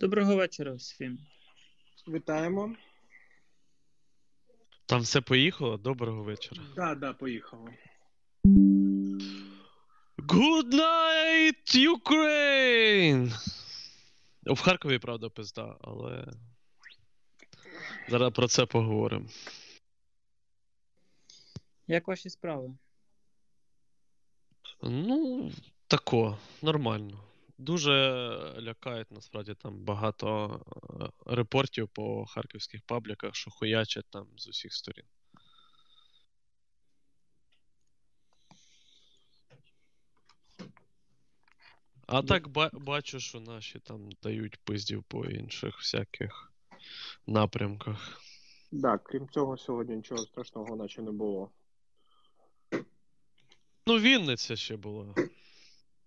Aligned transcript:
Доброго 0.00 0.36
вечора 0.36 0.72
всім. 0.72 1.18
Вітаємо. 2.08 2.76
Там 4.86 5.00
все 5.00 5.20
поїхало. 5.20 5.76
Доброго 5.76 6.22
вечора. 6.22 6.62
Так, 6.62 6.74
да, 6.74 6.94
да, 6.94 7.12
поїхало. 7.12 7.68
Good 10.18 10.72
night, 10.74 11.76
Ukraine! 11.76 13.32
В 14.46 14.60
Харкові, 14.60 14.98
правда, 14.98 15.28
пизда, 15.28 15.76
але. 15.80 16.26
Зараз 18.08 18.32
про 18.32 18.48
це 18.48 18.66
поговоримо. 18.66 19.26
Як 21.86 22.08
ваші 22.08 22.30
справи? 22.30 22.74
Ну, 24.82 25.50
тако, 25.86 26.38
нормально. 26.62 27.29
Дуже 27.60 27.92
лякають, 28.58 29.10
насправді, 29.10 29.54
там 29.54 29.84
багато 29.84 30.60
е, 31.00 31.34
репортів 31.34 31.88
по 31.88 32.26
харківських 32.26 32.82
пабліках, 32.82 33.34
що 33.34 33.50
хуячать 33.50 34.06
там 34.10 34.26
з 34.36 34.48
усіх 34.48 34.72
сторін. 34.74 35.04
А 42.06 42.22
так 42.22 42.48
бачу, 42.72 43.20
що 43.20 43.40
наші 43.40 43.78
там 43.78 44.08
дають 44.22 44.56
пиздів 44.56 45.02
по 45.02 45.24
інших 45.24 45.78
всяких 45.78 46.52
напрямках. 47.26 48.20
Так, 48.82 49.04
крім 49.04 49.28
цього, 49.28 49.56
сьогодні 49.56 49.96
нічого 49.96 50.20
страшного 50.20 50.76
наче 50.76 51.02
не 51.02 51.10
було. 51.10 51.50
Ну, 53.86 53.98
Вінниця 53.98 54.56
ще 54.56 54.76
була. 54.76 55.14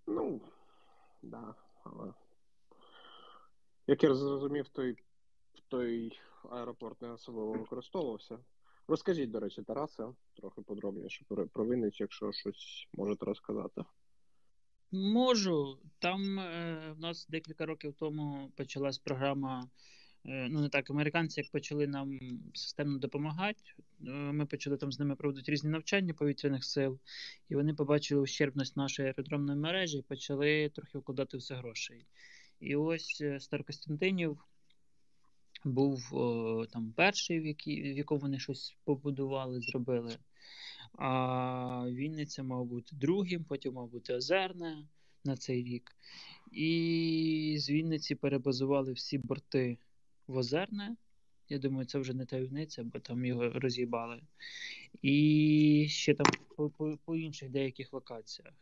Ну, 0.06 0.40
да, 1.24 1.54
але. 1.84 2.12
Як 3.86 4.02
я 4.02 4.14
зрозумів, 4.14 4.68
той, 4.68 4.96
той 5.68 6.20
аеропорт 6.50 7.02
не 7.02 7.10
особливо 7.10 7.52
використовувався. 7.52 8.38
Розкажіть, 8.88 9.30
до 9.30 9.40
речі, 9.40 9.62
Тарасе, 9.62 10.08
трохи 10.36 10.62
подробніше 10.62 11.24
про 11.52 11.66
Вінницю, 11.66 12.04
якщо 12.04 12.32
щось 12.32 12.88
можете 12.92 13.24
розказати. 13.24 13.84
Можу. 14.90 15.78
Там 15.98 16.38
е, 16.38 16.92
в 16.96 17.00
нас 17.00 17.26
декілька 17.28 17.66
років 17.66 17.94
тому 17.94 18.52
почалась 18.56 18.98
програма. 18.98 19.68
Е, 20.26 20.48
Ну, 20.50 20.60
не 20.60 20.68
так, 20.68 20.90
американці, 20.90 21.40
як 21.40 21.50
почали 21.50 21.86
нам 21.86 22.18
системно 22.54 22.98
допомагати. 22.98 23.62
е, 24.06 24.10
Ми 24.10 24.46
почали 24.46 24.76
там 24.76 24.92
з 24.92 24.98
ними 24.98 25.16
проводити 25.16 25.52
різні 25.52 25.70
навчання 25.70 26.14
повітряних 26.14 26.64
сил, 26.64 26.98
і 27.48 27.54
вони 27.54 27.74
побачили 27.74 28.20
ущербність 28.20 28.76
нашої 28.76 29.08
аеродромної 29.08 29.58
мережі 29.58 29.98
і 29.98 30.02
почали 30.02 30.68
трохи 30.74 30.98
вкладати 30.98 31.36
все 31.36 31.54
грошей. 31.54 32.06
І 32.60 32.76
ось 32.76 33.18
е, 33.20 33.40
Старокостянтинів 33.40 34.38
був 35.64 36.14
о, 36.14 36.66
там 36.66 36.92
перший, 36.96 37.40
в, 37.40 37.46
який, 37.46 37.92
в 37.92 37.96
якому 37.96 38.20
вони 38.20 38.38
щось 38.38 38.76
побудували, 38.84 39.60
зробили. 39.60 40.16
А 40.98 41.84
Вінниця 41.88 42.42
мав 42.42 42.64
бути 42.66 42.96
другим, 42.96 43.44
потім 43.44 43.74
мав 43.74 43.88
бути 43.90 44.14
Озерне 44.14 44.88
на 45.24 45.36
цей 45.36 45.64
рік. 45.64 45.96
І 46.52 47.56
з 47.58 47.70
Вінниці 47.70 48.14
перебазували 48.14 48.92
всі 48.92 49.18
борти 49.18 49.78
в 50.26 50.36
Озерне. 50.36 50.96
Я 51.48 51.58
думаю, 51.58 51.86
це 51.86 51.98
вже 51.98 52.14
не 52.14 52.26
таємниця, 52.26 52.84
бо 52.84 52.98
там 52.98 53.24
його 53.24 53.50
роз'їбали. 53.50 54.20
І 55.02 55.86
ще 55.88 56.14
там 56.14 56.26
по, 56.56 56.70
по, 56.70 56.98
по 57.04 57.16
інших 57.16 57.50
деяких 57.50 57.92
локаціях. 57.92 58.54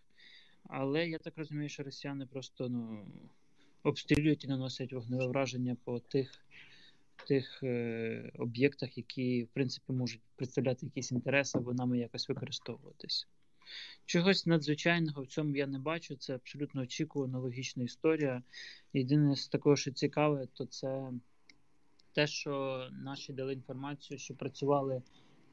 Але 0.64 1.08
я 1.08 1.18
так 1.18 1.38
розумію, 1.38 1.68
що 1.68 1.82
росіяни 1.82 2.26
просто 2.26 2.68
ну, 2.68 3.06
обстрілюють 3.82 4.44
і 4.44 4.48
наносять 4.48 4.92
вогневе 4.92 5.26
враження 5.26 5.76
по 5.84 6.00
тих 6.00 6.44
тих 7.26 7.62
е, 7.62 8.32
об'єктах, 8.38 8.98
які, 8.98 9.44
в 9.44 9.48
принципі, 9.48 9.92
можуть 9.92 10.20
представляти 10.36 10.86
якийсь 10.86 11.12
інтерес 11.12 11.54
або 11.54 11.74
нами 11.74 11.98
якось 11.98 12.28
використовуватись. 12.28 13.28
Чогось 14.06 14.46
надзвичайного 14.46 15.22
в 15.22 15.26
цьому 15.26 15.56
я 15.56 15.66
не 15.66 15.78
бачу. 15.78 16.16
Це 16.16 16.34
абсолютно 16.34 16.82
очікувана 16.82 17.38
логічна 17.38 17.82
історія. 17.82 18.42
Єдине 18.92 19.36
з 19.36 19.48
такого, 19.48 19.76
що 19.76 19.92
цікаве, 19.92 20.46
то 20.52 20.66
це 20.66 21.12
те, 22.12 22.26
що 22.26 22.86
наші 22.92 23.32
дали 23.32 23.52
інформацію, 23.52 24.18
що 24.18 24.34
працювали 24.34 25.02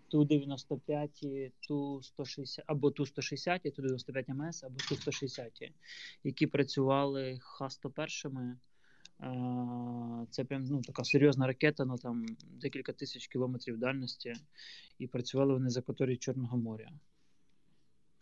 Ту-95, 0.09 1.51
Ту-160, 1.67 2.59
або 2.65 2.91
Ту-160, 2.91 3.71
Ту-95 3.71 4.33
МС, 4.33 4.63
або 4.63 4.75
Ту-160, 4.89 5.71
які 6.23 6.47
працювали 6.47 7.39
Х-101. 7.41 8.55
Це 10.29 10.43
прям 10.43 10.63
ну, 10.63 10.81
така 10.81 11.03
серйозна 11.03 11.47
ракета 11.47 11.85
на 11.85 11.97
там 11.97 12.25
декілька 12.61 12.93
тисяч 12.93 13.27
кілометрів 13.27 13.77
дальності, 13.77 14.33
і 14.99 15.07
працювали 15.07 15.53
вони 15.53 15.69
за 15.69 15.79
акваторії 15.79 16.17
Чорного 16.17 16.57
моря. 16.57 16.91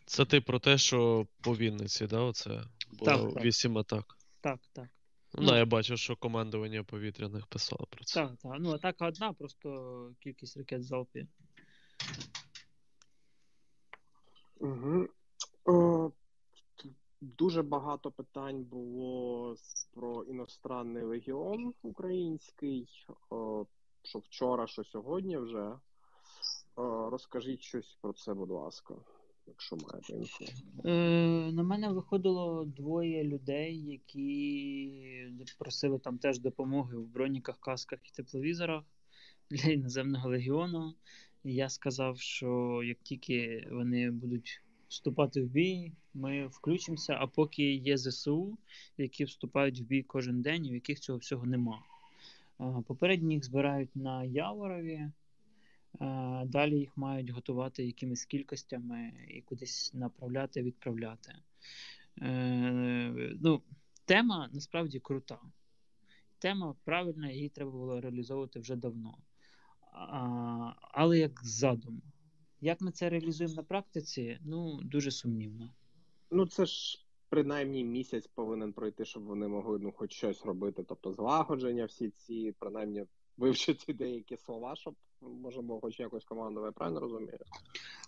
Це 0.04 0.24
ти 0.24 0.40
про 0.40 0.58
те, 0.58 0.78
що 0.78 1.26
по 1.40 1.56
Вінниці, 1.56 2.06
да, 2.06 2.20
оце 2.20 2.50
було 2.92 3.04
Так, 3.04 3.34
так. 3.34 3.44
8 3.44 3.78
атак. 3.78 4.16
Так, 4.40 4.60
так. 4.72 4.88
Ну, 5.34 5.46
Ну. 5.50 5.56
я 5.56 5.64
бачу, 5.64 5.96
що 5.96 6.16
командування 6.16 6.84
повітряних 6.84 7.46
писало 7.46 7.86
про 7.90 8.04
це. 8.04 8.20
Так, 8.20 8.36
так. 8.42 8.56
Ну, 8.60 8.70
атака 8.72 9.06
одна, 9.06 9.32
просто 9.32 10.12
кількість 10.20 10.56
ракет 10.56 10.80
в 10.80 10.82
залпі. 10.82 11.26
Угу. 14.60 15.08
О, 15.64 16.10
дуже 17.20 17.62
багато 17.62 18.10
питань 18.10 18.64
було 18.64 19.56
про 19.94 20.24
іностранний 20.24 21.02
легіон 21.02 21.74
український, 21.82 22.88
о, 23.30 23.66
що 24.02 24.18
вчора, 24.18 24.66
що 24.66 24.84
сьогодні 24.84 25.38
вже. 25.38 25.72
О, 26.76 27.10
розкажіть 27.10 27.62
щось 27.62 27.98
про 28.00 28.12
це, 28.12 28.34
будь 28.34 28.50
ласка, 28.50 28.94
якщо 29.48 29.76
маєте 29.76 30.12
інфу. 30.12 30.44
Е, 30.84 30.90
на 31.52 31.62
мене 31.62 31.88
виходило 31.88 32.64
двоє 32.64 33.24
людей, 33.24 33.84
які 33.84 35.32
просили 35.58 35.98
там 35.98 36.18
теж 36.18 36.38
допомоги 36.38 36.96
в 36.96 37.06
броніках, 37.06 37.58
касках 37.60 37.98
і 38.04 38.16
тепловізорах 38.16 38.84
для 39.50 39.70
іноземного 39.70 40.28
легіону. 40.28 40.94
І 41.44 41.54
я 41.54 41.68
сказав, 41.68 42.18
що 42.18 42.80
як 42.84 42.98
тільки 43.02 43.68
вони 43.70 44.10
будуть 44.10 44.62
вступати 44.88 45.42
в 45.42 45.46
бій, 45.46 45.92
ми 46.14 46.46
включимося. 46.46 47.16
А 47.20 47.26
поки 47.26 47.74
є 47.74 47.96
ЗСУ, 47.96 48.58
які 48.98 49.24
вступають 49.24 49.80
в 49.80 49.84
бій 49.84 50.02
кожен 50.02 50.42
день, 50.42 50.66
і 50.66 50.70
в 50.70 50.74
яких 50.74 51.00
цього 51.00 51.18
всього 51.18 51.46
нема. 51.46 51.82
Е, 52.60 52.82
Попередні 52.86 53.34
їх 53.34 53.44
збирають 53.44 53.96
на 53.96 54.24
Яворові. 54.24 55.10
Далі 56.44 56.78
їх 56.78 56.96
мають 56.96 57.30
готувати 57.30 57.86
якимись 57.86 58.24
кількостями 58.24 59.12
і 59.28 59.40
кудись 59.40 59.94
направляти, 59.94 60.62
відправляти. 60.62 61.32
Е, 62.22 63.36
ну, 63.42 63.62
тема 64.04 64.50
насправді 64.52 65.00
крута. 65.00 65.38
Тема 66.38 66.74
правильна, 66.84 67.30
її 67.30 67.48
треба 67.48 67.70
було 67.70 68.00
реалізовувати 68.00 68.60
вже 68.60 68.76
давно. 68.76 69.18
А, 69.92 70.72
але 70.80 71.18
як 71.18 71.44
задум. 71.44 72.02
Як 72.60 72.80
ми 72.80 72.90
це 72.90 73.10
реалізуємо 73.10 73.54
на 73.54 73.62
практиці, 73.62 74.38
ну, 74.44 74.80
дуже 74.82 75.10
сумнівно. 75.10 75.70
Ну, 76.30 76.46
це 76.46 76.66
ж 76.66 77.04
принаймні 77.28 77.84
місяць 77.84 78.26
повинен 78.26 78.72
пройти, 78.72 79.04
щоб 79.04 79.22
вони 79.22 79.48
могли 79.48 79.78
ну, 79.78 79.92
хоч 79.92 80.12
щось 80.12 80.44
робити. 80.44 80.84
Тобто 80.88 81.12
злагодження, 81.12 81.84
всі 81.84 82.10
ці, 82.10 82.54
принаймні, 82.58 83.04
вивчити 83.36 83.92
деякі 83.92 84.36
слова, 84.36 84.76
щоб 84.76 84.94
можемо 85.20 85.80
хоч 85.80 86.00
якось 86.00 86.24
командувати, 86.24 86.72
правильно 86.76 87.00
розумію? 87.00 87.38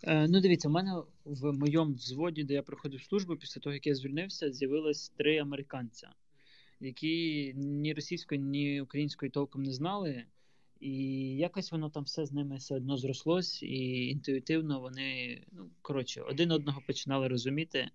Е, 0.02 0.28
ну, 0.28 0.40
дивіться, 0.40 0.68
в 0.68 0.72
мене 0.72 1.02
в 1.24 1.52
моєму 1.52 1.92
взводі, 1.92 2.44
де 2.44 2.54
я 2.54 2.62
проходив 2.62 3.02
службу, 3.02 3.36
після 3.36 3.60
того, 3.60 3.74
як 3.74 3.86
я 3.86 3.94
звільнився, 3.94 4.52
з'явилось 4.52 5.08
три 5.08 5.38
американця, 5.38 6.10
які 6.80 7.52
ні 7.56 7.94
російської, 7.94 8.40
ні 8.40 8.80
української 8.80 9.30
толком 9.30 9.62
не 9.62 9.72
знали. 9.72 10.24
І 10.80 10.96
якось 11.36 11.72
воно 11.72 11.90
там 11.90 12.02
все 12.02 12.26
з 12.26 12.32
ними 12.32 12.56
все 12.56 12.76
одно 12.76 12.96
зрослось, 12.96 13.62
і 13.62 14.06
інтуїтивно 14.06 14.80
вони, 14.80 15.42
ну, 15.52 15.70
коротше, 15.82 16.22
один 16.22 16.50
одного 16.50 16.82
починали 16.86 17.28
розуміти 17.28 17.90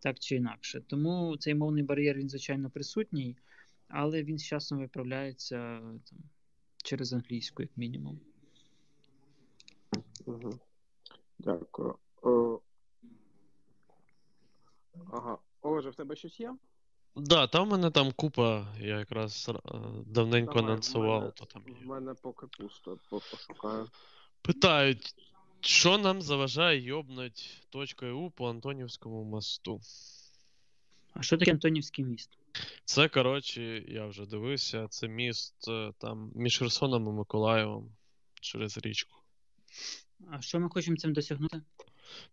так 0.00 0.18
чи 0.18 0.36
інакше. 0.36 0.80
Тому 0.86 1.36
цей 1.36 1.54
мовний 1.54 1.82
бар'єр, 1.82 2.16
він, 2.16 2.28
звичайно, 2.28 2.70
присутній, 2.70 3.36
але 3.88 4.22
він 4.22 4.38
з 4.38 4.44
часом 4.44 4.78
виправляється 4.78 5.56
там, 5.80 6.18
через 6.84 7.12
англійську, 7.12 7.62
як 7.62 7.76
мінімум. 7.76 8.20
Угу. 10.28 10.58
Дякую. 11.38 11.94
О... 12.22 12.60
Ага. 15.12 15.38
Олеже, 15.62 15.90
в 15.90 15.94
тебе 15.94 16.16
щось 16.16 16.40
є? 16.40 16.54
Да, 17.16 17.46
там 17.46 17.68
в 17.68 17.72
мене 17.72 17.90
там 17.90 18.12
купа, 18.12 18.66
я 18.80 18.98
якраз 18.98 19.48
е, 19.48 19.52
давненько 20.06 20.52
Давай, 20.52 20.64
в 20.64 20.66
анонсував, 20.66 21.20
мене- 21.20 21.32
то 21.32 21.44
там 21.44 21.62
В 21.82 21.86
мене 21.86 22.14
поки 22.14 22.46
пусто, 22.46 22.98
пошукаю. 23.10 23.88
Питають, 24.42 25.14
що 25.60 25.98
нам 25.98 26.22
заважає 26.22 26.80
йобнуть 26.80 27.66
точкою 27.70 28.18
У 28.18 28.30
по 28.30 28.50
Антонівському 28.50 29.24
мосту? 29.24 29.80
А 31.14 31.22
що 31.22 31.38
таке 31.38 31.50
Антонівський 31.50 32.04
міст? 32.04 32.38
Це, 32.84 33.08
коротше, 33.08 33.62
я 33.88 34.06
вже 34.06 34.26
дивився, 34.26 34.88
це 34.88 35.08
міст 35.08 35.68
е, 35.68 35.92
там 35.98 36.32
між 36.34 36.58
Херсоном 36.58 37.06
і 37.06 37.10
Миколаєвом 37.10 37.92
через 38.40 38.78
річку. 38.78 39.16
А 40.30 40.40
що 40.40 40.60
ми 40.60 40.68
хочемо 40.68 40.96
цим 40.96 41.12
досягнути? 41.12 41.62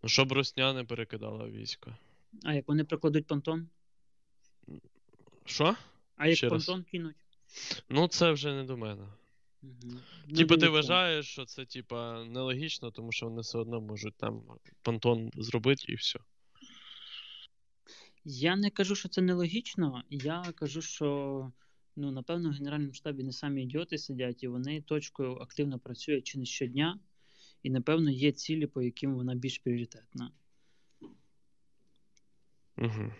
Ну, 0.03 0.09
щоб 0.09 0.31
русня 0.31 0.73
не 0.73 0.83
перекидала 0.83 1.47
військо. 1.47 1.97
А 2.43 2.53
як 2.53 2.67
вони 2.67 2.83
прокладуть 2.83 3.27
понтон? 3.27 3.69
Що? 5.45 5.75
А 6.15 6.27
як 6.27 6.37
Ще 6.37 6.49
раз. 6.49 6.65
понтон 6.65 6.83
кинуть? 6.83 7.15
Ну, 7.89 8.07
це 8.07 8.31
вже 8.31 8.53
не 8.53 8.63
до 8.63 8.77
мене. 8.77 9.07
Угу. 9.63 10.35
Типа, 10.35 10.57
ти 10.57 10.69
вважаєш, 10.69 11.27
що 11.27 11.45
це 11.45 11.65
типа 11.65 12.23
нелогічно, 12.23 12.91
тому 12.91 13.11
що 13.11 13.25
вони 13.25 13.41
все 13.41 13.57
одно 13.57 13.81
можуть 13.81 14.15
там 14.15 14.43
понтон 14.81 15.31
зробити 15.35 15.83
і 15.87 15.95
все. 15.95 16.19
Я 18.25 18.55
не 18.55 18.69
кажу, 18.69 18.95
що 18.95 19.09
це 19.09 19.21
нелогічно. 19.21 20.03
Я 20.09 20.43
кажу, 20.55 20.81
що 20.81 21.51
ну, 21.95 22.11
напевно, 22.11 22.49
в 22.49 22.53
Генеральному 22.53 22.93
штабі 22.93 23.23
не 23.23 23.31
самі 23.31 23.63
ідіоти 23.63 23.97
сидять, 23.97 24.43
і 24.43 24.47
вони 24.47 24.81
точкою 24.81 25.35
активно 25.35 25.79
працюють 25.79 26.27
чи 26.27 26.39
не 26.39 26.45
щодня, 26.45 26.99
і, 27.65 27.69
напевно, 27.69 28.11
є 28.11 28.31
цілі, 28.31 28.67
по 28.67 28.81
яким 28.81 29.15
вона 29.15 29.35
більш 29.35 29.57
пріоритетна. 29.57 30.31
Угу. 32.77 33.13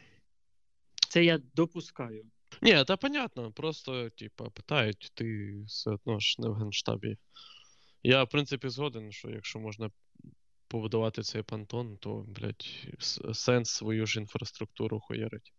Це 1.09 1.25
я 1.25 1.41
допускаю. 1.55 2.25
Ні, 2.61 2.83
та 2.87 2.97
понятно, 2.97 3.51
просто, 3.51 4.09
типа, 4.09 4.49
питають, 4.49 5.11
ти 5.13 5.55
все 5.67 5.91
одно 5.91 6.19
ж 6.19 6.41
не 6.41 6.49
в 6.49 6.53
Генштабі. 6.53 7.17
Я, 8.03 8.23
в 8.23 8.29
принципі, 8.29 8.69
згоден, 8.69 9.11
що 9.11 9.29
якщо 9.29 9.59
можна 9.59 9.91
побудувати 10.67 11.21
цей 11.21 11.43
понтон, 11.43 11.97
то, 11.97 12.25
блядь, 12.27 12.87
сенс 13.33 13.69
свою 13.69 14.05
ж 14.05 14.19
інфраструктуру 14.19 14.99
хуярить. 14.99 15.53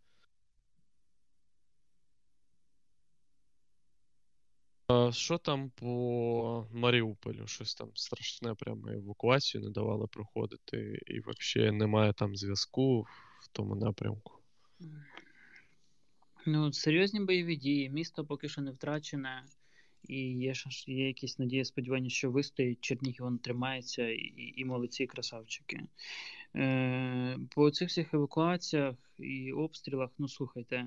Що 5.11 5.39
там 5.39 5.71
по 5.71 6.67
Маріуполю? 6.73 7.47
Щось 7.47 7.75
там 7.75 7.91
страшне, 7.95 8.55
прямо 8.55 8.89
евакуацію 8.89 9.65
не 9.65 9.71
давали 9.71 10.07
проходити, 10.07 11.01
і 11.07 11.21
взагалі 11.21 11.73
немає 11.73 12.13
там 12.13 12.37
зв'язку 12.37 13.01
в 13.41 13.49
тому 13.53 13.75
напрямку. 13.75 14.33
Ну, 16.47 16.73
серйозні 16.73 17.21
бойові 17.21 17.57
дії, 17.57 17.91
місто 17.91 18.25
поки 18.25 18.49
що 18.49 18.61
не 18.61 18.71
втрачене, 18.71 19.45
і 20.09 20.19
є, 20.19 20.53
є 20.87 21.07
якісь 21.07 21.39
надії, 21.39 21.65
сподівання, 21.65 22.11
що 22.11 22.31
вистоїть, 22.31 22.81
Чернігів 22.81 23.39
тримається, 23.43 24.09
і, 24.09 24.55
і 24.57 24.65
молодці 24.65 25.07
красавчики. 25.07 25.81
Е, 26.57 27.39
по 27.51 27.71
цих 27.71 27.89
всіх 27.89 28.15
евакуаціях 28.15 28.95
і 29.19 29.53
обстрілах, 29.53 30.11
ну 30.19 30.29
слухайте, 30.29 30.87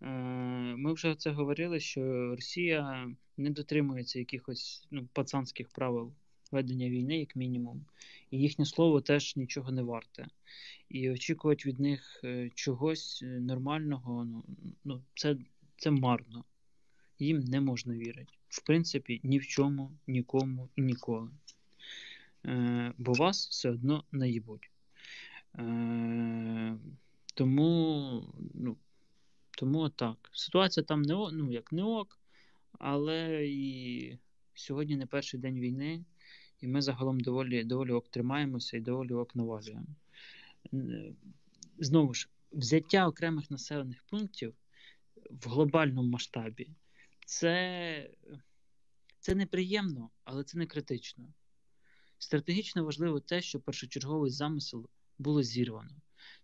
ми 0.00 0.92
вже 0.92 1.14
це 1.14 1.30
говорили, 1.30 1.80
що 1.80 2.00
Росія 2.36 3.10
не 3.36 3.50
дотримується 3.50 4.18
якихось 4.18 4.86
ну, 4.90 5.08
пацанських 5.12 5.68
правил 5.68 6.12
ведення 6.52 6.88
війни, 6.88 7.18
як 7.18 7.36
мінімум, 7.36 7.84
і 8.30 8.38
їхнє 8.38 8.64
слово 8.64 9.00
теж 9.00 9.36
нічого 9.36 9.72
не 9.72 9.82
варте. 9.82 10.26
І 10.88 11.10
очікувати 11.10 11.68
від 11.68 11.80
них 11.80 12.20
е, 12.24 12.50
чогось 12.54 13.20
е, 13.22 13.26
нормального, 13.26 14.24
ну, 14.24 14.44
ну 14.84 15.02
це, 15.14 15.36
це 15.76 15.90
марно. 15.90 16.44
Їм 17.18 17.40
не 17.40 17.60
можна 17.60 17.94
вірити. 17.94 18.32
В 18.48 18.66
принципі, 18.66 19.20
ні 19.22 19.38
в 19.38 19.46
чому, 19.46 19.90
нікому 20.06 20.68
і 20.76 20.82
ніколи. 20.82 21.30
Е, 22.46 22.92
бо 22.98 23.12
вас 23.12 23.48
все 23.48 23.70
одно 23.70 24.04
наїбуть. 24.12 24.70
Е, 25.58 26.78
тому, 27.34 28.34
ну, 28.54 28.76
тому 29.58 29.88
так. 29.88 30.30
Ситуація 30.32 30.84
там 30.84 31.02
не, 31.02 31.14
ну, 31.32 31.52
як 31.52 31.72
не 31.72 31.82
ок, 31.82 32.18
але 32.72 33.46
і 33.46 34.18
сьогодні 34.54 34.96
не 34.96 35.06
перший 35.06 35.40
день 35.40 35.60
війни, 35.60 36.04
і 36.60 36.68
ми 36.68 36.82
загалом 36.82 37.20
доволі, 37.20 37.64
доволі 37.64 37.92
ок 37.92 38.08
тримаємося 38.08 38.76
і 38.76 38.80
доволі 38.80 39.12
ок 39.12 39.36
навалюємо. 39.36 39.86
Е, 40.74 41.12
Знову 41.78 42.14
ж, 42.14 42.28
взяття 42.52 43.08
окремих 43.08 43.50
населених 43.50 44.04
пунктів 44.10 44.54
в 45.30 45.48
глобальному 45.48 46.08
масштабі 46.08 46.68
це, 47.26 48.10
це 49.20 49.34
неприємно, 49.34 50.10
але 50.24 50.44
це 50.44 50.58
не 50.58 50.66
критично. 50.66 51.32
Стратегічно 52.18 52.84
важливо 52.84 53.20
те, 53.20 53.40
що 53.42 53.60
першочерговий 53.60 54.30
замисел 54.30 54.88
було 55.18 55.42
зірвано, 55.42 55.96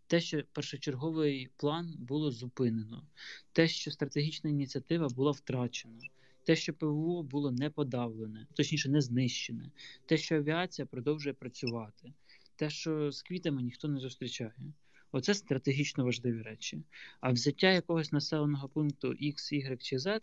те, 0.07 0.21
що 0.21 0.43
першочерговий 0.53 1.49
план 1.57 1.95
було 1.99 2.31
зупинено, 2.31 3.07
те, 3.53 3.69
що 3.69 3.91
стратегічна 3.91 4.51
ініціатива 4.51 5.09
була 5.09 5.31
втрачена, 5.31 6.01
те, 6.45 6.57
що 6.57 6.75
ПВО 6.75 7.23
було 7.23 7.53
не 7.53 7.71
подавлене, 7.71 8.47
точніше, 8.55 8.89
не 8.89 9.01
знищене, 9.01 9.71
те, 10.07 10.17
що 10.17 10.37
авіація 10.37 10.87
продовжує 10.87 11.35
працювати, 11.35 12.13
те, 12.57 12.71
що 12.71 13.13
з 13.13 13.23
квітами 13.23 13.63
ніхто 13.63 13.89
не 13.89 14.01
зустрічає. 14.01 14.73
Оце 15.13 15.35
стратегічно 15.35 16.05
важливі 16.05 16.43
речі. 16.43 16.83
А 17.21 17.33
взяття 17.33 17.71
якогось 17.71 18.13
населеного 18.13 18.69
пункту 18.69 19.09
X, 19.09 19.53
Y 19.53 19.79
чи 19.79 19.97
Z 19.97 20.21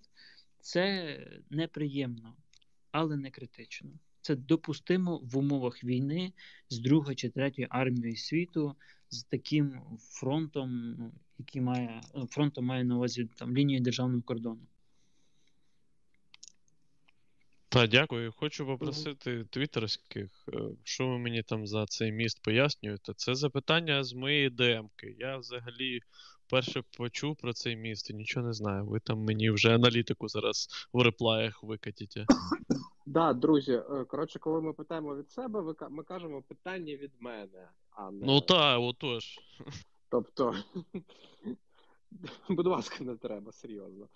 це 0.60 1.18
неприємно, 1.50 2.36
але 2.92 3.18
не 3.18 3.32
критично. 3.32 3.90
Це 4.22 4.36
допустимо 4.36 5.18
в 5.24 5.38
умовах 5.38 5.84
війни 5.84 6.34
з 6.70 6.80
другої 6.80 7.16
чи 7.16 7.30
третьої 7.30 7.68
армією 7.72 8.18
світу, 8.18 8.76
з 9.10 9.24
таким 9.24 9.82
фронтом, 10.00 10.96
ну, 11.00 11.12
який 11.40 11.62
має 11.62 12.02
фронтом 12.30 12.66
має 12.66 12.84
на 12.84 12.96
увазі 12.96 13.30
там 13.36 13.58
лінію 13.58 13.82
державного 13.82 14.22
кордону. 14.22 14.62
Та, 17.70 17.88
дякую. 17.88 18.32
Хочу 18.32 18.66
попросити 18.66 19.46
твіттерських, 19.50 20.46
е, 20.54 20.58
що 20.84 21.08
ви 21.08 21.18
мені 21.18 21.44
там 21.44 21.68
за 21.68 21.86
цей 21.86 22.12
міст 22.12 22.44
пояснюєте. 22.44 23.14
Це 23.16 23.36
запитання 23.36 24.04
з 24.04 24.14
моєї 24.14 24.50
ДМки. 24.50 25.16
Я 25.20 25.38
взагалі 25.38 26.00
вперше 26.48 26.84
почув 26.98 27.36
про 27.38 27.54
цей 27.54 27.76
міст 27.76 28.10
і 28.10 28.14
нічого 28.14 28.48
не 28.48 28.54
знаю. 28.54 28.86
Ви 28.86 29.00
там 29.00 29.20
мені 29.20 29.50
вже 29.50 29.76
аналітику 29.76 30.28
зараз 30.28 30.68
в 30.94 31.02
реплаях 31.02 31.64
викатіте. 31.64 32.26
Да, 33.06 33.34
друзі, 33.34 33.74
е, 33.74 34.06
коротше, 34.06 34.40
коли 34.40 34.62
ми 34.62 34.74
питаємо 34.74 35.16
від 35.16 35.30
себе, 35.30 35.76
ми 35.90 36.04
кажемо 36.04 36.42
питання 36.42 36.96
від 36.96 37.12
мене, 37.20 37.70
а 37.92 38.12
не. 38.12 38.26
Ну 38.26 38.42
та, 38.42 38.80
отож. 38.80 39.40
Тобто, 40.10 40.56
будь 42.50 42.68
ласка, 42.68 43.04
не 43.04 43.16
треба, 43.16 43.52
серйозно. 43.52 44.08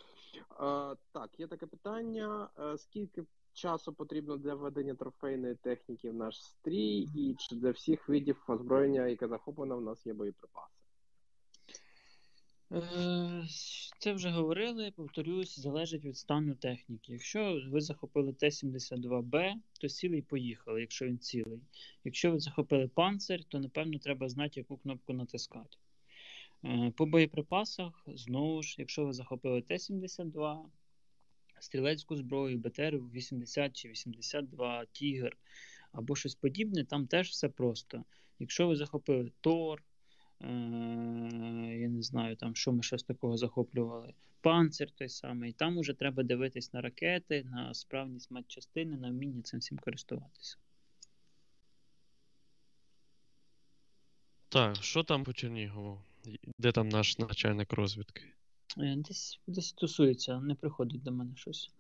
Е, 0.60 0.96
так, 1.12 1.40
є 1.40 1.48
таке 1.48 1.66
питання: 1.66 2.50
Е, 2.60 2.78
скільки 2.78 3.24
часу 3.54 3.94
потрібно 3.94 4.38
для 4.38 4.56
введення 4.56 4.96
трофейної 4.96 5.56
техніки 5.56 6.10
в 6.10 6.14
наш 6.14 6.44
стрій, 6.44 7.10
і 7.16 7.36
чи 7.40 7.56
для 7.56 7.72
всіх 7.72 8.10
видів 8.10 8.44
озброєння, 8.48 9.08
яке 9.08 9.28
захоплено, 9.28 9.78
в 9.78 9.82
нас 9.82 10.06
є 10.06 10.14
боєприпаси? 10.14 10.85
Е, 12.76 13.48
Це 14.00 14.14
вже 14.14 14.30
говорили, 14.30 14.92
повторюсь, 14.92 15.60
залежить 15.60 16.06
від 16.06 16.18
стану 16.18 16.56
техніки. 16.56 17.14
Якщо 17.14 17.62
ви 17.70 17.82
захопили 17.82 18.34
Т-72Б, 18.34 19.54
то 19.82 19.90
сілий 19.90 20.22
поїхали, 20.22 20.82
якщо 20.82 21.06
він 21.06 21.20
цілий. 21.20 21.60
Якщо 22.04 22.32
ви 22.32 22.40
захопили 22.40 22.88
панцир, 22.88 23.44
то 23.44 23.60
напевно 23.60 24.00
треба 24.00 24.30
знати, 24.30 24.60
яку 24.60 24.78
кнопку 24.78 25.14
натискати. 25.14 25.78
Е, 26.66 26.92
По 26.98 27.06
боєприпасах, 27.06 28.04
знову 28.08 28.64
ж, 28.64 28.76
якщо 28.78 29.06
ви 29.06 29.14
захопили 29.14 29.62
Т-72, 29.62 30.66
стрілецьку 31.60 32.16
зброю, 32.16 32.58
БТР-80 32.58 33.72
чи 33.74 33.90
82, 33.90 34.86
Тігр 34.92 35.38
або 35.92 36.16
щось 36.16 36.36
подібне, 36.36 36.86
там 36.86 37.08
теж 37.08 37.30
все 37.30 37.50
просто. 37.50 38.04
Якщо 38.40 38.68
ви 38.68 38.76
захопили 38.76 39.32
Тор, 39.42 39.84
я 40.42 41.88
не 41.90 42.02
знаю, 42.02 42.36
там, 42.36 42.56
що 42.56 42.72
ми 42.72 42.84
з 42.84 43.04
такого 43.04 43.38
захоплювали, 43.38 44.14
панцир 44.42 44.92
той 44.92 45.10
самий, 45.10 45.54
там 45.54 45.78
уже 45.78 45.94
треба 45.94 46.24
дивитись 46.24 46.74
на 46.74 46.82
ракети, 46.82 47.44
на 47.44 47.74
справність 47.74 48.32
матчастини, 48.32 48.98
на 48.98 49.10
вміння 49.10 49.42
цим 49.42 49.60
всім 49.60 49.78
користуватися. 49.78 50.58
Так, 54.50 54.76
що 54.76 55.04
там 55.04 55.24
по 55.24 55.34
Чернігову? 55.34 56.02
Де 56.60 56.72
там 56.72 56.90
наш 56.90 57.20
начальник 57.20 57.74
розвідки? 57.74 58.24
Е, 58.78 58.96
Десь, 58.96 59.40
десь 59.48 59.74
тусується, 59.74 60.40
не 60.40 60.56
приходить 60.56 61.04
до 61.04 61.12
мене 61.12 61.36
щось. 61.36 61.72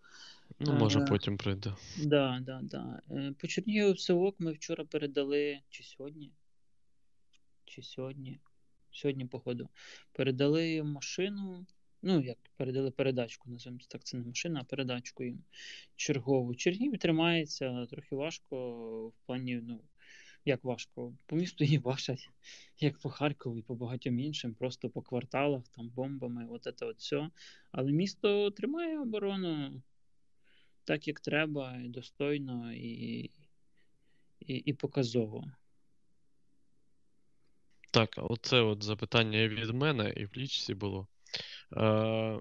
Ну, 0.60 0.74
може, 0.74 1.00
Е, 1.00 1.06
потім 1.06 1.38
прийде. 1.38 1.74
Да, 1.98 2.40
да, 2.42 2.60
да. 2.64 3.02
Е, 3.12 3.34
По 3.42 3.48
Чернігову 3.48 3.94
все 3.94 4.14
ок 4.14 4.36
ми 4.40 4.52
вчора 4.52 4.86
передали, 4.86 5.60
чи 5.70 5.84
сьогодні? 5.84 6.32
Чи 7.66 7.82
сьогодні? 7.82 8.40
Сьогодні, 8.96 9.26
походу. 9.26 9.70
Передали 10.12 10.84
машину. 10.84 11.66
Ну, 12.02 12.22
як 12.22 12.38
передали 12.58 12.92
передачку, 12.92 13.50
називаємо 13.50 13.80
так, 13.90 14.04
це 14.04 14.18
не 14.18 14.24
машина, 14.24 14.60
а 14.62 14.64
передачку 14.64 15.24
їм 15.24 15.44
чергову. 15.96 16.56
Чернігів 16.56 16.98
тримається 16.98 17.86
трохи 17.86 18.16
важко 18.16 19.08
в 19.08 19.14
плані, 19.26 19.62
ну, 19.64 19.82
Як 20.46 20.64
важко? 20.64 21.14
По 21.26 21.36
місту 21.36 21.64
її 21.64 21.80
бачать, 21.80 22.30
як 22.80 23.00
по 23.00 23.10
Харкову 23.10 23.58
і 23.58 23.62
по 23.62 23.76
багатьом 23.76 24.20
іншим, 24.20 24.54
просто 24.54 24.90
по 24.90 25.02
кварталах, 25.02 25.68
там 25.68 25.90
бомбами, 25.90 26.48
от 26.50 26.64
це 26.78 26.86
от 26.86 26.98
все. 26.98 27.30
Але 27.72 27.92
місто 27.92 28.52
тримає 28.52 29.00
оборону 29.00 29.82
так, 30.84 31.08
як 31.08 31.20
треба, 31.20 31.78
і 31.78 31.90
достойно 31.90 32.74
і, 32.74 33.32
і, 34.40 34.54
і 34.56 34.74
показово. 34.74 35.52
Так, 37.96 38.10
оце 38.18 38.62
от 38.62 38.84
запитання 38.84 39.48
від 39.48 39.70
мене 39.70 40.14
і 40.18 40.26
в 40.26 40.30
лічці 40.38 40.74
було. 40.74 41.08
Е, 41.78 42.40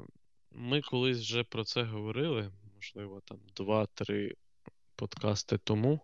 Ми 0.50 0.80
колись 0.80 1.18
вже 1.18 1.44
про 1.44 1.64
це 1.64 1.82
говорили, 1.82 2.50
можливо, 2.75 3.23
там 3.25 3.38
2-3 3.54 4.32
подкасти 4.96 5.58
тому. 5.58 6.00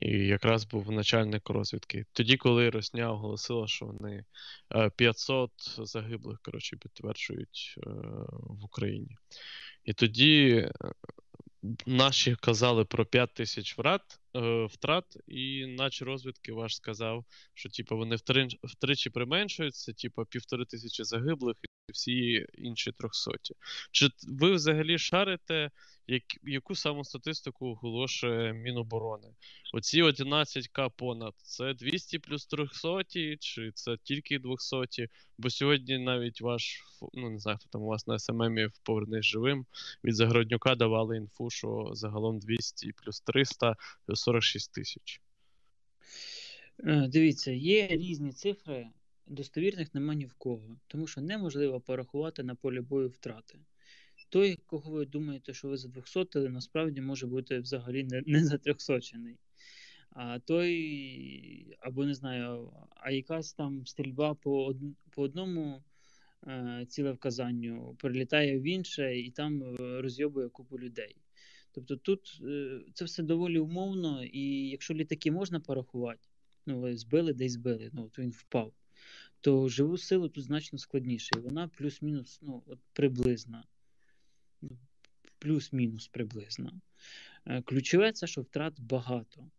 І 0.00 0.08
якраз 0.10 0.64
був 0.64 0.90
начальник 0.90 1.50
розвідки. 1.50 2.06
Тоді, 2.12 2.36
коли 2.36 2.70
Росня 2.70 3.12
оголосила, 3.12 3.66
що 3.66 3.86
вони 3.86 4.24
500 4.96 5.50
е, 5.78 5.84
загиблих 5.84 6.38
коротше, 6.42 6.76
підтверджують 6.76 7.74
е, 7.78 7.90
в 8.30 8.64
Україні. 8.64 9.16
І 9.84 9.92
тоді 9.92 10.68
Наші 11.86 12.36
казали 12.36 12.84
про 12.84 13.06
5 13.06 13.34
тисяч 13.34 13.78
врат, 13.78 14.02
е, 14.02 14.18
втрат, 14.68 15.16
і 15.26 15.66
наче 15.66 16.04
розвідки 16.04 16.52
ваш 16.52 16.76
сказав, 16.76 17.24
що 17.54 17.68
типу, 17.68 17.96
вони 17.96 18.16
втри, 18.16 18.48
втричі 18.62 19.10
применшуються, 19.10 19.92
типу, 19.92 20.24
півтори 20.24 20.64
тисячі 20.64 21.04
загиблих 21.04 21.56
і 21.88 21.92
всі 21.92 22.46
інші 22.54 22.92
трьохсоті. 22.92 23.54
Чи 23.90 24.08
ви 24.28 24.52
взагалі 24.52 24.98
шарите, 24.98 25.70
як, 26.06 26.22
яку 26.42 26.74
саму 26.74 27.04
статистику 27.04 27.66
оголошує 27.66 28.52
Міноборони? 28.52 29.28
Оці 29.74 30.02
11к 30.02 30.90
понад 30.96 31.34
це 31.36 31.74
200 31.74 32.18
плюс 32.18 32.46
300, 32.46 33.04
чи 33.40 33.72
це 33.74 33.96
тільки 34.02 34.38
200? 34.38 35.08
Бо 35.38 35.50
сьогодні 35.50 35.98
навіть 35.98 36.40
ваш 36.40 36.82
ну 37.12 37.30
не 37.30 37.38
знаю, 37.38 37.58
хто 37.58 37.68
там 37.68 37.82
у 37.82 37.86
вас 37.86 38.06
на 38.06 38.18
СММі 38.18 38.66
в 38.66 38.78
повернись 38.82 39.24
живим 39.24 39.66
від 40.04 40.16
Загороднюка 40.16 40.74
давали 40.74 41.16
інфу, 41.16 41.50
що 41.50 41.90
загалом 41.92 42.38
200 42.38 42.92
плюс 42.92 43.20
300 43.20 43.76
46 44.18 44.72
тисяч. 44.72 45.22
Е, 46.78 47.08
дивіться, 47.08 47.50
є 47.50 47.86
різні 47.86 48.32
цифри, 48.32 48.88
достовірних 49.26 49.94
нема 49.94 50.14
ні 50.14 50.26
в 50.26 50.34
кого, 50.34 50.76
тому 50.86 51.06
що 51.06 51.20
неможливо 51.20 51.80
порахувати 51.80 52.42
на 52.42 52.54
полі 52.54 52.80
бою 52.80 53.08
втрати 53.08 53.58
той, 54.28 54.58
кого 54.66 54.90
ви 54.90 55.06
думаєте, 55.06 55.54
що 55.54 55.68
ви 55.68 55.76
за 55.76 55.88
200, 55.88 56.38
насправді 56.38 57.00
може 57.00 57.26
бути 57.26 57.58
взагалі 57.58 58.04
не, 58.04 58.22
не 58.26 58.44
за 58.44 58.58
300 58.58 59.00
А 60.10 60.38
той, 60.38 61.76
або 61.80 62.04
не 62.04 62.14
знаю, 62.14 62.72
а 62.90 63.10
якась 63.10 63.52
там 63.52 63.86
стрільба 63.86 64.34
по 64.34 64.64
од, 64.64 64.76
по 65.10 65.22
одному 65.22 65.82
е, 66.46 66.86
цілевказанню 66.88 67.96
прилітає 67.98 68.58
в 68.58 68.62
інше 68.62 69.18
і 69.18 69.30
там 69.30 69.62
е, 69.62 69.76
розйобує 70.00 70.48
купу 70.48 70.78
людей. 70.78 71.16
Тобто 71.72 71.96
тут 71.96 72.40
е, 72.44 72.80
це 72.94 73.04
все 73.04 73.22
доволі 73.22 73.58
умовно, 73.58 74.24
і 74.24 74.68
якщо 74.68 74.94
літаки 74.94 75.30
можна 75.30 75.60
порахувати, 75.60 76.28
ну 76.66 76.96
збили, 76.96 77.32
десь 77.32 77.52
збили, 77.52 77.90
ну 77.92 78.08
то 78.08 78.22
він 78.22 78.30
впав, 78.30 78.72
то 79.40 79.68
живу 79.68 79.98
силу 79.98 80.28
тут 80.28 80.44
значно 80.44 80.78
складніше. 80.78 81.30
І 81.36 81.40
вона 81.40 81.68
плюс-мінус 81.68 82.38
ну, 82.42 82.62
от 82.66 82.78
приблизна 82.92 83.64
плюс-мінус 85.38 86.08
приблизно. 86.08 86.80
Е, 87.46 87.62
ключове 87.62 88.12
це, 88.12 88.26
що 88.26 88.42
втрат 88.42 88.80
багато. 88.80 89.50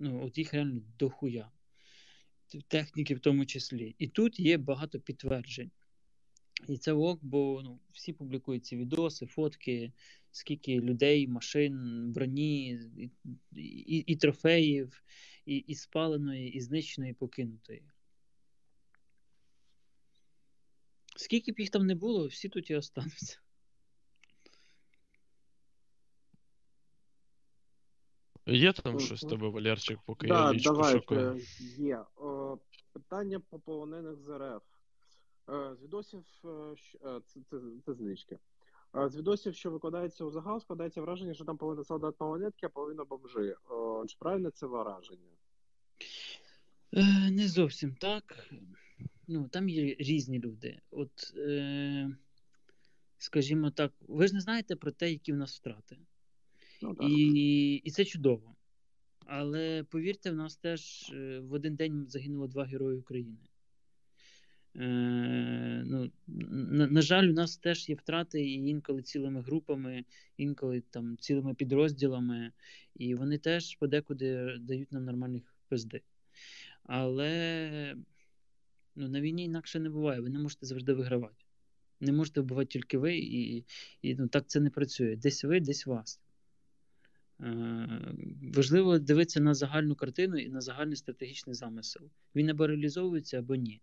Ну, 0.00 0.26
От 0.26 0.38
їх 0.38 0.54
реально 0.54 0.80
дохуя. 0.98 1.50
Техніки 2.68 3.14
в 3.14 3.20
тому 3.20 3.46
числі. 3.46 3.94
І 3.98 4.08
тут 4.08 4.40
є 4.40 4.58
багато 4.58 5.00
підтверджень. 5.00 5.70
І 6.68 6.78
це 6.78 6.92
ок, 6.92 7.18
бо 7.22 7.60
ну, 7.64 7.80
всі 7.92 8.12
публікують 8.12 8.66
ці 8.66 8.76
відоси, 8.76 9.26
фотки, 9.26 9.92
скільки 10.36 10.80
людей, 10.80 11.28
машин, 11.28 12.04
броні, 12.12 12.70
і 12.70 13.10
і, 13.56 13.98
і 13.98 14.16
трофеїв, 14.16 15.02
і, 15.46 15.56
і 15.56 15.74
спаленої, 15.74 16.52
і 16.52 16.60
знищеної, 16.60 17.12
і 17.12 17.14
покинутої. 17.14 17.82
Скільки 21.16 21.52
б 21.52 21.60
їх 21.60 21.70
там 21.70 21.86
не 21.86 21.94
було, 21.94 22.26
всі 22.26 22.48
тут 22.48 22.70
і 22.70 22.74
остануться. 22.74 23.38
Є 28.46 28.72
там 28.72 29.00
щось 29.00 29.24
в 29.24 29.28
тебе, 29.28 29.48
Валерчик, 29.48 29.98
поки 30.06 30.26
да, 30.26 30.34
я 30.34 30.52
лічку 30.52 30.72
давай, 30.72 30.92
шукаю? 30.92 31.40
Є. 31.78 32.04
О, 32.16 32.58
питання 32.92 33.40
по 33.40 33.58
полонених 33.58 34.16
з 34.16 34.38
РФ. 34.38 34.62
Е, 35.48 35.74
з 35.74 35.82
відосів, 35.82 36.24
е, 36.44 36.74
це, 37.26 37.40
це, 37.50 37.60
це 37.86 37.94
з 37.94 38.00
лічки. 38.00 38.34
Е, 38.34 38.55
з 39.04 39.16
відосів, 39.16 39.54
що 39.54 39.70
викладається 39.70 40.24
у 40.24 40.30
загал, 40.30 40.60
складається 40.60 41.00
враження, 41.00 41.34
що 41.34 41.44
там 41.44 41.56
половина 41.56 41.84
солдат 41.84 42.14
малолетки, 42.20 42.66
а 42.66 42.68
половина 42.68 43.04
бомжи. 43.04 43.56
Чи 44.08 44.16
правильне 44.18 44.50
це 44.50 44.66
враження? 44.66 45.30
Не 47.30 47.48
зовсім 47.48 47.94
так. 47.94 48.50
Ну, 49.28 49.48
Там 49.48 49.68
є 49.68 49.96
різні 49.98 50.38
люди. 50.38 50.80
От, 50.90 51.34
е, 51.36 52.16
скажімо 53.18 53.70
так, 53.70 53.92
ви 54.00 54.26
ж 54.28 54.34
не 54.34 54.40
знаєте 54.40 54.76
про 54.76 54.90
те, 54.90 55.10
які 55.10 55.32
в 55.32 55.36
нас 55.36 55.56
втрати. 55.56 55.98
Ну, 56.82 56.96
І 57.00 57.74
і 57.74 57.90
це 57.90 58.04
чудово. 58.04 58.54
Але 59.26 59.84
повірте, 59.84 60.30
в 60.30 60.34
нас 60.34 60.56
теж 60.56 61.10
е, 61.14 61.40
в 61.40 61.52
один 61.52 61.74
день 61.74 62.06
загинуло 62.08 62.46
два 62.46 62.64
герої 62.64 62.98
України. 62.98 63.38
Е, 64.78 65.82
ну, 65.86 66.10
На, 66.26 66.86
на 66.86 67.02
жаль, 67.02 67.28
у 67.28 67.32
нас 67.32 67.56
теж 67.56 67.88
є 67.88 67.94
втрати 67.94 68.40
і 68.40 68.52
інколи 68.52 69.02
цілими 69.02 69.40
групами, 69.40 70.04
інколи 70.36 70.80
там 70.80 71.16
цілими 71.18 71.54
підрозділами, 71.54 72.52
і 72.94 73.14
вони 73.14 73.38
теж 73.38 73.76
подекуди 73.76 74.56
дають 74.60 74.92
нам 74.92 75.04
нормальних 75.04 75.54
пизди. 75.68 76.02
Але 76.82 77.96
ну, 78.96 79.08
на 79.08 79.20
війні 79.20 79.44
інакше 79.44 79.80
не 79.80 79.90
буває. 79.90 80.20
Ви 80.20 80.30
не 80.30 80.38
можете 80.38 80.66
завжди 80.66 80.92
вигравати. 80.92 81.44
Не 82.00 82.12
можете 82.12 82.40
вбивати 82.40 82.66
тільки 82.66 82.98
ви, 82.98 83.16
і 83.18 83.64
і 84.02 84.14
ну, 84.14 84.28
так 84.28 84.46
це 84.46 84.60
не 84.60 84.70
працює. 84.70 85.16
Десь 85.16 85.44
ви, 85.44 85.60
десь 85.60 85.86
вас. 85.86 86.20
Е, 87.40 88.14
важливо 88.54 88.98
дивитися 88.98 89.40
на 89.40 89.54
загальну 89.54 89.94
картину 89.94 90.38
і 90.38 90.48
на 90.48 90.60
загальний 90.60 90.96
стратегічний 90.96 91.54
замисел. 91.54 92.02
Він 92.34 92.50
або 92.50 92.66
реалізовується, 92.66 93.38
або 93.38 93.54
ні. 93.54 93.80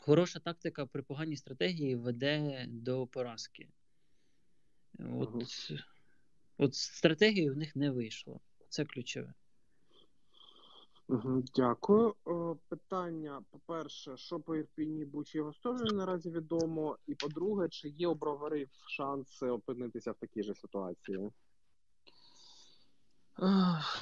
Хороша 0.00 0.40
тактика 0.40 0.86
при 0.86 1.02
поганій 1.02 1.36
стратегії 1.36 1.96
веде 1.96 2.66
до 2.68 3.06
поразки. 3.06 3.68
От 4.98 5.34
uh 5.34 5.84
от 6.58 6.74
стратегії 6.74 7.50
в 7.50 7.56
них 7.56 7.76
не 7.76 7.90
вийшло. 7.90 8.40
Це 8.68 8.84
ключове. 8.84 9.34
Дякую. 11.54 12.14
Питання: 12.68 13.42
по-перше, 13.50 14.16
що 14.16 14.40
по 14.40 14.56
Ірпіні 14.56 15.04
Бучі 15.04 15.40
Гостожі 15.40 15.94
наразі 15.94 16.30
відомо. 16.30 16.98
І 17.06 17.14
по-друге, 17.14 17.68
чи 17.68 17.88
є 17.88 18.08
у 18.08 18.14
броварів 18.14 18.68
шанси 18.88 19.46
опинитися 19.46 20.12
в 20.12 20.14
такій 20.14 20.42
же 20.42 20.54
ситуації? 20.54 21.30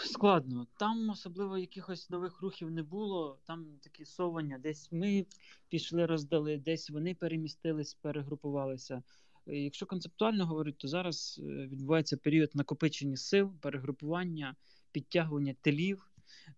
Складно. 0.05 0.67
Там 0.79 1.11
особливо 1.11 1.59
якихось 1.59 2.11
нових 2.11 2.41
рухів 2.41 2.71
не 2.71 2.83
було. 2.83 3.39
Там 3.45 3.67
такі 3.83 4.05
совання. 4.05 4.59
Десь 4.59 4.93
ми 4.93 5.27
пішли, 5.69 6.07
роздали, 6.07 6.57
десь 6.57 6.91
вони 6.91 7.15
перемістились, 7.15 7.95
перегрупувалися. 7.95 9.03
Е, 9.47 9.57
якщо 9.57 9.87
концептуально 9.87 10.47
говорити, 10.47 10.79
то 10.81 10.89
зараз 10.89 11.41
е, 11.43 11.67
відбувається 11.67 12.17
період 12.17 12.51
накопичення 12.55 13.17
сил, 13.17 13.53
перегрупування, 13.61 14.57
підтягування 14.93 15.55
телів. 15.63 16.11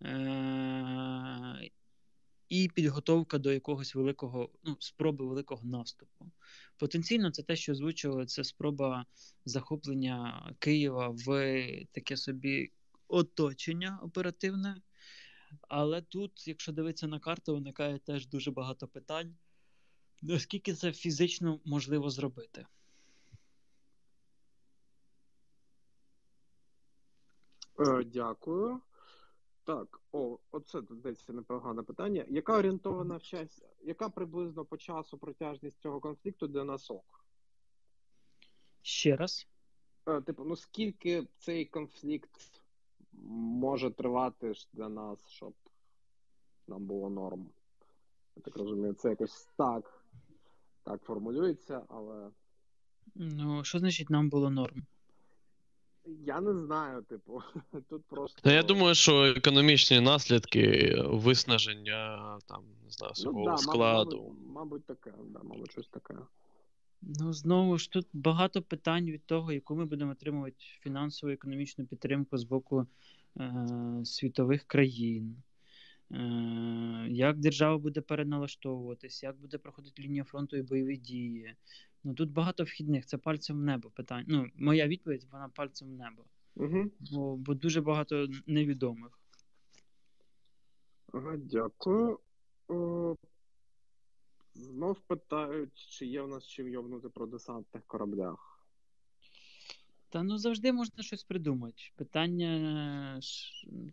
Е- 0.03 1.71
і 2.49 2.69
підготовка 2.69 3.39
до 3.39 3.53
якогось 3.53 3.95
великого 3.95 4.51
ну, 4.65 4.77
спроби 4.81 5.27
великого 5.27 5.67
наступу. 5.67 6.31
Потенційно, 6.77 7.31
це 7.31 7.43
те, 7.43 7.57
що 7.57 7.73
озвучували, 7.73 8.27
це 8.27 8.45
спроба 8.45 9.07
захоплення 9.45 10.51
Києва 10.59 11.09
в 11.09 11.27
таке 11.93 12.17
собі 12.17 12.73
оточення 13.09 13.99
оперативне. 14.03 14.77
Але 15.61 16.03
тут, 16.03 16.49
якщо 16.49 16.73
дивитися 16.73 17.07
на 17.07 17.21
карту, 17.21 17.55
виникає 17.55 17.99
теж 17.99 18.27
дуже 18.27 18.51
багато 18.51 18.89
питань. 18.89 19.37
Наскільки 20.23 20.75
це 20.75 20.93
фізично 20.93 21.61
можливо 21.65 22.11
зробити? 22.11 22.67
Е, 27.79 28.05
дякую. 28.05 28.81
Так, 29.69 30.01
о, 30.13 30.39
оце 30.51 30.83
здається 30.91 31.33
непогане 31.33 31.83
питання. 31.83 32.25
Яка 32.29 32.59
орієнтована 32.59 33.17
в 33.17 33.23
час, 33.23 33.63
яка 33.83 34.09
приблизно 34.09 34.65
по 34.65 34.77
часу 34.77 35.19
протяжність 35.19 35.81
цього 35.81 36.01
конфлікту 36.01 36.47
для 36.47 36.65
нас 36.65 36.91
ок? 36.91 37.25
Ще 38.83 39.17
раз. 39.17 39.47
Е, 40.07 40.21
типу, 40.21 40.45
ну 40.45 40.57
скільки 40.57 41.27
цей 41.39 41.65
конфлікт 41.65 42.63
може 43.13 43.91
тривати 43.91 44.53
для 44.73 44.89
нас, 44.89 45.29
щоб 45.29 45.55
нам 46.67 46.87
було 46.87 47.11
норм. 47.11 47.51
Я 48.37 48.43
так 48.43 48.57
розумію, 48.57 48.95
це 48.95 49.09
якось 49.09 49.49
так, 49.57 50.05
так 50.83 51.03
формулюється, 51.03 51.83
але. 51.89 52.31
Ну, 53.15 53.65
що 53.65 53.79
значить 53.79 54.11
нам 54.11 54.29
було 54.29 54.51
норм? 54.51 54.87
Я 56.27 56.41
не 56.41 56.55
знаю, 56.55 57.03
типу, 57.03 57.43
тут 57.89 58.05
просто. 58.05 58.41
Ну, 58.45 58.53
я 58.53 58.63
думаю, 58.63 58.95
що 58.95 59.25
економічні 59.25 60.01
наслідки, 60.01 60.95
виснаження 61.07 62.39
там, 62.47 62.63
не 62.85 62.91
знаю, 62.91 63.15
свого 63.15 63.39
ну, 63.39 63.45
да, 63.45 63.57
складу. 63.57 64.17
Мабуть, 64.17 64.55
мабуть, 64.55 64.85
таке, 64.85 65.13
да, 65.25 65.41
мабуть, 65.43 65.73
щось 65.73 65.89
таке. 65.89 66.15
Ну, 67.03 67.33
знову 67.33 67.79
ж 67.79 67.91
тут 67.91 68.07
багато 68.13 68.63
питань 68.63 69.07
від 69.07 69.27
того, 69.27 69.53
яку 69.53 69.77
ми 69.77 69.85
будемо 69.85 70.13
отримувати 70.13 70.57
фінансову 70.81 71.33
економічну 71.33 71.87
підтримку 71.87 72.39
з 72.39 72.45
боку 72.45 72.87
е, 73.37 74.01
світових 74.05 74.65
країн. 74.65 75.37
Е, 76.11 77.07
Як 77.09 77.39
держава 77.39 77.79
буде 77.79 78.01
переналаштовуватись, 78.01 79.23
як 79.23 79.37
буде 79.37 79.59
проходити 79.59 80.03
лінія 80.03 80.25
фронту 80.25 80.57
і 80.57 80.63
бойові 80.63 80.97
дії. 80.97 81.55
Ну 82.05 82.15
тут 82.15 82.33
багато 82.33 82.65
вхідних, 82.65 83.07
це 83.07 83.19
пальцем 83.19 83.57
в 83.57 83.63
небо 83.63 83.91
питань. 83.91 84.25
Ну, 84.29 84.47
моя 84.55 84.89
відповідь, 84.89 85.27
вона 85.33 85.49
пальцем 85.49 85.89
в 85.89 85.93
небо. 85.93 86.25
Угу. 86.57 86.91
Бо, 87.01 87.37
бо 87.37 87.55
дуже 87.55 87.81
багато 87.81 88.29
невідомих. 88.47 89.21
Ага, 91.13 91.37
дякую. 91.37 92.19
О, 92.69 93.15
знов 94.55 95.01
питають, 95.01 95.75
чи 95.75 96.07
є 96.07 96.23
в 96.23 96.29
нас 96.29 96.47
чим 96.47 96.69
йовнути 96.69 97.09
про 97.09 97.27
десантних 97.27 97.85
кораблях. 97.87 98.65
Та 100.09 100.23
ну 100.23 100.39
завжди 100.39 100.73
можна 100.73 101.03
щось 101.03 101.25
придумати. 101.25 101.83
Питання, 101.97 103.21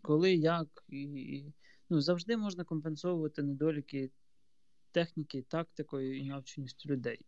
коли, 0.02 0.34
як, 0.34 0.84
і 0.88 1.44
ну, 1.90 2.00
завжди 2.00 2.36
можна 2.36 2.64
компенсовувати 2.64 3.42
недоліки 3.42 4.10
техніки, 4.90 5.42
тактикою 5.42 6.18
і 6.18 6.28
навченістю 6.28 6.88
людей. 6.88 7.20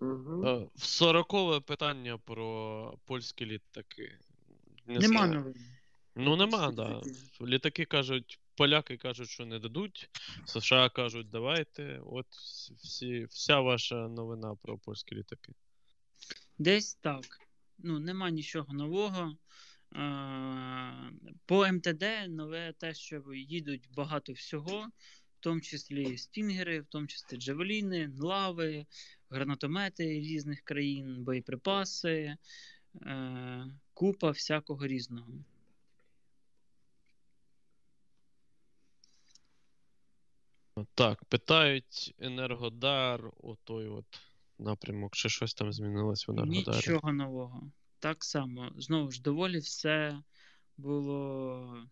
Угу. 0.00 0.70
Сорокове 0.76 1.60
питання 1.60 2.18
про 2.18 2.98
польські 3.04 3.46
літаки. 3.46 4.18
Не 4.86 4.98
нема 4.98 5.26
новин. 5.26 5.54
Ну, 6.16 6.36
нема, 6.36 6.72
так. 6.72 6.74
Да. 6.74 7.02
Літаки 7.46 7.84
кажуть, 7.84 8.38
поляки 8.54 8.96
кажуть, 8.96 9.28
що 9.28 9.46
не 9.46 9.58
дадуть. 9.58 10.10
США 10.44 10.88
кажуть, 10.88 11.30
давайте. 11.30 12.00
От 12.06 12.26
всі, 12.76 13.24
вся 13.24 13.60
ваша 13.60 14.08
новина 14.08 14.54
про 14.62 14.78
польські 14.78 15.14
літаки. 15.14 15.52
Десь 16.58 16.94
так. 16.94 17.24
Ну, 17.78 17.98
нема 17.98 18.30
нічого 18.30 18.72
нового. 18.74 19.36
По 21.46 21.72
МТД 21.72 22.04
нове 22.28 22.72
те, 22.72 22.94
що 22.94 23.22
їдуть 23.34 23.88
багато 23.96 24.32
всього, 24.32 24.86
в 25.40 25.42
тому 25.42 25.60
числі 25.60 26.18
стінгери, 26.18 26.80
в 26.80 26.86
тому 26.86 27.06
числі 27.06 27.36
джавеліни, 27.36 28.10
лави, 28.18 28.86
гранатомети 29.30 30.04
різних 30.04 30.60
країн, 30.60 31.24
боєприпаси, 31.24 32.36
е, 33.02 33.66
купа 33.94 34.30
всякого 34.30 34.86
різного. 34.86 35.32
Так, 40.94 41.24
питають 41.24 42.14
Енергодар, 42.18 43.30
отой 43.42 43.88
от 43.88 44.06
напрямок, 44.58 45.16
чи 45.16 45.28
щось 45.28 45.54
там 45.54 45.72
змінилось 45.72 46.28
в 46.28 46.30
Енергодарі? 46.30 46.76
Нічого 46.76 47.12
нового. 47.12 47.70
Так 47.98 48.24
само. 48.24 48.72
Знову 48.76 49.10
ж, 49.10 49.22
доволі 49.22 49.58
все 49.58 50.22
було. 50.76 51.86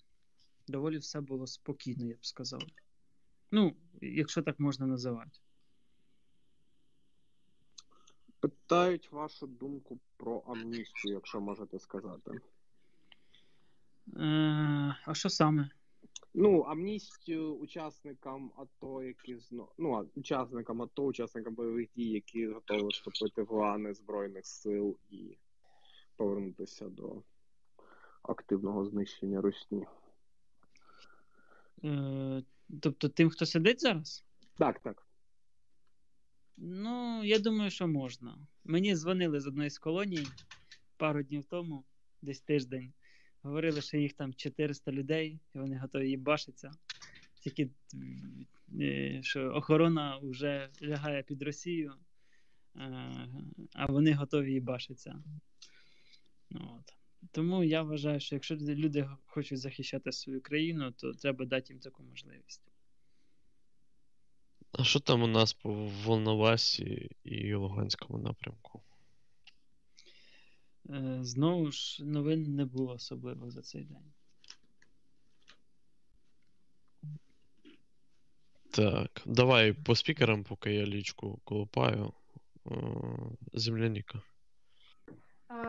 Доволі 0.67 0.99
все 0.99 1.21
було 1.21 1.47
спокійно, 1.47 2.07
я 2.07 2.15
б 2.15 2.27
сказав. 2.27 2.63
Ну, 3.51 3.77
якщо 4.01 4.43
так 4.43 4.61
можна 4.61 4.87
називати. 4.87 5.39
Питають 8.41 9.13
вашу 9.13 9.47
думку 9.47 9.99
про 10.17 10.39
амністію, 10.39 11.15
якщо 11.15 11.41
можете 11.41 11.79
сказати. 11.79 12.31
Е, 14.17 14.97
А 15.07 15.15
що 15.15 15.29
саме? 15.29 15.71
Ну, 16.35 16.61
амністію 16.61 17.55
учасникам 17.55 18.53
АТО, 18.57 19.03
які 19.03 19.39
ну, 19.79 20.09
учасникам 20.15 20.83
АТО, 20.83 21.05
учасникам 21.05 21.55
бойових 21.55 21.89
дій, 21.97 22.11
які 22.11 22.47
готові 22.47 22.89
вступити 22.89 23.43
в 23.43 23.53
лани 23.53 23.95
Збройних 23.95 24.47
сил 24.47 24.97
і 25.11 25.37
повернутися 26.17 26.89
до 26.89 27.23
активного 28.23 28.85
знищення 28.85 29.41
Русні. 29.41 29.87
Е, 31.85 32.43
Тобто 32.83 33.09
тим, 33.09 33.31
хто 33.31 33.47
сидить 33.47 33.81
зараз? 33.81 34.25
Так, 34.59 34.81
так. 34.81 35.07
Ну, 36.57 37.25
я 37.25 37.39
думаю, 37.39 37.71
що 37.71 37.89
можна. 37.89 38.47
Мені 38.65 38.97
дзвонили 38.97 39.41
з 39.41 39.47
одної 39.47 39.71
з 39.71 39.79
колоній 39.79 40.27
пару 40.97 41.23
днів 41.23 41.45
тому, 41.45 41.85
десь 42.23 42.41
тиждень. 42.41 42.93
Говорили, 43.43 43.81
що 43.81 43.97
їх 43.97 44.13
там 44.13 44.35
400 44.35 44.93
людей, 44.93 45.41
і 45.55 45.59
вони 45.59 45.79
готові 45.79 46.11
їбашитися. 46.11 46.71
Тільки 47.41 47.71
е, 48.81 49.21
що 49.23 49.55
охорона 49.55 50.19
вже 50.23 50.71
лягає 50.83 51.23
під 51.23 51.43
Росію, 51.43 51.95
е, 52.77 53.29
а 53.75 53.87
вони 53.87 54.13
готові 54.13 54.53
їбашитися. 54.53 55.23
От. 56.51 56.98
Тому 57.31 57.65
я 57.65 57.83
вважаю, 57.83 58.21
що 58.21 58.35
якщо 58.35 58.57
люди 58.57 59.09
хочуть 59.27 59.59
захищати 59.59 60.13
свою 60.13 60.41
країну, 60.41 60.93
то 60.93 61.13
треба 61.13 61.45
дати 61.45 61.73
їм 61.73 61.81
таку 61.81 62.03
можливість. 62.03 62.63
А 64.73 64.85
що 64.85 65.01
там 65.01 65.23
у 65.23 65.27
нас 65.27 65.53
по 65.53 65.73
Волновасі 66.05 67.11
і 67.25 67.55
Луганському 67.55 68.19
напрямку? 68.19 68.83
Е, 70.91 71.19
знову 71.21 71.73
ж 71.73 72.05
новин 72.05 72.55
не 72.55 72.65
було 72.65 72.93
особливо 72.93 73.51
за 73.51 73.63
цей 73.63 73.85
день. 73.85 74.13
Так, 78.71 79.23
давай 79.27 79.73
по 79.73 79.95
спікерам, 79.95 80.45
поки 80.45 80.75
я 80.75 80.87
лічку 80.87 81.41
колупаю. 81.45 82.13
Е, 82.67 82.73
Земляніка. 83.53 84.23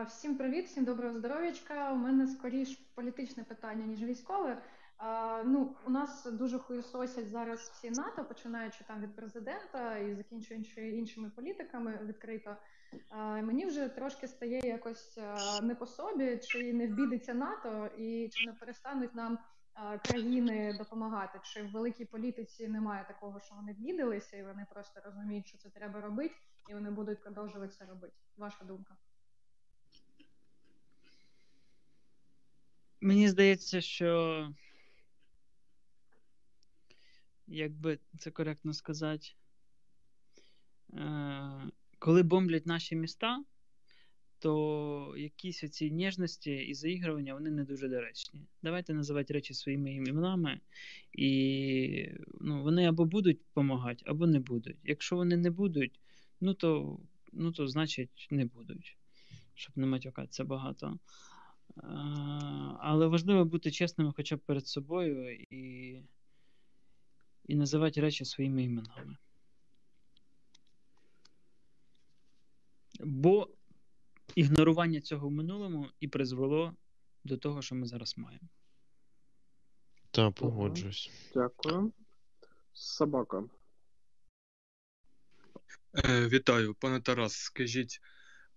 Всім 0.06 0.36
привіт, 0.36 0.66
всім 0.66 0.84
доброго 0.84 1.14
здоров'ячка. 1.14 1.92
У 1.92 1.96
мене 1.96 2.26
скоріш 2.26 2.68
політичне 2.94 3.44
питання, 3.44 3.86
ніж 3.86 4.02
військове. 4.02 4.62
Ну, 5.44 5.76
У 5.86 5.90
нас 5.90 6.24
дуже 6.32 6.58
хуєсосять 6.58 7.30
зараз 7.30 7.60
всі 7.60 7.90
НАТО, 7.90 8.24
починаючи 8.24 8.84
там 8.84 9.00
від 9.00 9.16
президента 9.16 9.96
і 9.96 10.14
закінчуючи 10.14 10.88
іншими 10.90 11.30
політиками 11.30 11.98
відкрито. 12.02 12.56
Мені 13.42 13.66
вже 13.66 13.88
трошки 13.88 14.28
стає 14.28 14.60
якось 14.64 15.18
не 15.62 15.74
по 15.74 15.86
собі, 15.86 16.38
чи 16.38 16.72
не 16.72 16.86
вбідеться 16.86 17.34
НАТО, 17.34 17.90
і 17.98 18.28
чи 18.32 18.46
не 18.46 18.52
перестануть 18.52 19.14
нам 19.14 19.38
країни 20.04 20.76
допомагати. 20.78 21.40
Чи 21.42 21.62
в 21.62 21.72
великій 21.72 22.04
політиці 22.04 22.68
немає 22.68 23.04
такого, 23.08 23.40
що 23.40 23.54
вони 23.54 23.72
вбідалися, 23.72 24.36
і 24.36 24.44
вони 24.44 24.66
просто 24.70 25.00
розуміють, 25.04 25.46
що 25.46 25.58
це 25.58 25.68
треба 25.68 26.00
робити, 26.00 26.34
і 26.70 26.74
вони 26.74 26.90
будуть 26.90 27.22
продовжувати 27.22 27.72
це 27.78 27.84
робити. 27.84 28.14
Ваша 28.36 28.64
думка? 28.64 28.96
Мені 33.00 33.28
здається, 33.28 33.80
що 33.80 34.48
як 37.46 37.72
би 37.72 37.98
це 38.18 38.30
коректно 38.30 38.74
сказати, 38.74 39.26
е, 40.92 41.70
коли 41.98 42.22
бомблять 42.22 42.66
наші 42.66 42.96
міста, 42.96 43.44
то 44.38 45.14
якісь 45.16 45.64
оці 45.64 45.90
ніжності 45.90 46.54
і 46.54 46.74
заігрування 46.74 47.34
вони 47.34 47.50
не 47.50 47.64
дуже 47.64 47.88
доречні. 47.88 48.40
Давайте 48.62 48.94
називати 48.94 49.34
речі 49.34 49.54
своїми 49.54 49.94
іменами, 49.94 50.60
і 51.12 52.08
ну, 52.40 52.62
вони 52.62 52.86
або 52.86 53.04
будуть 53.04 53.38
допомагати, 53.38 54.04
або 54.06 54.26
не 54.26 54.40
будуть. 54.40 54.76
Якщо 54.84 55.16
вони 55.16 55.36
не 55.36 55.50
будуть, 55.50 56.00
ну 56.40 56.54
то 56.54 57.00
ну, 57.32 57.52
то 57.52 57.66
значить 57.66 58.28
не 58.30 58.44
будуть, 58.44 58.96
щоб 59.54 59.78
не 59.78 59.86
матюкатися 59.86 60.44
багато. 60.44 60.98
Але 62.80 63.06
важливо 63.06 63.44
бути 63.44 63.70
чесними 63.70 64.12
хоча 64.16 64.36
б 64.36 64.40
перед 64.40 64.66
собою 64.66 65.34
і 65.34 66.02
і 67.44 67.54
називати 67.54 68.00
речі 68.00 68.24
своїми 68.24 68.64
іменами. 68.64 69.16
Бо 73.00 73.48
ігнорування 74.34 75.00
цього 75.00 75.28
в 75.28 75.30
минулому 75.30 75.86
і 76.00 76.08
призвело 76.08 76.74
до 77.24 77.36
того, 77.36 77.62
що 77.62 77.74
ми 77.74 77.86
зараз 77.86 78.18
маємо. 78.18 78.48
Так, 80.10 80.34
погоджуюсь. 80.34 81.10
Дякую. 81.34 81.92
Собака. 82.72 83.44
Е, 85.94 86.28
Вітаю, 86.28 86.74
пане 86.74 87.00
Тарас. 87.00 87.32
Скажіть, 87.32 88.00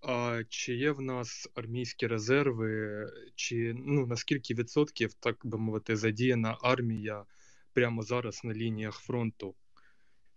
А 0.06 0.44
чи 0.50 0.76
є 0.76 0.92
в 0.92 1.02
нас 1.02 1.50
армійські 1.56 2.08
резерви, 2.08 3.06
чи 3.36 3.76
ну 3.78 4.08
наскільки 4.08 4.54
відсотків, 4.54 5.14
так 5.14 5.38
би 5.44 5.58
мовити, 5.58 5.96
задіяна 5.96 6.58
армія 6.62 7.26
прямо 7.74 8.02
зараз 8.02 8.42
на 8.44 8.54
лініях 8.54 9.00
фронту? 9.00 9.56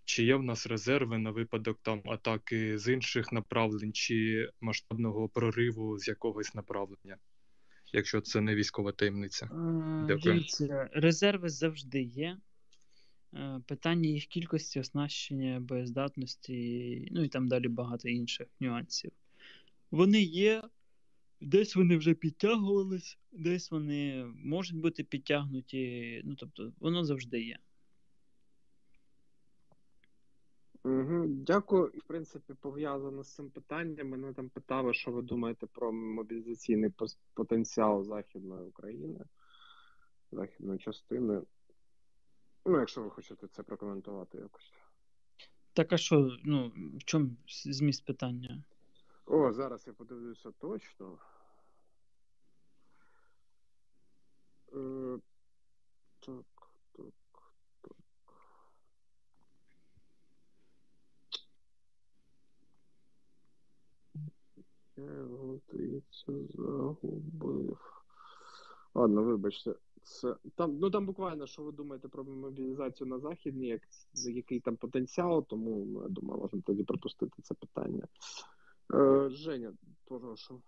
Чи 0.04 0.24
є 0.24 0.36
в 0.36 0.42
нас 0.42 0.66
резерви 0.66 1.18
на 1.18 1.30
випадок 1.30 1.78
там 1.82 2.02
атаки 2.04 2.78
з 2.78 2.92
інших 2.92 3.32
направлень, 3.32 3.92
чи 3.92 4.48
масштабного 4.60 5.28
прориву 5.28 5.98
з 5.98 6.08
якогось 6.08 6.54
направлення, 6.54 7.16
якщо 7.92 8.20
це 8.20 8.40
не 8.40 8.54
військова 8.54 8.92
таємниця? 8.92 9.46
Дякую. 10.06 10.34
Дивіться, 10.34 10.90
резерви 10.92 11.48
завжди 11.48 12.02
є. 12.02 12.36
Е, 13.34 13.60
Питання 13.66 14.08
їх 14.08 14.26
кількості, 14.26 14.80
оснащення, 14.80 15.60
боєздатності, 15.60 17.08
ну 17.12 17.24
і 17.24 17.28
там 17.28 17.48
далі 17.48 17.68
багато 17.68 18.08
інших 18.08 18.46
нюансів. 18.60 19.12
Вони 19.90 20.22
є, 20.22 20.62
десь 21.40 21.76
вони 21.76 21.96
вже 21.96 22.14
підтягувались, 22.14 23.18
десь 23.32 23.70
вони 23.70 24.24
можуть 24.44 24.80
бути 24.80 25.04
підтягнуті. 25.04 26.22
Ну, 26.24 26.34
тобто, 26.34 26.72
воно 26.80 27.04
завжди 27.04 27.42
є. 27.42 27.58
Угу, 30.86 31.24
дякую. 31.26 31.90
І, 31.94 31.98
в 31.98 32.04
принципі, 32.04 32.54
пов'язано 32.60 33.22
з 33.22 33.34
цим 33.34 33.50
питанням. 33.50 34.08
Мене 34.08 34.32
там 34.32 34.48
питали, 34.48 34.94
що 34.94 35.10
ви 35.10 35.22
думаєте 35.22 35.66
про 35.66 35.92
мобілізаційний 35.92 36.90
потенціал 37.34 38.04
Західної 38.04 38.68
України, 38.68 39.24
західної 40.32 40.78
частини. 40.78 41.42
Ну, 42.66 42.78
якщо 42.78 43.02
ви 43.02 43.10
хочете 43.10 43.48
це 43.48 43.62
прокоментувати 43.62 44.38
якось. 44.38 44.72
Так, 45.72 45.92
а 45.92 45.96
що, 45.96 46.36
ну, 46.44 46.72
в 46.98 47.04
чому 47.04 47.30
зміст 47.46 48.04
питання? 48.04 48.64
О, 49.26 49.52
зараз 49.52 49.86
я 49.86 49.92
подивлюся 49.92 50.50
точно. 50.50 51.18
Е, 54.72 55.18
так, 56.20 56.44
так, 56.92 57.12
так. 57.82 57.96
Я 64.96 65.04
його, 65.04 65.58
здається, 65.58 66.32
загубив. 66.54 67.78
Ладно, 68.94 69.22
вибачте. 69.22 69.74
Це 70.02 70.36
там, 70.54 70.78
ну 70.78 70.90
там 70.90 71.06
буквально, 71.06 71.46
що 71.46 71.62
ви 71.62 71.72
думаєте 71.72 72.08
про 72.08 72.24
мобілізацію 72.24 73.06
на 73.06 73.18
Західній, 73.18 73.68
як, 73.68 73.82
який 74.14 74.60
там 74.60 74.76
потенціал, 74.76 75.46
тому 75.46 75.86
ну, 75.86 76.02
я 76.02 76.08
думаю, 76.08 76.40
можемо 76.40 76.62
тоді 76.66 76.84
пропустити 76.84 77.42
це 77.42 77.54
питання. 77.54 78.06
Е, 78.94 79.30
Женя, 79.30 79.72
прошу. 80.04 80.62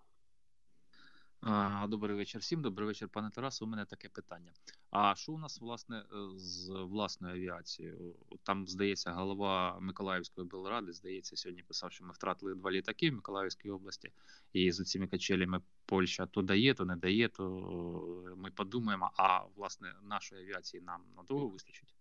Добрий 1.89 2.17
вечір 2.17 2.41
всім. 2.41 2.63
Добрий 2.63 2.87
вечір, 2.87 3.09
пане 3.09 3.31
Тарасу. 3.31 3.65
У 3.65 3.69
мене 3.69 3.85
таке 3.85 4.09
питання. 4.09 4.53
А 4.91 5.15
що 5.15 5.33
у 5.33 5.39
нас 5.39 5.61
власне 5.61 6.05
з 6.37 6.69
власною 6.69 7.35
авіацією? 7.35 8.15
Там 8.43 8.69
здається, 8.69 9.13
голова 9.13 9.81
Миколаївської 9.81 10.47
облради, 10.47 10.93
здається, 10.93 11.37
сьогодні 11.37 11.63
писав, 11.63 11.93
що 11.93 12.05
ми 12.05 12.13
втратили 12.13 12.55
два 12.55 12.71
літаки 12.71 13.11
в 13.11 13.15
Миколаївській 13.15 13.71
області, 13.71 14.13
і 14.53 14.73
з 14.73 14.85
цими 14.85 15.07
качелями 15.07 15.61
Польща 15.87 16.27
то 16.27 16.43
дає, 16.43 16.75
то 16.75 16.85
не 16.85 16.97
дає. 16.97 17.29
То 17.29 18.35
ми 18.37 18.51
подумаємо. 18.51 19.11
А 19.17 19.45
власне 19.57 19.95
нашої 20.03 20.43
авіації 20.43 20.83
нам 20.83 21.01
надовго 21.17 21.49
вистачить? 21.49 21.95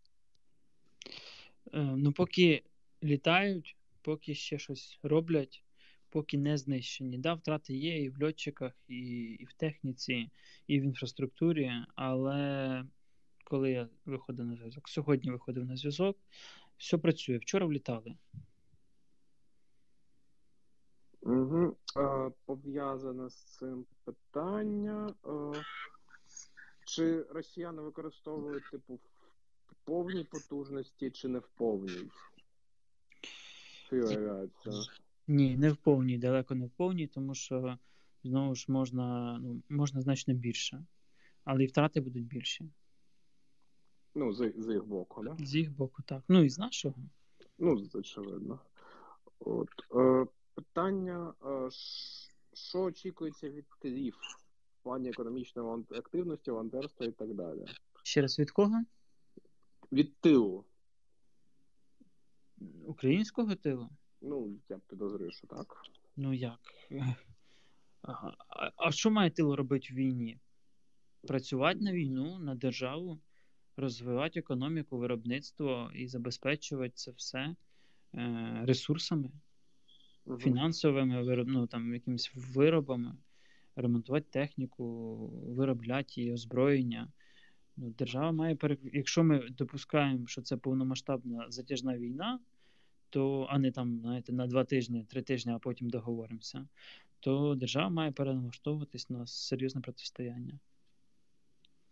Е, 1.73 1.79
Ну, 1.81 2.11
поки 2.11 2.63
літають, 3.03 3.75
поки 4.01 4.35
ще 4.35 4.59
щось 4.59 4.99
роблять, 5.03 5.63
поки 6.09 6.37
не 6.37 6.57
знищені. 6.57 7.17
Да, 7.17 7.33
втрати 7.33 7.73
є 7.73 8.03
і 8.03 8.09
в 8.09 8.23
льотчиках, 8.23 8.73
і, 8.87 8.97
і 9.39 9.45
в 9.45 9.53
техніці, 9.53 10.29
і 10.67 10.79
в 10.79 10.83
інфраструктурі, 10.83 11.71
але 11.95 12.83
коли 13.43 13.71
я 13.71 13.89
виходив 14.05 14.45
на 14.45 14.55
зв'язок, 14.55 14.89
сьогодні 14.89 15.31
виходив 15.31 15.65
на 15.65 15.77
зв'язок, 15.77 16.17
все 16.77 16.97
працює. 16.97 17.37
Вчора 17.37 17.65
влітали. 17.65 18.15
Угу. 21.21 21.77
Е, 21.97 22.31
пов'язане 22.45 23.29
з 23.29 23.35
цим 23.35 23.85
питання. 24.03 25.13
Е, 25.25 25.63
чи 26.85 27.21
росіяни 27.21 27.81
використовують 27.81 28.71
типу 28.71 28.93
в 29.67 29.75
повній 29.85 30.23
потужності, 30.23 31.11
чи 31.11 31.27
не 31.27 31.39
в 31.39 31.47
повній? 31.47 32.09
Авіацію. 33.91 34.73
Ні, 35.27 35.57
не 35.57 35.71
в 35.71 35.77
повній, 35.77 36.17
далеко 36.17 36.55
не 36.55 36.65
в 36.65 36.69
повній, 36.69 37.07
тому 37.07 37.35
що 37.35 37.77
знову 38.23 38.55
ж 38.55 38.65
можна, 38.67 39.37
ну, 39.41 39.61
можна 39.69 40.01
значно 40.01 40.33
більше. 40.33 40.85
Але 41.43 41.63
і 41.63 41.67
втрати 41.67 42.01
будуть 42.01 42.25
більші. 42.25 42.69
Ну, 44.15 44.33
з, 44.33 44.53
з 44.57 44.67
їх 44.67 44.85
боку, 44.85 45.23
да? 45.23 45.37
З 45.45 45.55
їх 45.55 45.71
боку, 45.71 46.03
так. 46.03 46.23
Ну 46.27 46.43
і 46.43 46.49
з 46.49 46.59
нашого. 46.59 46.95
Ну, 47.57 47.87
очевидно. 47.93 48.59
От. 49.39 49.69
Е, 49.95 50.25
питання: 50.53 51.33
е, 51.45 51.69
що 52.53 52.81
очікується 52.81 53.49
від 53.49 53.65
ТРІФ 53.79 54.15
в 54.15 54.83
плані 54.83 55.09
економічної 55.09 55.85
активності, 55.91 56.51
волонтерства 56.51 57.05
і 57.05 57.11
так 57.11 57.33
далі? 57.33 57.65
Ще 58.03 58.21
раз 58.21 58.39
від 58.39 58.51
кого? 58.51 58.83
Від 59.91 60.17
тилу. 60.17 60.65
Українського 62.85 63.55
тилу? 63.55 63.89
Ну, 64.21 64.59
я 64.69 64.79
підозрюю, 64.89 65.31
що 65.31 65.47
так. 65.47 65.81
Ну 66.15 66.33
як? 66.33 66.59
А, 68.01 68.11
а- 68.49 68.71
а 68.77 68.91
що 68.91 69.11
має 69.11 69.29
тил 69.29 69.53
робити 69.53 69.87
в 69.91 69.95
війні? 69.95 70.39
Працювати 71.27 71.79
на 71.79 71.91
війну, 71.93 72.39
на 72.39 72.55
державу, 72.55 73.19
розвивати 73.77 74.39
економіку, 74.39 74.97
виробництво 74.97 75.91
і 75.95 76.07
забезпечувати 76.07 76.91
це 76.95 77.11
все 77.11 77.55
е, 78.15 78.61
ресурсами, 78.65 79.31
Мгм. 80.25 80.39
фінансовими 80.39 81.23
вироб, 81.23 81.47
ну, 81.47 81.67
там, 81.67 81.93
якимись 81.93 82.31
виробами, 82.35 83.15
ремонтувати 83.75 84.25
техніку, 84.31 85.15
виробляти 85.27 86.13
її 86.21 86.33
озброєння. 86.33 87.11
Ну, 87.77 87.89
держава 87.89 88.31
має 88.31 88.55
перек... 88.55 88.79
Якщо 88.83 89.23
ми 89.23 89.49
допускаємо, 89.49 90.27
що 90.27 90.41
це 90.41 90.57
повномасштабна 90.57 91.45
затяжна 91.49 91.97
війна, 91.97 92.39
то, 93.09 93.47
а 93.49 93.59
не 93.59 93.71
там, 93.71 93.99
знаєте, 94.01 94.33
на 94.33 94.47
два 94.47 94.63
тижні, 94.63 95.05
три 95.09 95.21
тижні, 95.21 95.53
а 95.53 95.59
потім 95.59 95.89
договоримося, 95.89 96.67
то 97.19 97.55
держава 97.55 97.89
має 97.89 98.11
переналаштовуватись 98.11 99.09
на 99.09 99.27
серйозне 99.27 99.81
протистояння. 99.81 100.59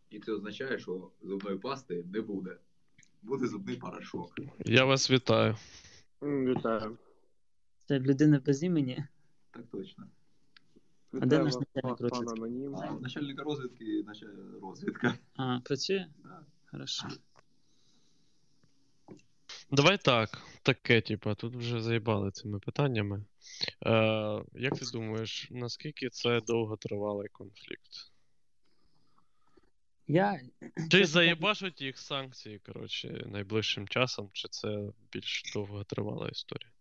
І 0.10 0.19
це 0.19 0.32
означає, 0.32 0.80
що 0.80 1.12
зубної 1.23 1.58
пасти 1.58 2.06
не 2.13 2.21
буде. 2.21 2.58
Буде 3.21 3.47
зубний 3.47 3.75
порошок. 3.75 4.36
Я 4.65 4.86
вас 4.86 5.12
вітаю. 5.12 5.56
Вітаю. 6.21 6.97
Це 7.86 7.99
людина 7.99 8.41
без 8.45 8.63
імені. 8.63 9.04
Так 9.51 9.63
точно. 9.71 10.06
А 11.21 11.25
де 11.25 11.39
наш 11.39 11.54
начальник 11.56 12.01
розвідки? 12.01 12.69
А 12.82 12.91
начальника 12.91 13.43
розвідки, 13.43 14.04
наче 14.06 14.28
розвідка. 14.62 15.17
А, 15.36 15.60
працює? 15.60 16.08
Да. 16.23 16.45
Хорошо. 16.65 17.08
Давай 19.71 19.97
так, 19.97 20.41
таке, 20.63 21.01
типа, 21.01 21.36
тут 21.36 21.56
вже 21.56 21.82
заїбали 21.82 22.32
цими 22.32 22.60
питаннями. 22.60 23.25
Е, 23.86 24.43
як 24.54 24.80
ти 24.80 24.86
думаєш, 24.93 25.47
наскільки 25.51 26.10
це 26.10 26.41
довготривалий 26.41 27.28
конфлікт? 27.28 28.12
Я 30.08 30.41
Чи 30.91 31.06
заєбашуть 31.06 31.82
їх 31.82 31.97
санкції, 31.97 32.60
коротше, 32.60 33.25
найближчим 33.28 33.88
часом, 33.88 34.30
чи 34.34 34.47
це 34.47 34.89
більш 35.12 35.43
довготривала 35.54 36.30
історія? 36.30 36.71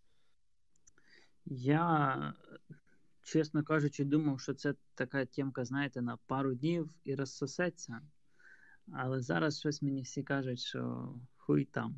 Я, 1.45 2.33
чесно 3.23 3.63
кажучи, 3.63 4.03
думав, 4.03 4.41
що 4.41 4.53
це 4.53 4.73
така 4.95 5.25
тємка, 5.25 5.65
знаєте, 5.65 6.01
на 6.01 6.17
пару 6.17 6.55
днів 6.55 6.89
і 7.03 7.15
розсосеться. 7.15 8.01
Але 8.93 9.21
зараз 9.21 9.59
щось 9.59 9.81
мені 9.81 10.01
всі 10.01 10.23
кажуть, 10.23 10.59
що 10.59 11.13
хуй 11.37 11.65
там, 11.65 11.95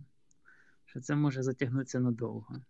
що 0.98 1.02
це 1.02 1.16
може 1.16 1.44
затягнутися 1.44 2.00
надовго. 2.00 2.62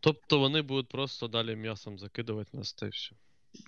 Тобто 0.00 0.38
вони 0.38 0.62
будуть 0.62 0.88
просто 0.88 1.28
далі 1.28 1.56
м'ясом 1.56 1.98
закидувати 1.98 2.56
нас 2.56 2.72
та 2.72 2.88
все. 2.88 3.16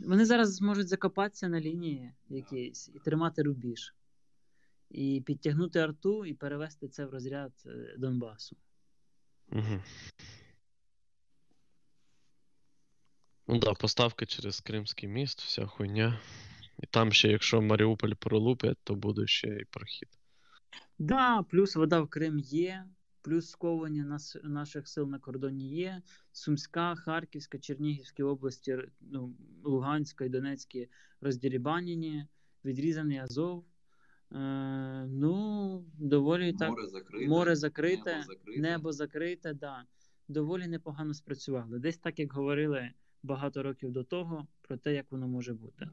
Вони 0.00 0.24
зараз 0.24 0.54
зможуть 0.54 0.88
закопатися 0.88 1.48
на 1.48 1.60
лінії 1.60 2.12
якійсь 2.28 2.88
і 2.94 2.98
тримати 2.98 3.42
рубіж, 3.42 3.94
і 4.90 5.22
підтягнути 5.26 5.78
арту 5.78 6.24
і 6.24 6.34
перевести 6.34 6.88
це 6.88 7.06
в 7.06 7.10
розряд 7.10 7.52
е, 7.66 7.94
Донбасу. 7.98 8.56
Угу. 9.52 9.82
Ну 13.46 13.58
да, 13.58 13.74
поставки 13.74 14.26
через 14.26 14.60
Кримський 14.60 15.08
міст, 15.08 15.40
вся 15.40 15.66
хуйня. 15.66 16.20
І 16.78 16.86
там 16.86 17.12
ще, 17.12 17.28
якщо 17.28 17.62
Маріуполь 17.62 18.12
пролупять, 18.12 18.78
то 18.84 18.94
буде 18.94 19.26
ще 19.26 19.48
і 19.48 19.64
прохід. 19.64 20.08
Да, 20.98 21.42
плюс 21.42 21.76
вода 21.76 22.00
в 22.00 22.08
Крим 22.08 22.38
є, 22.38 22.84
плюс 23.22 23.50
сковування 23.50 24.04
нас, 24.04 24.36
наших 24.42 24.88
сил 24.88 25.08
на 25.08 25.18
кордоні 25.18 25.68
є. 25.68 26.02
Сумська, 26.32 26.94
Харківська, 26.94 27.58
Чернігівська 27.58 28.24
області, 28.24 28.78
ну, 29.00 29.36
Луганська 29.64 30.24
і 30.24 30.28
Донецькі 30.28 30.88
роздірібанені, 31.20 32.26
відрізаний 32.64 33.18
Азов. 33.18 33.64
Е, 34.32 35.06
ну, 35.08 35.84
доволі 35.98 36.52
так. 36.52 36.70
Море 36.70 36.86
закрите. 36.86 37.28
Море 37.28 37.56
закрите, 37.56 38.12
небо 38.12 38.22
закрите. 38.26 38.60
небо 38.60 38.92
закрите, 38.92 39.54
да. 39.54 39.84
Доволі 40.28 40.66
непогано 40.66 41.14
спрацювали. 41.14 41.78
Десь 41.78 41.98
так, 41.98 42.18
як 42.18 42.32
говорили 42.32 42.90
багато 43.22 43.62
років 43.62 43.90
до 43.90 44.04
того, 44.04 44.46
про 44.62 44.76
те, 44.76 44.94
як 44.94 45.12
воно 45.12 45.28
може 45.28 45.54
бути. 45.54 45.88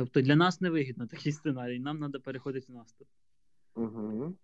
Тобто 0.00 0.20
для 0.20 0.36
нас 0.36 0.60
невигідно 0.60 1.06
такий 1.06 1.32
сценарій, 1.32 1.78
нам 1.78 1.98
треба 1.98 2.18
переходити 2.18 2.72
в 2.72 2.74
наступ. 2.74 3.08
Угу. 3.74 4.34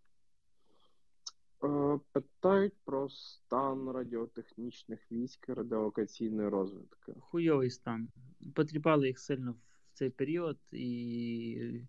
Е, 1.65 2.01
питають 2.13 2.73
про 2.85 3.09
стан 3.09 3.91
радіотехнічних 3.91 5.13
військ 5.13 5.49
радіолокаційної 5.49 6.49
розвідки. 6.49 7.15
Хуйовий 7.21 7.71
стан. 7.71 8.09
Потріпали 8.55 9.07
їх 9.07 9.19
сильно 9.19 9.53
в 9.53 9.57
цей 9.93 10.11
період, 10.11 10.59
і 10.73 11.81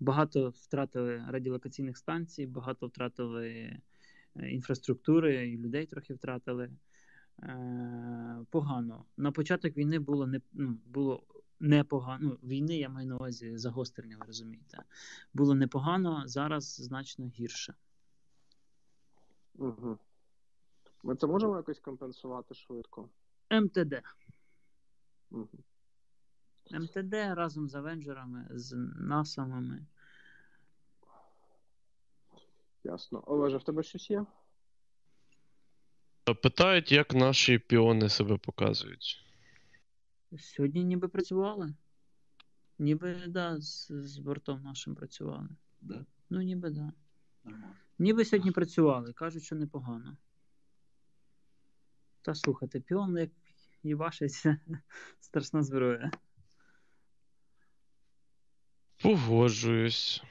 багато 0.00 0.48
втратили 0.48 1.24
радіолокаційних 1.28 1.98
станцій, 1.98 2.46
багато 2.46 2.86
втратили 2.86 3.48
е, 4.36 4.50
інфраструктури, 4.50 5.48
і 5.50 5.58
людей 5.58 5.86
трохи 5.86 6.14
втратили. 6.14 6.70
Е, 7.42 8.38
Погано. 8.50 9.04
На 9.16 9.32
початок 9.32 9.76
війни 9.76 9.98
було 9.98 10.26
не 10.26 10.40
ну, 10.52 10.78
було 10.86 11.24
непогано. 11.62 12.18
Ну, 12.20 12.48
війни 12.48 12.76
я 12.76 12.88
маю 12.88 13.06
на 13.06 13.16
увазі 13.16 13.58
загострення, 13.58 14.16
ви 14.20 14.26
розумієте. 14.26 14.82
Було 15.34 15.54
непогано, 15.54 16.22
зараз 16.26 16.74
значно 16.74 17.26
гірше. 17.26 17.74
Угу. 19.54 19.98
Ми 21.02 21.16
це 21.16 21.26
можемо 21.26 21.56
якось 21.56 21.80
компенсувати 21.80 22.54
швидко? 22.54 23.08
МТД. 23.50 24.02
Угу. 25.30 25.48
МТД 26.70 27.14
разом 27.14 27.68
з 27.68 27.74
Авенджерами, 27.74 28.46
з 28.50 28.72
насамами. 28.96 29.86
Ясно. 32.84 33.22
Олеже, 33.26 33.56
в 33.56 33.64
тебе 33.64 33.82
щось 33.82 34.10
є? 34.10 34.26
Питають, 36.42 36.92
як 36.92 37.14
наші 37.14 37.58
піони 37.58 38.08
себе 38.08 38.36
показують. 38.36 39.31
Сьогодні 40.38 40.84
ніби 40.84 41.08
працювали. 41.08 41.74
Ніби, 42.78 43.26
да, 43.26 43.60
з, 43.60 43.86
з 43.90 44.18
бортом 44.18 44.62
нашим 44.62 44.94
працювали. 44.94 45.48
Да? 45.80 46.06
Ну, 46.30 46.42
ніби, 46.42 46.70
да. 46.70 46.92
Нормально. 47.44 47.74
Ніби 47.98 48.24
сьогодні 48.24 48.50
працювали, 48.50 49.12
кажуть, 49.12 49.42
що 49.42 49.56
непогано. 49.56 50.16
Та 52.22 52.34
слухайте, 52.34 52.80
піон, 52.80 53.18
як 53.18 53.30
їбашиться, 53.82 54.58
страшна 55.20 55.62
зброя. 55.62 56.10
Погоджуюсь. 59.02 60.22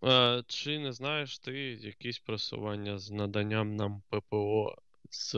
А, 0.00 0.42
чи 0.46 0.78
не 0.78 0.92
знаєш 0.92 1.38
ти 1.38 1.52
якісь 1.72 2.18
просування 2.18 2.98
з 2.98 3.10
наданням 3.10 3.76
нам 3.76 4.02
ППО 4.08 4.76
з 5.10 5.36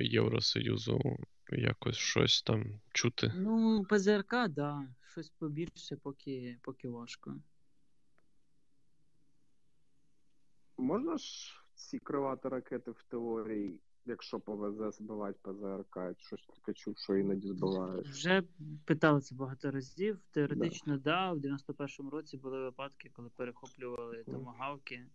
Євросоюзу? 0.00 1.16
Якось 1.48 1.96
щось 1.96 2.42
там 2.42 2.80
чути? 2.92 3.32
Ну, 3.36 3.84
ПЗРК, 3.84 4.48
да. 4.48 4.88
Щось 5.10 5.30
побільше, 5.30 5.96
поки, 5.96 6.58
поки 6.62 6.88
важко. 6.88 7.36
Можна 10.78 11.18
ж 11.18 11.54
ці 11.74 11.98
кривати 11.98 12.48
ракети 12.48 12.90
в 12.90 13.02
теорії, 13.02 13.80
якщо 14.04 14.40
повезе, 14.40 14.90
збивати 14.90 15.38
ПЗРК? 15.42 15.98
Щось 16.18 16.46
таке 16.46 16.72
чув, 16.72 16.98
що 16.98 17.16
іноді 17.16 17.48
збивають. 17.48 18.08
Вже 18.08 18.42
питали 18.84 19.20
це 19.20 19.34
багато 19.34 19.70
разів. 19.70 20.18
Теоретично, 20.30 20.98
да. 20.98 21.32
В 21.32 21.38
91-му 21.38 22.10
році 22.10 22.36
були 22.36 22.58
випадки, 22.62 23.10
коли 23.12 23.30
перехоплювали 23.30 24.24
томагавки. 24.24 25.06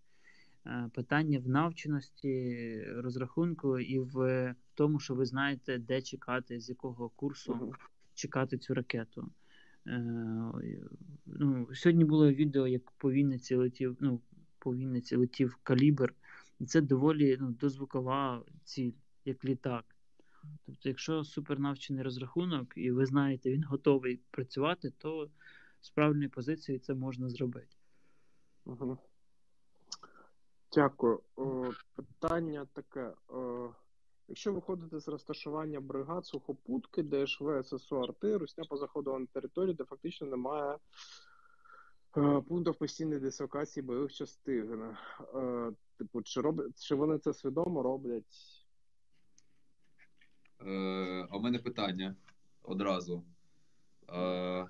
Е, 0.69 0.89
Питання 0.93 1.39
в 1.39 1.49
навченості, 1.49 2.83
розрахунку 2.87 3.79
і 3.79 3.99
в 3.99 4.55
тому, 4.73 4.99
що 4.99 5.15
ви 5.15 5.25
знаєте, 5.25 5.77
де 5.77 6.01
чекати, 6.01 6.59
з 6.59 6.69
якого 6.69 7.09
курсу 7.09 7.73
чекати 8.13 8.57
цю 8.57 8.73
ракету. 8.73 9.31
Е, 9.87 10.03
ну, 11.25 11.67
сьогодні 11.73 12.05
було 12.05 12.31
відео, 12.31 12.67
як 12.67 12.91
по 12.91 13.11
Вінниці 13.11 13.55
летів, 13.55 13.97
ну, 13.99 14.21
по 14.59 14.75
Вінниці 14.75 15.15
летів 15.15 15.57
калібр. 15.63 16.13
І 16.59 16.65
це 16.65 16.81
доволі 16.81 17.37
ну, 17.39 17.51
дозвукова 17.51 18.43
ціль, 18.63 18.91
як 19.25 19.45
літак. 19.45 19.85
Тобто, 20.65 20.89
якщо 20.89 21.23
супернавчений 21.23 22.03
розрахунок, 22.03 22.73
і 22.75 22.91
ви 22.91 23.05
знаєте, 23.05 23.51
він 23.51 23.63
готовий 23.63 24.19
працювати, 24.31 24.93
то 24.97 25.29
з 25.81 25.89
правильної 25.89 26.29
позиції 26.29 26.79
це 26.79 26.93
можна 26.93 27.29
зробити. 27.29 27.75
Угу. 28.65 28.97
Дякую. 30.71 31.19
О, 31.35 31.71
питання 31.95 32.67
таке. 32.73 33.13
О, 33.27 33.69
якщо 34.27 34.53
виходити 34.53 34.99
з 34.99 35.07
розташування 35.07 35.79
бригад 35.79 36.25
сухопутки, 36.25 37.03
ДШВ, 37.03 37.63
ССО, 37.63 38.01
Арти, 38.01 38.37
Русня 38.37 38.63
позаходила 38.69 39.19
на 39.19 39.25
територію, 39.25 39.73
де 39.73 39.83
фактично 39.83 40.27
немає 40.27 40.77
е, 42.17 42.41
пунктів 42.41 42.75
постійної 42.75 43.19
дислокації 43.19 43.83
бойових 43.83 44.13
частин. 44.13 44.95
Е, 45.35 45.71
типу, 45.97 46.21
чи, 46.21 46.41
роблять, 46.41 46.81
чи 46.81 46.95
вони 46.95 47.17
це 47.17 47.33
свідомо 47.33 47.83
роблять? 47.83 48.65
Е, 50.61 51.27
мене 51.39 51.59
питання 51.59 52.15
одразу. 52.63 53.23
Е, 54.09 54.67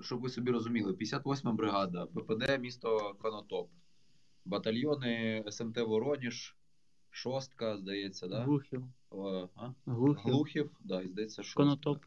щоб 0.00 0.20
ви 0.20 0.28
собі 0.28 0.50
розуміли, 0.50 0.92
58 0.92 1.56
бригада, 1.56 2.06
ППД 2.06 2.60
місто 2.60 3.16
Конотоп, 3.22 3.70
батальйони 4.48 5.44
СМТ 5.50 5.78
Вороніж, 5.78 6.56
шостка, 7.10 7.76
здається, 7.78 8.28
да? 8.28 8.42
Глухів. 8.42 8.84
А? 9.10 9.70
Глухів. 9.86 10.32
Глухів, 10.32 10.70
да, 10.80 11.00
і 11.02 11.08
здається, 11.08 11.42
шостка. 11.42 11.62
Конотоп. 11.62 12.04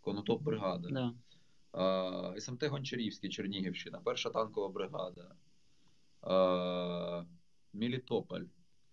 Конотоп 0.00 0.42
бригада. 0.42 0.88
Да. 0.90 1.14
Е, 2.34 2.40
СМТ 2.40 2.64
Гончарівський, 2.64 3.30
Чернігівщина, 3.30 4.00
перша 4.04 4.30
танкова 4.30 4.68
бригада. 4.68 5.34
Е, 6.26 7.26
Мелітополь, 7.72 8.42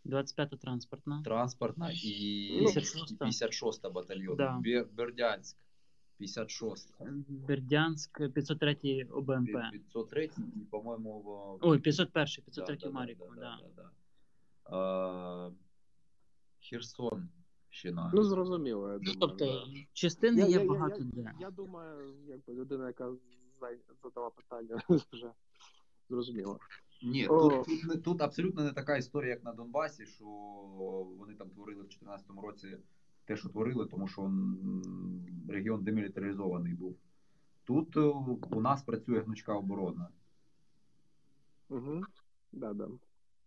25-та 0.06 0.58
транспортна. 0.58 1.22
транспортна 1.26 1.92
і 1.94 2.58
Ну, 2.62 2.68
56-та. 2.68 3.26
56-та 3.26 3.90
батальйон. 3.90 4.36
Да. 4.38 4.62
Бердянськ, 4.94 5.58
56 6.18 6.94
Бердянськ, 7.30 8.18
503 8.34 9.08
ОБМП. 9.12 9.52
503, 9.72 10.30
по-моєму, 10.72 11.20
в... 11.20 11.58
Ой, 11.62 11.80
501, 11.80 12.44
503 12.46 12.76
Да, 12.78 12.86
да, 12.88 12.92
Маріку, 12.92 13.34
да, 13.36 13.42
да. 13.42 13.60
да, 13.76 13.90
да. 14.70 15.48
Е, 15.48 15.52
Херсон, 16.60 17.30
Щина. 17.70 18.12
Ну, 18.14 18.24
зрозуміло, 18.24 18.88
я 18.92 18.94
Ну, 18.94 19.00
думаю. 19.00 19.18
тобто, 19.20 19.46
да. 19.46 19.66
частини 19.94 20.42
Я- 20.42 20.48
є 20.48 20.52
я- 20.56 20.62
я- 20.62 20.70
багато 20.70 20.98
я, 21.00 21.06
де. 21.14 21.34
Я 21.40 21.52
думаю, 21.52 22.14
якби 22.28 22.54
людина, 22.54 22.88
яка 22.88 23.12
задала 24.04 24.30
питання, 24.30 24.76
вже 25.14 25.32
зрозуміла. 26.10 26.58
Ні, 27.04 27.28
О. 27.28 27.50
тут, 27.50 27.82
тут, 27.88 28.04
тут 28.04 28.22
абсолютно 28.22 28.64
не 28.64 28.72
така 28.72 28.98
історія, 28.98 29.30
як 29.32 29.44
на 29.44 29.54
Донбасі, 29.54 30.06
що 30.06 30.26
вони 31.18 31.34
там 31.34 31.50
творили 31.50 31.82
в 31.82 31.88
2014 31.88 32.30
році 32.44 32.78
те, 33.26 33.38
що 33.38 33.50
творили, 33.50 33.86
тому 33.86 34.08
що 34.08 34.32
регіон 35.50 35.84
демілітаризований 35.84 36.74
був. 36.74 36.96
Тут 37.64 37.98
е, 37.98 38.00
у 38.52 38.62
нас 38.62 38.84
працює 38.84 39.20
гнучка 39.20 39.54
оборона. 39.54 40.08
Угу. 41.70 42.04
Да, 42.52 42.74
да. 42.74 42.88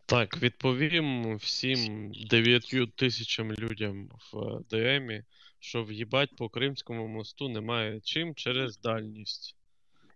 Так, 0.06 0.42
відповім 0.42 1.36
всім 1.36 2.12
9 2.30 2.96
тисячам 2.96 3.52
людям 3.52 4.08
в 4.32 4.60
ДМі, 4.70 5.24
що 5.58 5.84
в'їбать 5.84 6.36
по 6.36 6.48
Кримському 6.48 7.08
мосту 7.08 7.48
немає 7.48 8.00
чим 8.00 8.34
через 8.34 8.78
дальність. 8.78 9.56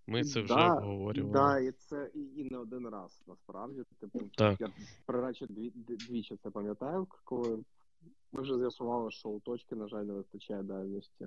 Ми 0.06 0.24
це 0.24 0.40
вже 0.40 0.54
Да, 0.54 0.74
обговорювали. 0.74 1.32
Да, 1.32 1.60
і 1.60 1.72
це 1.72 2.10
і, 2.14 2.40
і 2.40 2.48
не 2.50 2.58
один 2.58 2.88
раз 2.88 3.20
насправді. 3.26 3.82
Типу, 4.00 4.20
Так. 4.34 4.60
я 4.60 4.68
приречі 5.06 5.46
дві, 5.46 5.72
двічі 5.74 6.36
це 6.42 6.50
пам'ятаю, 6.50 7.06
коли 7.24 7.58
ми 8.32 8.42
вже 8.42 8.58
з'ясували, 8.58 9.10
що 9.10 9.28
у 9.28 9.40
точки, 9.40 9.74
на 9.76 9.88
жаль, 9.88 10.04
не 10.04 10.12
вистачає 10.12 10.62
дальності. 10.62 11.26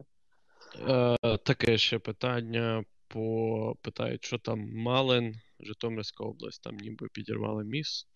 Е, 0.80 1.38
таке 1.38 1.78
ще 1.78 2.00
питання 2.00 2.86
по 3.08 3.78
питають, 3.82 4.26
що 4.26 4.38
там 4.38 4.74
Малин, 4.74 5.36
Житомирська 5.60 6.24
область, 6.24 6.64
там 6.64 6.78
ніби 6.78 7.08
підірвали 7.14 7.64
міст. 7.64 8.08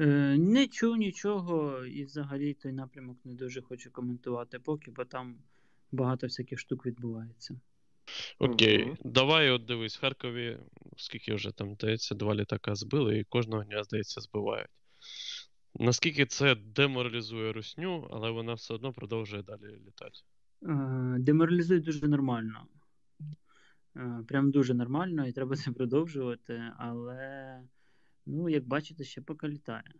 Е, 0.00 0.36
не 0.38 0.66
чув 0.66 0.96
нічого, 0.96 1.84
і 1.84 2.04
взагалі 2.04 2.54
той 2.54 2.72
напрямок 2.72 3.18
не 3.24 3.34
дуже 3.34 3.62
хочу 3.62 3.92
коментувати 3.92 4.58
поки, 4.58 4.90
бо 4.90 5.04
там 5.04 5.36
багато 5.92 6.26
всяких 6.26 6.58
штук 6.58 6.86
відбувається. 6.86 7.60
Окей, 8.38 8.84
Мгм. 8.84 8.96
давай 9.04 9.50
от 9.50 9.64
дивись, 9.64 9.96
в 9.96 10.00
Харкові, 10.00 10.58
скільки 10.96 11.34
вже 11.34 11.52
там, 11.52 11.74
здається, 11.74 12.14
два 12.14 12.34
літака 12.34 12.74
збили, 12.74 13.18
і 13.18 13.24
кожного 13.24 13.64
дня, 13.64 13.84
здається, 13.84 14.20
збивають. 14.20 14.70
Наскільки 15.74 16.26
це 16.26 16.54
деморалізує 16.54 17.52
русню, 17.52 18.08
але 18.10 18.30
вона 18.30 18.54
все 18.54 18.74
одно 18.74 18.92
продовжує 18.92 19.42
далі 19.42 19.82
літати. 19.86 20.20
Е, 20.62 21.16
Деморалізує 21.18 21.80
дуже 21.80 22.08
нормально. 22.08 22.66
Е, 23.96 24.24
Прям 24.28 24.50
дуже 24.50 24.74
нормально, 24.74 25.26
і 25.26 25.32
треба 25.32 25.56
це 25.56 25.72
продовжувати, 25.72 26.62
але, 26.78 27.60
ну, 28.26 28.48
як 28.48 28.66
бачите, 28.66 29.04
ще 29.04 29.20
поки 29.20 29.48
літає. 29.48 29.94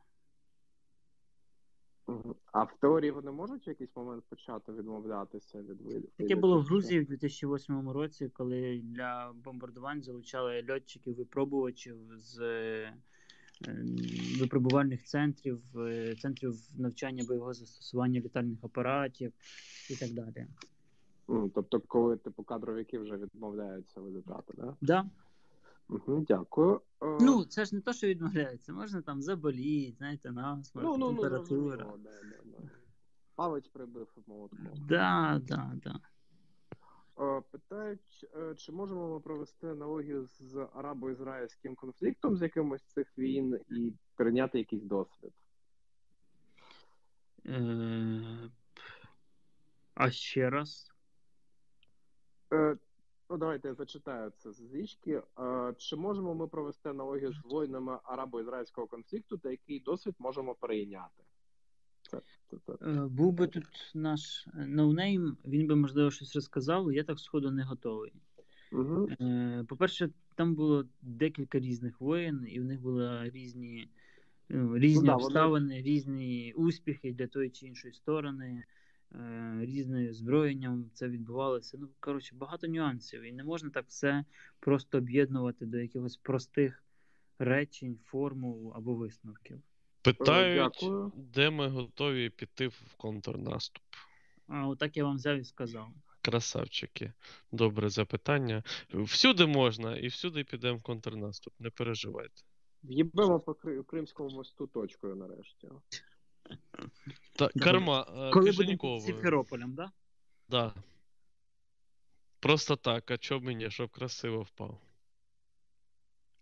А 2.53 2.63
в 2.63 2.77
теорії 2.81 3.11
вони 3.11 3.31
можуть 3.31 3.67
в 3.67 3.69
якийсь 3.69 3.97
момент 3.97 4.25
почати 4.29 4.73
відмовлятися 4.73 5.59
від 5.59 5.81
видів? 5.81 6.11
Таке 6.17 6.37
було 6.37 6.59
в 6.59 6.63
Грузії 6.63 7.01
в 7.01 7.07
2008 7.07 7.91
році, 7.91 8.29
коли 8.29 8.81
для 8.85 9.33
бомбардувань 9.45 10.03
залучали 10.03 10.67
льотчиків 10.71 11.17
випробувачів 11.17 11.97
з 12.17 12.39
випробувальних 14.41 15.05
центрів, 15.05 15.63
е, 15.77 16.15
центрів 16.15 16.55
навчання 16.77 17.25
бойового 17.29 17.55
застосування 17.55 18.21
літальних 18.21 18.59
апаратів 18.65 19.33
і 19.91 19.97
так 19.97 20.11
далі. 20.11 20.47
Тобто, 21.55 21.81
коли 21.81 22.17
типу 22.17 22.43
кадровики 22.43 22.99
вже 22.99 23.17
відмовляються 23.17 24.01
вилітати, 24.01 24.55
да? 24.57 24.77
Да. 24.81 25.05
Угу, 25.89 26.25
дякую. 26.29 26.81
Е, 27.03 27.19
Ну, 27.21 27.45
це 27.45 27.65
ж 27.65 27.75
не 27.75 27.81
то, 27.81 27.93
що 27.93 28.07
відмовляється. 28.07 28.73
Можна 28.73 29.03
там 29.03 29.23
заболіти, 29.23 29.95
знаєте, 29.99 30.33
насморк, 30.33 30.87
ну, 30.87 30.97
ну, 30.97 31.13
ну, 31.13 31.21
температура. 31.21 31.77
да, 31.77 32.11
да, 32.23 32.37
да. 32.45 32.69
Палець 33.35 33.69
прибив 33.69 34.09
молотком. 34.27 34.87
Да, 34.89 35.41
да, 35.49 35.73
да. 35.85 36.01
Е, 37.19 37.43
Питають, 37.51 38.27
е, 38.37 38.55
чи 38.55 38.73
можемо 38.73 39.09
ми 39.09 39.21
провести 39.21 39.69
аналогію 39.69 40.27
з 40.27 40.67
арабо-ізраїльським 40.75 41.75
конфліктом 41.75 42.37
з 42.37 42.43
якимось 42.43 42.83
цих 42.83 43.19
війн 43.19 43.61
і 43.69 43.93
перейняти 44.17 44.59
якийсь 44.59 44.85
досвід? 44.85 45.33
Е, 47.47 48.51
А 49.95 50.11
ще 50.11 50.51
раз. 50.51 50.93
Ну, 53.31 53.39
давайте 53.39 53.69
я 53.69 53.75
зачитаю 53.75 54.33
це 54.39 54.53
з 54.53 54.75
річки. 54.75 55.23
Чи 55.77 55.97
можемо 55.97 56.35
ми 56.35 56.49
провести 56.49 56.89
аналогію 56.89 57.33
з 57.33 57.45
війнами 57.45 57.99
арабо-ізраїльського 58.05 58.87
конфлікту, 58.87 59.39
та 59.39 59.51
який 59.51 59.81
досвід 59.81 60.15
можемо 60.19 60.55
перейняти? 60.55 61.25
Це, 62.13 62.21
це, 62.51 62.57
це. 62.67 62.73
Е, 62.87 63.07
Був 63.07 63.33
би 63.33 63.47
тут 63.47 63.91
наш 63.95 64.47
no 64.55 64.78
name, 64.78 65.37
він 65.45 65.67
би, 65.67 65.77
можливо, 65.77 66.11
щось 66.11 66.35
розказав, 66.35 66.93
я 66.93 67.05
так 67.05 67.19
сходу 67.19 67.51
не 67.51 67.63
готовий. 67.63 68.13
Угу. 68.73 69.09
Е, 69.21 69.65
По-перше, 69.69 70.11
там 70.35 70.55
було 70.55 70.85
декілька 71.03 71.59
різних 71.59 72.01
воєн, 72.01 72.47
і 72.49 72.61
в 72.61 72.65
них 72.65 72.81
були 72.81 73.31
різні, 73.31 73.89
ну, 74.49 74.79
різні 74.79 75.09
вони- 75.09 75.13
обставини, 75.13 75.83
різні 75.83 76.53
успіхи 76.57 77.13
для 77.13 77.27
тої 77.27 77.51
чи 77.51 77.67
іншої 77.67 77.95
сторони, 77.95 78.65
е, 79.15 79.59
різним 79.61 80.11
озброєнням 80.11 80.91
це 80.95 81.09
відбувалося. 81.09 81.79
Ну, 81.81 81.89
коротше, 82.01 82.35
багато 82.35 82.67
нюансів. 82.67 83.23
І 83.23 83.33
не 83.33 83.45
можна 83.45 83.71
так 83.71 83.85
все 83.89 84.25
просто 84.61 84.99
об'єднувати 84.99 85.67
до 85.67 85.79
якихось 85.79 86.17
простих 86.17 86.85
речень, 87.39 87.99
формул 88.05 88.73
або 88.75 88.95
висновків. 88.95 89.61
Питають, 90.03 90.73
дякую. 90.81 91.13
де 91.17 91.51
ми 91.51 91.69
готові 91.69 92.31
піти 92.31 92.69
в 92.69 92.95
контрнаступ. 92.97 93.83
А 94.49 94.67
отак 94.69 94.97
я 94.97 95.05
вам 95.05 95.17
взяв 95.17 95.39
і 95.39 95.45
сказав. 95.45 95.89
Красавчики. 96.23 97.13
Добре 97.53 97.89
запитання. 97.89 98.63
Всюди 98.91 99.47
можна 99.47 99.97
і 99.97 100.07
всюди 100.07 100.45
підемо 100.45 100.79
в 100.79 100.83
контрнаступ, 100.83 101.55
не 101.59 101.71
переживайте. 101.71 102.43
В'їбемо 102.83 103.41
по 103.41 103.53
Кри- 103.53 103.85
Кримському 103.85 104.31
мосту 104.31 104.67
точкою 104.67 105.17
нарешті. 105.17 105.69
Та, 107.37 107.49
карма, 107.49 108.01
е, 108.09 108.31
Коли 108.31 108.31
будемо 108.31 108.51
під 108.51 108.57
Кишеньковою. 108.57 109.01
Сімферополем, 109.01 109.75
да? 109.75 109.93
Да. 110.49 110.75
Просто 112.41 112.77
так, 112.77 113.11
а 113.11 113.19
чоб 113.19 113.45
мені, 113.45 113.71
щоб 113.71 113.91
красиво 113.91 114.43
впав. 114.43 114.81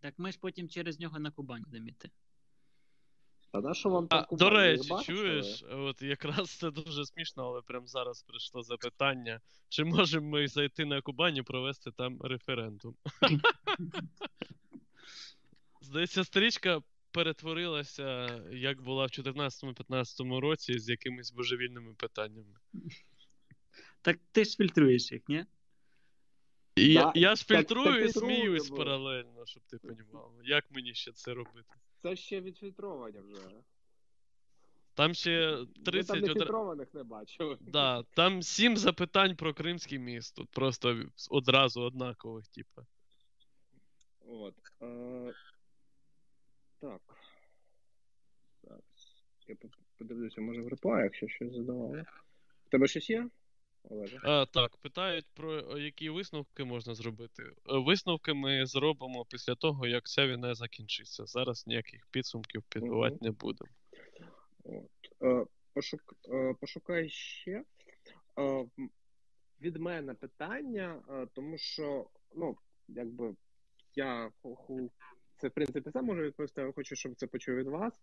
Так 0.00 0.14
ми 0.18 0.32
ж 0.32 0.38
потім 0.40 0.68
через 0.68 1.00
нього 1.00 1.18
на 1.18 1.30
Кубань 1.30 1.62
будемо 1.62 1.88
йти. 1.88 2.10
Та 3.52 3.60
на 3.60 3.74
що 3.74 3.88
вам 3.88 4.06
А, 4.10 4.22
Кубань? 4.22 4.38
до 4.38 4.50
речі, 4.56 4.88
бачили? 4.88 5.18
чуєш, 5.18 5.64
от 5.70 6.02
якраз 6.02 6.50
це 6.50 6.70
дуже 6.70 7.04
смішно, 7.04 7.46
але 7.46 7.62
прямо 7.62 7.86
зараз 7.86 8.22
прийшло 8.22 8.62
запитання, 8.62 9.40
чи 9.68 9.84
можемо 9.84 10.28
ми 10.28 10.48
зайти 10.48 10.84
на 10.84 11.02
Кубань 11.02 11.36
і 11.36 11.42
провести 11.42 11.90
там 11.90 12.22
референдум? 12.22 12.96
Здається, 15.80 16.24
стрічка 16.24 16.82
перетворилася, 17.10 18.26
як 18.52 18.82
була 18.82 19.04
в 19.04 19.08
2014-2015 19.08 20.38
році, 20.40 20.78
з 20.78 20.88
якимись 20.88 21.32
божевільними 21.32 21.94
питаннями. 21.94 22.54
Так 24.02 24.18
ти 24.32 24.44
ж 24.44 24.56
фільтруєш 24.56 25.12
їх, 25.12 25.22
ні? 25.28 25.44
І 26.76 26.92
я, 26.92 27.02
Да, 27.02 27.12
я 27.14 27.34
ж 27.36 27.44
фільтрую 27.44 28.06
так 28.06 28.16
і 28.16 28.18
сміюсь 28.18 28.70
паралельно, 28.70 29.46
щоб 29.46 29.62
ти 29.66 29.78
понімав. 29.78 30.32
Як 30.44 30.64
мені 30.70 30.94
ще 30.94 31.12
це 31.12 31.34
робити? 31.34 31.74
Це 32.02 32.16
ще 32.16 32.40
відфільтровані 32.40 33.20
вже. 33.20 33.40
Там 34.94 35.14
ще 35.14 35.30
Я 35.30 35.56
там 35.56 35.82
30 35.84 36.94
не 36.94 37.02
бачив. 37.02 37.58
Да, 37.60 38.02
там 38.02 38.42
сім 38.42 38.76
запитань 38.76 39.36
про 39.36 39.54
Кримський 39.54 39.98
міст. 39.98 40.36
Тут 40.36 40.50
просто 40.50 41.02
одразу 41.30 41.82
однакових, 41.82 42.48
типу. 42.48 42.82
От. 44.20 44.54
Е, 44.82 45.32
так. 46.80 47.00
Зараз. 48.62 48.82
Я 49.48 49.56
подивлюся, 49.98 50.40
може 50.40 50.62
в 50.62 50.68
реплаях 50.68 51.14
ще 51.14 51.28
щось 51.28 51.52
задавали. 51.52 52.04
В 52.66 52.70
тебе 52.70 52.86
щось 52.86 53.10
є? 53.10 53.28
А, 54.22 54.46
так, 54.46 54.76
питають 54.76 55.26
про 55.34 55.78
які 55.78 56.10
висновки 56.10 56.64
можна 56.64 56.94
зробити. 56.94 57.42
Е, 57.42 57.52
Висновки 57.66 58.34
ми 58.34 58.66
зробимо 58.66 59.24
після 59.24 59.54
того, 59.54 59.86
як 59.86 60.04
ця 60.04 60.26
війна 60.26 60.54
закінчиться. 60.54 61.26
Зараз 61.26 61.66
ніяких 61.66 62.06
підсумків 62.10 62.62
підбивати 62.62 63.14
Мгм. 63.14 63.24
не 63.24 63.30
будемо. 63.30 63.70
От. 64.64 65.22
Е, 65.22 65.46
пошук, 65.74 66.14
е, 66.28 66.54
пошукай 66.60 67.08
ще. 67.08 67.64
Від 69.60 69.76
мене 69.76 70.14
питання, 70.14 71.02
тому 71.34 71.58
що, 71.58 72.06
ну, 72.36 72.56
якби 72.88 73.34
я 73.94 74.30
це 75.36 75.48
в 75.48 75.50
принципі 75.50 75.90
сам 75.90 76.04
можу 76.04 76.22
відповісти, 76.22 76.62
але 76.62 76.72
хочу, 76.72 76.96
щоб 76.96 77.14
це 77.14 77.26
почув 77.26 77.54
від 77.54 77.66
вас. 77.66 77.94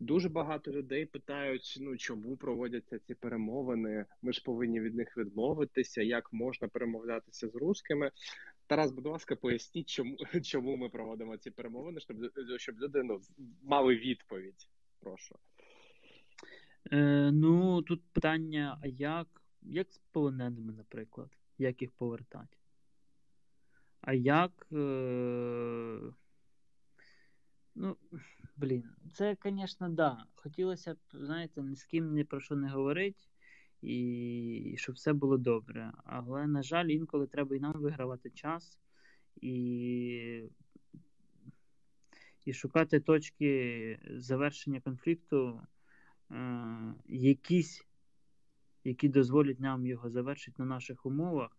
Дуже 0.00 0.28
багато 0.28 0.72
людей 0.72 1.06
питають, 1.06 1.78
ну 1.80 1.96
чому 1.96 2.36
проводяться 2.36 2.98
ці 2.98 3.14
перемовини. 3.14 4.04
Ми 4.22 4.32
ж 4.32 4.42
повинні 4.44 4.80
від 4.80 4.94
них 4.94 5.16
відмовитися. 5.16 6.02
Як 6.02 6.32
можна 6.32 6.68
перемовлятися 6.68 7.48
з 7.48 7.54
русскими? 7.54 8.10
Тарас, 8.66 8.92
будь 8.92 9.06
ласка, 9.06 9.36
поясніть, 9.36 9.88
чому 9.88 10.16
чому 10.44 10.76
ми 10.76 10.88
проводимо 10.88 11.36
ці 11.36 11.50
перемовини, 11.50 12.00
щоб 12.00 12.16
щоб 12.56 12.80
люди 12.80 13.02
ну, 13.02 13.20
мали 13.62 13.96
відповідь. 13.96 14.68
Прошу. 15.00 15.38
Е, 16.92 17.30
ну, 17.32 17.82
тут 17.82 18.02
питання, 18.12 18.78
а 18.82 18.86
як, 18.86 19.26
як 19.62 19.92
з 19.92 19.98
полоненими, 19.98 20.72
наприклад, 20.72 21.30
як 21.58 21.82
їх 21.82 21.92
повертати? 21.92 22.56
А 24.00 24.12
як. 24.14 24.66
Е... 24.72 26.00
Ну, 27.74 27.96
блін, 28.56 28.84
це, 29.12 29.36
звісно, 29.44 29.88
да. 29.88 30.24
Хотілося 30.34 30.94
б, 30.94 30.98
знаєте, 31.12 31.62
ні 31.62 31.76
з 31.76 31.84
ким 31.84 32.14
ні 32.14 32.24
про 32.24 32.40
що 32.40 32.56
не 32.56 32.68
говорити, 32.68 33.24
і, 33.82 34.74
щоб 34.78 34.94
все 34.94 35.12
було 35.12 35.38
добре. 35.38 35.92
Але, 36.04 36.46
на 36.46 36.62
жаль, 36.62 36.86
інколи 36.86 37.26
треба 37.26 37.56
і 37.56 37.60
нам 37.60 37.72
вигравати 37.72 38.30
час 38.30 38.78
і, 39.36 40.42
і 42.44 42.52
шукати 42.52 43.00
точки 43.00 43.98
завершення 44.10 44.80
конфлікту 44.80 45.60
е, 46.30 46.94
якісь, 47.06 47.86
які 48.84 49.08
дозволять 49.08 49.60
нам 49.60 49.86
його 49.86 50.10
завершити 50.10 50.62
на 50.62 50.66
наших 50.66 51.06
умовах, 51.06 51.58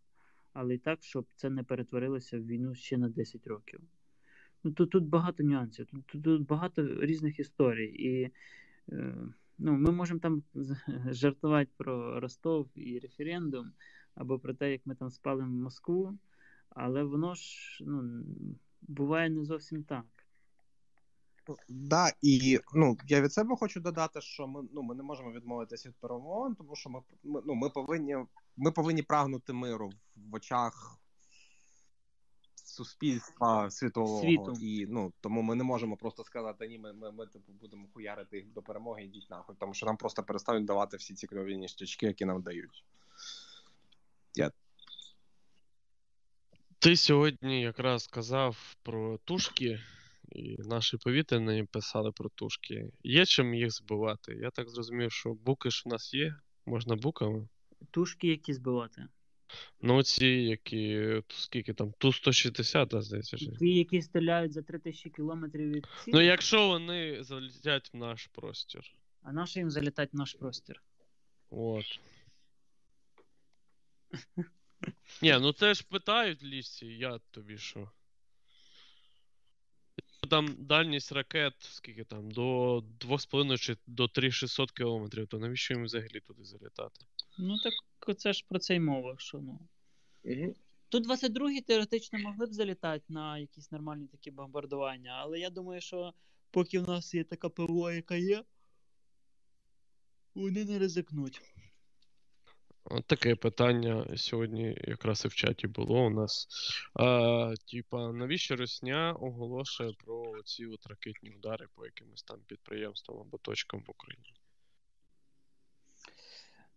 але 0.54 0.76
і 0.76 0.78
так, 0.78 1.04
щоб 1.04 1.26
це 1.36 1.50
не 1.50 1.64
перетворилося 1.64 2.40
в 2.40 2.46
війну 2.46 2.76
ще 2.76 2.98
на 2.98 3.10
10 3.10 3.48
років. 3.48 3.82
Ну, 4.64 4.72
тут, 4.72 4.90
тут 4.90 5.04
багато 5.04 5.44
нюансів, 5.44 5.86
тут, 5.86 6.24
тут, 6.24 6.48
багато 6.48 7.06
різних 7.06 7.40
історій. 7.40 7.88
І 7.88 8.32
е, 8.92 9.16
ну, 9.58 9.72
ми 9.74 9.92
можемо 9.92 10.20
там 10.20 10.44
жартувати 11.10 11.72
про 11.78 12.20
Ростов 12.20 12.68
і 12.76 13.00
референдум, 13.00 13.72
або 14.16 14.40
про 14.40 14.54
те, 14.54 14.72
як 14.72 14.82
ми 14.86 14.96
там 14.96 15.10
спали 15.10 15.44
в 15.44 15.48
Москву, 15.48 16.18
але 16.70 17.04
воно 17.04 17.36
ж 17.36 17.78
ну, 17.86 18.24
буває 18.82 19.30
не 19.30 19.46
зовсім 19.46 19.84
так. 19.84 20.06
Да, 21.70 22.12
і 22.22 22.60
ну 22.76 22.98
я 23.08 23.22
від 23.22 23.34
себе 23.34 23.56
хочу 23.56 23.80
додати, 23.80 24.22
що 24.22 24.48
ми 24.48 24.64
ну 24.74 24.82
ми 24.82 24.96
не 24.96 25.04
можемо 25.04 25.32
відмовитися 25.32 25.90
від 25.90 25.96
перемовин, 25.96 26.56
тому 26.56 26.76
що 26.76 26.90
ми, 26.90 27.00
ми 27.24 27.42
ну 27.46 27.54
ми 27.54 27.70
повинні 27.70 28.18
ми 28.58 28.72
повинні 28.72 29.02
прагнути 29.02 29.54
миру 29.54 29.92
в 30.16 30.36
очах 30.36 31.00
суспільства 32.78 33.70
світового. 33.72 34.22
Світу. 34.22 34.54
І 34.62 34.86
ну 34.90 35.14
тому 35.22 35.42
ми 35.42 35.56
не 35.56 35.64
можемо 35.64 35.98
просто 35.98 36.24
сказати, 36.24 36.68
ні, 36.68 36.80
ми, 36.80 36.94
ми, 36.94 37.12
ми 37.12 37.28
типу, 37.28 37.52
будемо 37.52 37.88
хуярити 37.94 38.38
їх 38.38 38.54
до 38.54 38.62
перемоги, 38.62 39.04
ідіть 39.04 39.30
нахуй, 39.30 39.56
тому 39.60 39.74
що 39.74 39.86
нам 39.86 39.98
просто 39.98 40.24
перестануть 40.24 40.66
давати 40.66 40.98
всі 40.98 41.14
ці 41.14 41.28
крові 41.28 41.58
ніштячки, 41.58 42.06
які 42.06 42.26
нам 42.26 42.42
дають. 42.42 42.84
Я 44.36 44.52
Ти 46.80 46.96
сьогодні 46.96 47.62
якраз 47.62 48.04
сказав 48.04 48.76
про 48.84 49.18
тушки, 49.18 49.80
і 50.32 50.58
наші 50.58 50.98
повітряні 50.98 51.64
писали 51.64 52.12
про 52.12 52.30
тушки. 52.30 52.92
Є 53.04 53.26
чим 53.26 53.54
їх 53.54 53.72
збивати? 53.72 54.34
Я 54.42 54.52
так 54.52 54.70
зрозумів, 54.70 55.12
що 55.12 55.34
буки 55.34 55.72
ж 55.72 55.84
у 55.86 55.90
нас 55.90 56.14
є, 56.14 56.36
можна 56.66 56.96
буками. 56.96 57.48
Тушки, 57.92 58.28
які 58.28 58.54
збивати. 58.54 59.08
Ну, 59.82 60.04
ці, 60.04 60.28
які 60.28 61.14
скільки 61.30 61.74
там, 61.74 61.94
ту 61.98 62.14
160, 62.14 62.88
да, 62.90 63.02
здається. 63.02 63.38
Ті, 63.38 63.74
які 63.76 64.02
стріляють 64.02 64.54
за 64.54 64.62
3000 64.62 65.10
кілометрів 65.10 65.72
від 65.72 65.88
Ну, 66.08 66.22
якщо 66.22 66.68
вони 66.68 67.24
залетять 67.24 67.94
в 67.94 67.98
наш 67.98 68.28
простір. 68.28 68.92
а 69.24 69.32
наші 69.32 69.60
їм 69.60 69.72
залітати 69.72 70.10
в 70.14 70.16
наш 70.16 70.34
простір. 70.34 70.82
От. 71.50 72.00
Ні, 75.22 75.38
ну 75.42 75.54
це 75.54 75.74
ж 75.74 75.86
питають 75.90 76.44
лісі, 76.44 76.86
я 76.86 77.20
тобі 77.32 77.58
що. 77.58 77.92
Там 80.30 80.56
дальність 80.60 81.12
ракет, 81.12 81.54
скільки 81.60 82.04
там, 82.04 82.32
до 82.32 82.78
2,5 83.00 83.58
чи 83.58 83.78
до 83.88 84.08
3600 84.08 84.72
кілометрів, 84.72 85.28
то 85.28 85.40
навіщо 85.40 85.74
їм 85.74 85.84
взагалі 85.84 86.20
туди 86.20 86.44
залітати? 86.44 87.06
Ну 87.38 87.58
так 87.58 87.74
це 88.18 88.34
ж 88.34 88.46
про 88.50 88.60
це 88.60 88.76
й 88.76 88.80
мова, 88.80 89.16
що 89.18 89.40
ну. 89.40 89.60
Угу. 90.24 90.56
Тут 90.90 91.04
22 91.04 91.62
теоретично 91.62 92.20
могли 92.20 92.46
б 92.46 92.54
залітати 92.54 93.04
на 93.10 93.38
якісь 93.38 93.72
нормальні 93.72 94.08
такі 94.08 94.32
бомбардування, 94.32 95.12
але 95.22 95.40
я 95.40 95.50
думаю, 95.50 95.82
що 95.82 96.14
поки 96.52 96.80
в 96.80 96.88
нас 96.88 97.14
є 97.14 97.24
така 97.24 97.50
ПВО, 97.50 97.92
яка 97.92 98.16
є, 98.16 98.44
вони 100.36 100.66
не 100.66 100.80
ризикнуть. 100.80 101.42
От 102.90 103.06
таке 103.06 103.36
питання 103.36 104.18
сьогодні 104.18 104.78
якраз 104.88 105.26
і 105.26 105.28
в 105.28 105.34
чаті 105.34 105.68
було 105.68 106.06
у 106.06 106.10
нас. 106.10 106.48
А, 106.94 107.54
типа, 107.72 108.12
навіщо 108.12 108.56
Росня 108.56 109.14
оголошує 109.20 109.94
про 110.06 110.44
ці 110.46 110.66
от 110.66 110.88
ракетні 110.88 111.30
удари 111.30 111.68
по 111.76 111.86
якимось 111.86 112.24
там 112.24 112.40
підприємствам 112.48 113.20
або 113.20 113.38
точкам 113.38 113.84
в 113.88 113.92
Україні? 113.92 114.37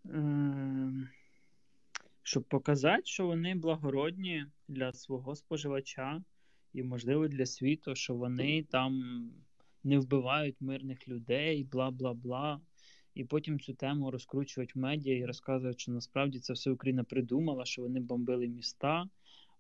Ем, 0.05 1.09
Щоб 2.23 2.45
показати, 2.45 3.03
що 3.05 3.27
вони 3.27 3.55
благородні 3.55 4.47
для 4.69 4.93
свого 4.93 5.37
споживача 5.37 6.23
і, 6.73 6.83
можливо, 6.83 7.29
для 7.29 7.47
світу, 7.47 7.95
що 7.95 8.15
вони 8.15 8.63
там 8.63 9.03
не 9.85 9.99
вбивають 9.99 10.61
мирних 10.61 11.09
людей, 11.09 11.65
бла 11.65 11.91
бла 11.91 12.15
бла. 12.15 12.61
І 13.15 13.25
потім 13.25 13.61
цю 13.61 13.75
тему 13.75 14.11
розкручують 14.11 14.77
в 14.77 14.79
медіа 14.79 15.17
і 15.17 15.25
розказують, 15.25 15.81
що 15.81 15.93
насправді 15.93 16.39
це 16.39 16.53
все 16.53 16.71
Україна 16.71 17.05
придумала, 17.05 17.65
що 17.65 17.83
вони 17.83 18.01
бомбили 18.01 18.49
міста. 18.49 19.09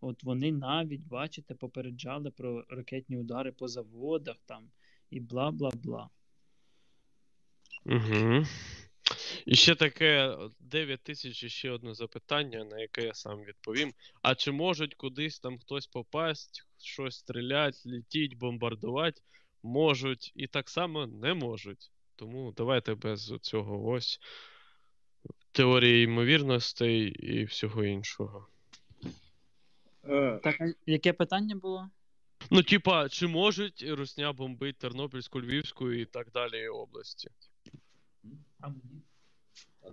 От 0.00 0.22
вони 0.24 0.52
навіть, 0.52 1.00
бачите, 1.00 1.54
попереджали 1.54 2.30
про 2.30 2.64
ракетні 2.68 3.18
удари 3.18 3.52
по 3.52 3.68
заводах 3.68 4.36
там 4.46 4.70
і 5.10 5.20
бла 5.20 5.50
бла 5.50 5.70
бла. 5.74 6.08
Угу. 7.86 8.44
І 9.50 9.56
ще 9.56 9.74
таке 9.74 10.36
9 10.60 11.00
тисяч 11.02 11.42
і 11.42 11.48
ще 11.48 11.70
одне 11.70 11.94
запитання, 11.94 12.64
на 12.64 12.78
яке 12.78 13.02
я 13.02 13.14
сам 13.14 13.44
відповім. 13.44 13.92
А 14.22 14.34
чи 14.34 14.52
можуть 14.52 14.94
кудись 14.94 15.38
там 15.38 15.58
хтось 15.58 15.86
попасть, 15.86 16.66
щось 16.78 17.16
стрілять, 17.16 17.86
літіть, 17.86 18.34
бомбардувати? 18.34 19.22
Можуть, 19.62 20.32
і 20.34 20.46
так 20.46 20.68
само 20.68 21.06
не 21.06 21.34
можуть. 21.34 21.90
Тому 22.16 22.54
давайте 22.56 22.94
без 22.94 23.32
цього 23.40 23.88
ось 23.88 24.20
теорії 25.52 26.04
ймовірностей 26.04 27.02
і 27.08 27.44
всього 27.44 27.84
іншого. 27.84 28.46
Е, 30.04 30.40
Так, 30.42 30.60
а 30.60 30.72
яке 30.86 31.12
питання 31.12 31.56
було? 31.56 31.90
Ну, 32.50 32.62
типа, 32.62 33.08
чи 33.08 33.26
можуть 33.26 33.84
Русня 33.88 34.32
бомбити 34.32 34.78
Тернопільську, 34.78 35.40
Львівську 35.40 35.92
і 35.92 36.04
так 36.04 36.30
далі 36.32 36.68
області? 36.68 37.30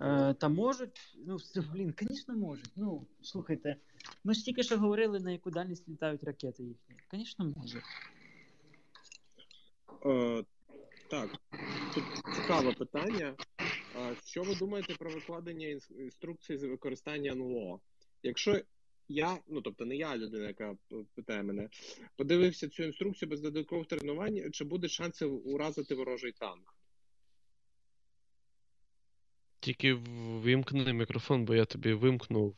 Е, 0.00 0.34
та 0.34 0.48
можуть, 0.48 1.16
ну, 1.26 1.36
все, 1.36 1.60
блін, 1.60 1.94
звісно, 2.00 2.36
можуть. 2.36 2.72
Ну, 2.76 3.06
слухайте, 3.22 3.76
ми 4.24 4.34
ж 4.34 4.44
тільки 4.44 4.62
що 4.62 4.78
говорили, 4.78 5.20
на 5.20 5.30
яку 5.30 5.50
дальність 5.50 5.88
літають 5.88 6.24
ракети 6.24 6.62
їхні. 6.62 6.96
Звісно, 7.12 7.54
можуть. 7.56 7.82
Е, 10.06 10.44
так, 11.10 11.30
тут 11.94 12.04
цікаве 12.34 12.72
питання. 12.72 13.34
Що 14.24 14.42
ви 14.42 14.54
думаєте 14.54 14.94
про 14.94 15.10
викладення 15.10 15.66
інс- 15.66 15.92
інструкцій 16.00 16.56
з 16.56 16.62
використання 16.62 17.32
НЛО? 17.32 17.80
Якщо 18.22 18.60
я, 19.08 19.38
ну 19.48 19.60
тобто 19.60 19.84
не 19.84 19.96
я 19.96 20.16
людина, 20.16 20.46
яка 20.46 20.76
питає 21.14 21.42
мене, 21.42 21.68
подивився 22.16 22.68
цю 22.68 22.82
інструкцію 22.82 23.28
без 23.28 23.40
додаткових 23.40 23.86
тренувань, 23.86 24.52
чи 24.52 24.64
буде 24.64 24.88
шанси 24.88 25.24
уразити 25.26 25.94
ворожий 25.94 26.32
танк? 26.32 26.77
Тільки 29.60 29.94
вимкни 29.94 30.92
мікрофон, 30.92 31.44
бо 31.44 31.54
я 31.54 31.64
тобі 31.64 31.92
вимкнув, 31.92 32.56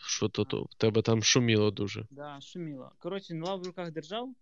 що 0.00 0.28
то, 0.28 0.44
то 0.44 0.62
в 0.62 0.74
тебе 0.74 1.02
там 1.02 1.22
шуміло 1.22 1.70
дуже. 1.70 2.06
Да, 2.10 2.40
шуміло. 2.40 2.92
Коротше, 2.98 3.34
НЛА 3.34 3.54
в 3.56 3.62
руках 3.66 3.92
держав, 3.92 4.34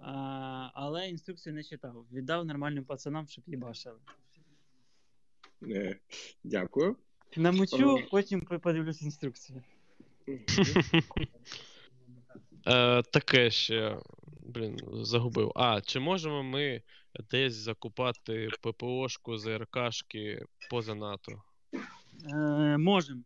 а, 0.00 0.70
але 0.74 1.08
інструкцію 1.08 1.54
не 1.54 1.62
читав. 1.62 2.06
Віддав 2.12 2.44
нормальним 2.44 2.84
пацанам, 2.84 3.28
щоб 3.28 3.44
їбашили. 3.46 3.98
Е, 5.62 5.98
Дякую. 6.44 6.96
Намучу, 7.36 7.96
Е. 7.96 8.06
потім 8.10 8.40
подивлюсь 8.40 9.02
інструкцію. 9.02 9.62
Е, 12.66 13.02
таке 13.02 13.50
ще, 13.50 13.98
блін, 14.46 14.78
загубив. 14.92 15.52
А, 15.54 15.80
чи 15.80 16.00
можемо 16.00 16.42
ми 16.42 16.82
десь 17.30 17.54
закупати 17.54 18.48
ППОшку 18.62 19.38
з 19.38 19.58
РКшки 19.58 20.44
поза 20.70 20.94
НАТО? 20.94 21.42
Е, 22.32 22.78
можем. 22.78 23.24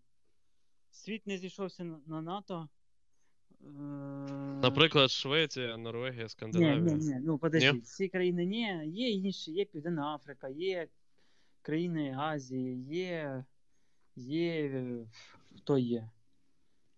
Світ 0.91 1.27
не 1.27 1.39
зійшовся 1.39 1.85
на, 1.85 2.01
на 2.07 2.23
НАТО. 2.23 2.69
Е, 3.61 3.67
Наприклад, 4.63 5.11
Швеція, 5.11 5.77
Норвегія, 5.77 6.29
Скандинавія. 6.29 6.81
ні, 6.81 6.95
ні, 6.95 7.21
ну 7.25 7.39
подожди, 7.39 7.73
Ні? 7.73 7.79
всі 7.79 8.09
країни 8.09 8.45
ні, 8.45 8.83
є 8.87 9.11
інші, 9.11 9.53
є 9.53 9.65
Південна 9.65 10.15
Африка, 10.15 10.49
є 10.49 10.89
країни 11.63 12.15
Азії, 12.19 12.83
є. 12.85 13.45
Є. 14.17 14.85
Хто 15.57 15.79
є? 15.79 16.11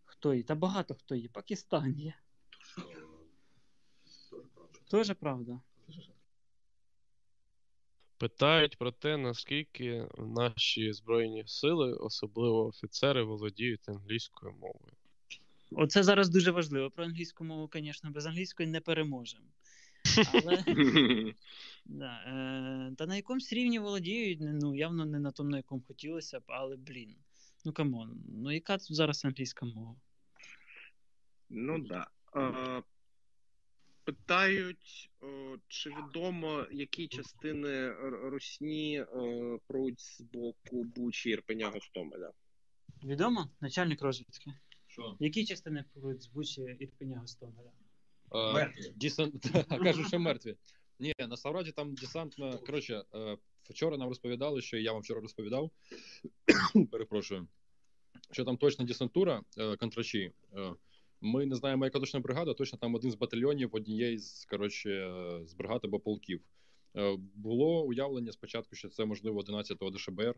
Хто 0.05 0.35
є? 0.35 0.43
Та 0.43 0.55
багато 0.55 0.95
хто 0.95 1.15
є. 1.15 1.29
Пакистан 1.29 1.95
є. 1.99 2.15
Тоже 4.91 5.15
правда. 5.15 5.61
Питають 8.19 8.79
про 8.79 8.93
те, 8.93 9.17
наскільки 9.17 10.09
наші 10.19 10.93
збройні 10.93 11.45
сили, 11.47 11.93
особливо 11.93 12.67
офіцери, 12.67 13.23
володіють 13.23 13.89
англійською 13.89 14.53
мовою. 14.53 14.93
Оце 15.71 16.03
зараз 16.03 16.29
дуже 16.29 16.51
важливо. 16.51 16.91
Про 16.91 17.05
англійську 17.05 17.45
мову, 17.45 17.71
звісно, 17.75 18.11
без 18.11 18.27
англійської 18.27 18.69
не 18.69 18.81
переможемо. 18.81 19.45
Але 20.35 20.65
да, 21.85 22.25
е, 22.27 22.95
та 22.99 23.07
на 23.07 23.17
якомусь 23.17 23.53
рівні 23.53 23.79
володіють, 23.79 24.39
ну 24.41 24.75
явно 24.75 25.07
не 25.07 25.19
на 25.19 25.31
тому, 25.31 25.51
на 25.51 25.57
якому 25.57 25.83
хотілося 25.83 26.41
б, 26.41 26.43
але 26.47 26.77
блін. 26.77 27.17
Ну 27.65 27.73
come 27.73 28.01
on, 28.01 28.23
ну 28.29 28.53
яка 28.53 28.79
тут 28.79 28.97
зараз 28.97 29.25
англійська 29.25 29.67
мова? 29.67 29.97
Ну 31.51 31.85
так. 31.85 32.13
Да. 32.35 32.83
Питають, 34.05 35.11
о, 35.21 35.57
чи 35.69 35.91
відомо, 35.91 36.67
які 36.71 37.09
частини 37.09 37.93
Русні 38.03 39.05
пруть 39.67 40.01
з 40.01 40.21
боку 40.21 40.85
Бучі, 40.85 41.31
Ірпеня, 41.31 41.71
Гостомеля? 41.71 42.33
Відомо? 43.05 43.49
Начальник 43.61 44.03
розвідки. 44.03 44.51
Що? 44.87 45.17
Які 45.21 45.45
частини 45.45 45.85
будуть 45.95 46.23
з 46.23 46.27
Бучі 46.27 46.63
Ірпеня 46.81 47.19
Гостомеля? 47.19 47.71
Е, 48.35 48.73
Десант... 48.97 49.47
Кажуть, 49.69 50.09
що 50.09 50.19
мертві. 50.19 50.57
Ні, 50.99 51.13
насправді 51.19 51.73
там 51.73 51.95
десантна. 51.95 52.57
Коротше, 52.57 53.05
е, 53.15 53.39
вчора 53.71 53.97
нам 53.97 54.09
розповідали, 54.09 54.63
що 54.63 54.77
я 54.77 54.93
вам 54.93 55.03
вчора 55.03 55.21
розповідав. 55.21 55.71
Перепрошую. 56.91 57.49
Що 58.31 58.45
там 58.45 58.57
точна 58.57 58.85
десантура 58.85 59.43
е, 59.59 59.77
контрачі. 59.77 60.33
Ми 61.25 61.47
не 61.47 61.57
знаємо, 61.57 61.85
яка 61.85 62.01
точна 62.01 62.21
бригада, 62.21 62.55
точно 62.55 62.79
там 62.79 62.95
один 62.95 63.11
з 63.11 63.15
батальйонів 63.15 63.69
однієї 63.73 64.19
з 64.19 64.45
коротше, 64.45 65.13
з 65.45 65.55
бригад 65.55 65.81
або 65.85 66.01
полків. 66.01 66.41
Е, 66.97 67.17
Було 67.35 67.85
уявлення 67.85 68.33
спочатку, 68.33 68.77
що 68.77 68.89
це 68.89 69.05
можливо 69.05 69.41
11-го 69.41 69.91
ДШБР. 69.91 70.35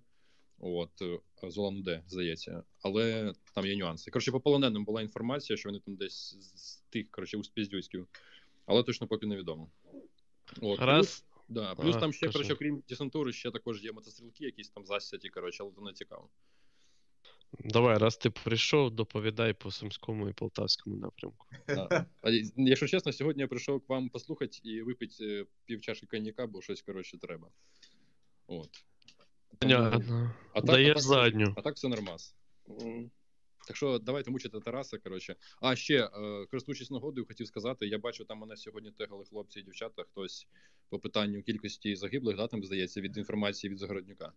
От 0.59 1.03
е, 1.03 1.20
з 1.51 1.59
Улан-Удэ, 1.59 2.03
здається, 2.07 2.62
але 2.82 3.32
там 3.55 3.66
є 3.66 3.76
нюанси. 3.76 4.11
Коротше, 4.11 4.32
по 4.32 4.41
полоненим 4.41 4.84
була 4.84 5.03
інформація, 5.03 5.57
що 5.57 5.68
вони 5.68 5.80
там 5.80 5.97
десь 5.97 6.37
з- 6.55 6.76
тих, 6.91 7.11
коротше, 7.11 7.37
успіздюськів, 7.37 8.09
але 8.66 8.82
точно 8.82 9.07
поки 9.07 9.26
невідомо. 9.26 9.70
От, 10.61 10.78
Раз. 10.80 11.07
Плюс, 11.07 11.24
да, 11.49 11.74
плюс 11.74 11.97
А, 11.97 12.01
там 12.01 12.12
ще, 12.12 12.26
коротше, 12.26 12.53
окрім 12.55 12.82
десантури, 12.89 13.32
ще 13.32 13.51
також 13.51 13.84
є 13.84 13.93
мотострілки, 13.93 14.45
якісь 14.45 14.68
там 14.68 14.87
засяті, 14.87 15.28
коротше, 15.28 15.62
але 15.62 15.72
то 15.72 15.80
не 15.80 15.93
цікаво. 15.93 16.28
Давай, 17.64 17.98
раз 17.98 18.16
ти 18.16 18.30
прийшов, 18.30 18.90
доповідай 18.90 19.52
по 19.52 19.70
Сумському 19.70 20.28
і 20.28 20.32
Полтавському 20.32 20.96
напрямку. 20.96 21.46
Да. 21.68 22.07
А, 22.22 22.30
якщо 22.57 22.86
чесно, 22.86 23.12
сьогодні 23.12 23.42
я 23.42 23.48
прийшов 23.48 23.80
к 23.80 23.86
вам 23.88 24.09
послухати 24.09 24.59
і 24.62 24.82
випити 24.82 25.14
е, 25.20 25.46
пів 25.64 25.80
чашки 25.80 26.07
коньяка, 26.07 26.46
бо 26.46 26.62
щось, 26.62 26.82
коротше, 26.82 27.18
треба. 27.18 27.48
От. 28.46 28.84
Понятно. 29.59 30.34
А 30.52 30.61
так, 30.61 30.64
Даєш 30.64 30.90
а 30.90 30.94
так, 30.94 31.02
задню. 31.02 31.54
А 31.57 31.62
так 31.62 31.76
все 31.76 31.88
нормас. 31.88 32.34
Так 33.66 33.76
що 33.76 33.98
давайте 33.98 34.30
мучити 34.30 34.61
Тараса. 34.61 34.98
Коротше. 34.98 35.36
А 35.61 35.76
ще, 35.76 36.04
е, 36.04 36.46
користуючись 36.50 36.90
нагодою, 36.90 37.26
хотів 37.26 37.46
сказати: 37.46 37.86
я 37.86 37.98
бачу, 37.98 38.24
там 38.24 38.38
мене 38.38 38.57
сьогодні 38.57 38.90
тегали 38.90 39.24
хлопці 39.24 39.61
і 39.61 39.62
дівчата. 39.62 40.02
Хтось 40.02 40.46
по 40.88 40.98
питанню 40.98 41.42
кількості 41.42 41.96
загиблих, 41.96 42.36
да, 42.36 42.46
там 42.46 42.64
здається, 42.64 43.00
від 43.00 43.16
інформації 43.16 43.70
від 43.70 43.78
Загороднюка. 43.78 44.32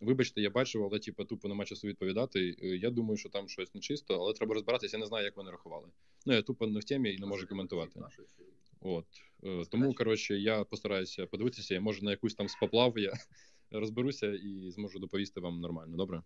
Вибачте, 0.00 0.40
я 0.40 0.50
бачив, 0.50 0.84
але 0.84 0.98
типу, 0.98 1.24
тупо 1.24 1.48
нема 1.48 1.64
часу 1.64 1.88
відповідати. 1.88 2.56
Е, 2.62 2.66
Я 2.66 2.90
думаю, 2.90 3.16
що 3.16 3.28
там 3.28 3.48
щось 3.48 3.74
нечисто, 3.74 4.14
але 4.14 4.32
треба 4.32 4.54
розбиратися. 4.54 4.96
Я 4.96 5.00
не 5.00 5.06
знаю, 5.06 5.24
як 5.24 5.36
вони 5.36 5.50
рахували. 5.50 5.88
Ну 6.26 6.32
я 6.32 6.42
тупо 6.42 6.66
не 6.66 6.80
в 6.80 6.84
темі 6.84 7.14
і 7.14 7.18
не 7.18 7.26
можу 7.26 7.46
коментувати. 7.46 8.00
От 8.80 9.06
Е, 9.44 9.64
тому, 9.70 9.94
коротше, 9.94 10.38
я 10.38 10.64
постараюся 10.64 11.26
подивитися. 11.26 11.74
Я 11.74 11.80
може 11.80 12.04
на 12.04 12.10
якусь 12.10 12.34
там 12.34 12.48
з 12.48 12.54
поплав 12.54 12.98
я 12.98 13.12
розберуся 13.70 14.26
і 14.26 14.70
зможу 14.70 14.98
доповісти 14.98 15.40
вам 15.40 15.60
нормально. 15.60 15.96
Добре? 15.96 16.22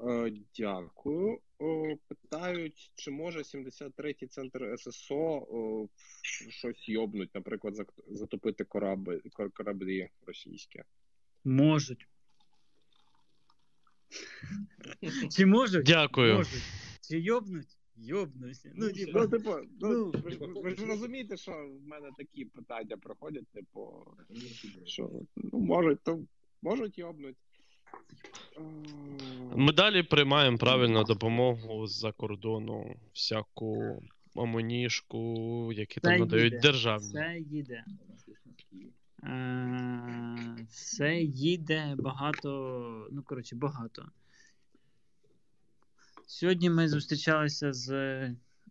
Е, 0.00 0.32
Дякую. 0.58 1.38
Питають, 2.08 2.92
чи 2.94 3.10
може 3.10 3.38
73-й 3.38 4.26
центр 4.26 4.74
ССО 4.78 5.88
щось 6.22 6.88
йобнуть, 6.88 7.34
наприклад, 7.34 7.92
затопити 8.08 8.64
кораблі, 8.64 9.20
кораблі 9.54 10.08
російські. 10.26 10.82
Можуть. 11.46 12.08
Чи 15.36 15.46
можуть? 15.46 15.86
Дякую. 15.86 16.34
Можуть. 16.34 16.62
Чи 17.08 17.20
йобнуть? 17.20 17.66
Йобнуть. 17.96 18.58
Ну, 18.74 18.92
типа, 18.92 19.20
Ну, 19.20 19.28
типу, 19.28 19.50
ну, 19.80 19.88
ну, 20.14 20.20
ви, 20.24 20.30
ж- 20.30 20.38
ви 20.38 20.70
ж 20.70 20.86
розумієте, 20.86 21.36
що 21.36 21.52
в 21.52 21.88
мене 21.88 22.10
такі 22.18 22.44
питання 22.44 22.96
проходять, 22.96 23.48
типу, 23.48 24.06
що 24.84 25.10
ну, 25.36 25.58
можуть, 25.58 26.02
то 26.02 26.20
можуть 26.62 26.98
йобнуть. 26.98 27.36
Ми 29.56 29.72
далі 29.72 30.02
приймаємо 30.02 30.58
правильно 30.58 31.04
допомогу 31.04 31.86
з-за 31.86 32.12
кордону, 32.12 32.96
всяку 33.12 34.02
амунішку, 34.34 35.72
які 35.72 36.00
там 36.00 36.18
надають 36.20 36.52
їде. 36.52 36.60
державні. 36.62 37.08
Все 37.08 37.38
їде. 37.50 37.84
Все 40.68 41.14
їде 41.22 41.94
багато. 41.98 43.08
Ну, 43.12 43.22
коротше, 43.22 43.56
багато. 43.56 44.10
Сьогодні 46.26 46.70
ми 46.70 46.88
зустрічалися 46.88 47.72
з, 47.72 47.88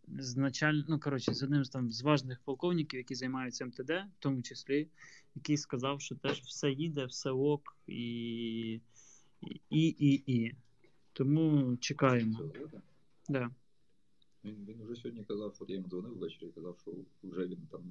з 0.07 0.37
началь... 0.37 0.81
ну, 0.87 0.99
коротше, 0.99 1.33
з 1.33 1.43
одним 1.43 1.65
з 1.65 1.69
там 1.69 1.91
з 1.91 2.01
важних 2.01 2.41
полковників, 2.41 2.97
які 2.97 3.15
займаються 3.15 3.65
МТД, 3.65 3.89
в 3.89 4.19
тому 4.19 4.41
числі, 4.41 4.87
який 5.35 5.57
сказав, 5.57 6.01
що 6.01 6.15
теж 6.15 6.39
все 6.39 6.71
їде, 6.71 7.05
все 7.05 7.31
ок, 7.31 7.77
і, 7.87 8.81
і, 9.69 9.87
і, 9.87 10.23
і. 10.25 10.55
Тому 11.13 11.77
чекаємо. 11.77 12.39
Да. 13.29 13.49
Він, 14.45 14.65
він 14.67 14.83
вже 14.83 15.01
сьогодні 15.01 15.23
казав, 15.23 15.55
от 15.59 15.69
я 15.69 15.75
йому 15.75 15.87
дзвонив 15.87 16.17
ввечері, 16.17 16.49
казав, 16.55 16.77
що 16.81 16.91
вже 17.23 17.47
він 17.47 17.67
там 17.71 17.81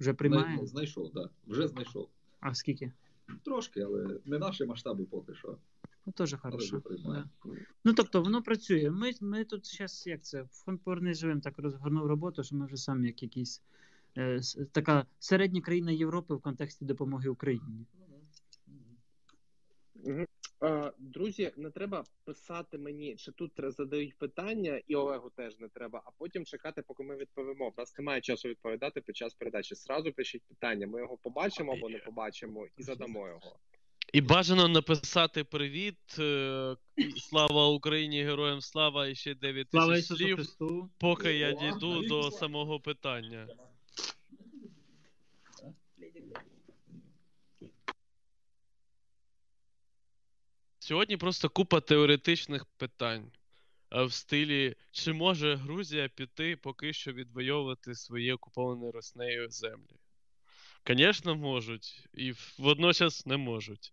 Вже 0.00 0.14
приймає. 0.14 0.56
знай- 0.56 0.66
знайшов, 0.66 1.12
так. 1.12 1.14
Да, 1.14 1.30
вже 1.46 1.68
знайшов. 1.68 2.08
А 2.40 2.54
скільки? 2.54 2.92
Трошки, 3.44 3.80
але 3.80 4.20
не 4.24 4.38
наші 4.38 4.64
масштаби 4.64 5.04
поки 5.04 5.34
що. 5.34 5.56
Ну, 6.06 6.12
теж 6.12 6.34
хорошо. 6.34 6.82
Да. 7.06 7.28
Ну, 7.84 7.94
тобто, 7.94 8.22
воно 8.22 8.42
працює. 8.42 8.90
Ми, 8.90 9.12
ми 9.20 9.44
тут 9.44 9.66
зараз, 9.66 10.06
як 10.06 10.22
це, 10.22 10.44
фонд 10.44 10.80
повернись 10.80 11.18
живим 11.18 11.40
так 11.40 11.58
розгорнув 11.58 12.06
роботу, 12.06 12.42
що 12.42 12.56
ми 12.56 12.66
вже 12.66 12.76
самі 12.76 13.06
як 13.06 13.22
якісь 13.22 13.62
е, 14.18 14.40
така 14.72 15.06
середня 15.18 15.60
країна 15.60 15.90
Європи 15.90 16.34
в 16.34 16.40
контексті 16.40 16.84
допомоги 16.84 17.28
Україні. 17.28 17.86
Е, 20.62 20.92
Друзі, 20.98 21.52
не 21.56 21.70
треба 21.70 22.04
писати 22.24 22.78
мені, 22.78 23.16
чи 23.16 23.32
тут 23.32 23.52
задають 23.56 24.18
питання, 24.18 24.80
і 24.88 24.94
Олегу 24.94 25.30
теж 25.30 25.58
не 25.58 25.68
треба, 25.68 26.02
а 26.06 26.10
потім 26.18 26.44
чекати, 26.44 26.82
поки 26.82 27.02
ми 27.02 27.16
відповімо. 27.16 27.68
У 27.68 27.80
нас 27.80 27.98
немає 27.98 28.20
часу 28.20 28.48
відповідати 28.48 29.00
під 29.00 29.16
час 29.16 29.34
передачі. 29.34 29.74
Сразу 29.74 30.12
пишіть 30.12 30.42
питання. 30.48 30.86
Ми 30.86 31.00
його 31.00 31.16
побачимо 31.16 31.72
або 31.72 31.88
не 31.88 31.98
побачимо, 31.98 32.66
і 32.76 32.82
задамо 32.82 33.28
його. 33.28 33.56
І 34.12 34.20
бажано 34.20 34.68
написати 34.68 35.44
привіт. 35.44 35.98
е, 36.18 36.76
Слава 37.16 37.68
Україні, 37.68 38.22
героям 38.24 38.60
слава 38.60 39.06
і 39.06 39.14
ще 39.14 39.34
9 39.34 39.68
тисяч 39.70 40.06
слів, 40.06 40.38
поки 40.98 41.32
я 41.34 41.52
дійду 41.52 42.02
до 42.02 42.30
самого 42.30 42.80
питання. 42.80 43.48
Сьогодні 50.90 51.16
просто 51.16 51.48
купа 51.48 51.80
теоретичних 51.80 52.64
питань. 52.64 53.32
е, 53.92 54.04
В 54.04 54.12
стилі, 54.12 54.76
чи 54.90 55.12
може 55.12 55.56
Грузія 55.56 56.08
піти 56.08 56.56
поки 56.56 56.92
що 56.92 57.12
відвоювати 57.12 57.94
свої 57.94 58.32
окуповані 58.32 58.90
Роснею 58.90 59.50
землі? 59.50 59.96
Звісно, 60.86 61.36
можуть, 61.36 62.08
і 62.14 62.34
водночас 62.58 63.26
не 63.26 63.36
можуть. 63.36 63.92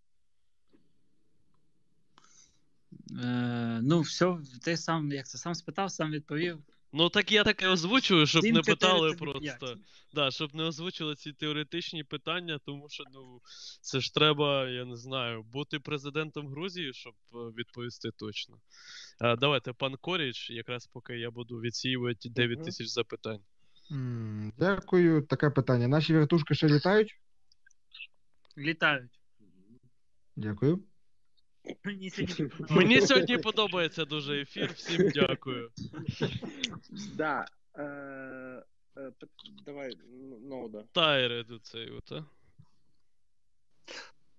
Е, 3.23 3.79
ну, 3.83 4.01
все, 4.01 4.37
ти 4.63 4.77
сам, 4.77 5.11
як 5.11 5.27
це 5.27 5.37
сам 5.37 5.55
спитав, 5.55 5.91
сам 5.91 6.11
відповів. 6.11 6.63
Ну 6.97 7.09
так 7.09 7.31
я 7.31 7.43
таке 7.43 7.67
озвучую, 7.67 8.25
щоб 8.25 8.41
Сім, 8.41 8.55
не 8.55 8.61
питали 8.61 9.15
тобі 9.15 9.39
п'ять. 9.39 9.59
просто. 9.59 9.77
Да, 10.13 10.31
щоб 10.31 10.55
не 10.55 10.63
озвучили 10.63 11.15
ці 11.15 11.33
теоретичні 11.33 12.03
питання, 12.03 12.59
тому 12.65 12.89
що 12.89 13.03
ну 13.13 13.41
це 13.81 13.99
ж 13.99 14.13
треба, 14.13 14.69
я 14.69 14.85
не 14.85 14.95
знаю, 14.95 15.43
бути 15.43 15.79
президентом 15.79 16.47
Грузії, 16.47 16.93
щоб 16.93 17.13
е, 17.33 17.37
відповісти 17.37 18.09
точно. 18.11 18.57
А, 19.19 19.35
давайте, 19.35 19.73
пан 19.73 19.95
Коріч, 20.01 20.49
якраз 20.49 20.87
поки 20.87 21.17
я 21.17 21.31
буду 21.31 21.59
відсіювати 21.59 22.29
9 22.29 22.63
тисяч 22.63 22.87
запитань. 22.87 23.39
Дякую. 24.57 25.21
Таке 25.21 25.49
питання. 25.49 25.87
Наші 25.87 26.13
вертушки 26.13 26.55
ще 26.55 26.67
літають? 26.67 27.19
Літають. 28.57 29.11
Дякую. 30.35 30.83
Мені 31.83 32.09
сьогодні 32.09 32.49
Мені 32.69 33.01
сьогодні 33.01 33.37
подобається 33.37 34.05
дуже 34.05 34.41
ефір. 34.41 34.73
Всім 34.75 35.11
дякую. 35.13 35.71
Да. 37.15 37.45
Е, 37.77 37.83
е, 38.97 39.11
давай, 39.65 39.91
н- 39.91 40.47
Ноуда. 40.49 40.83
Тайри 40.91 41.43
до 41.43 41.59
цей, 41.59 41.89
от, 41.89 42.11
а? 42.11 42.25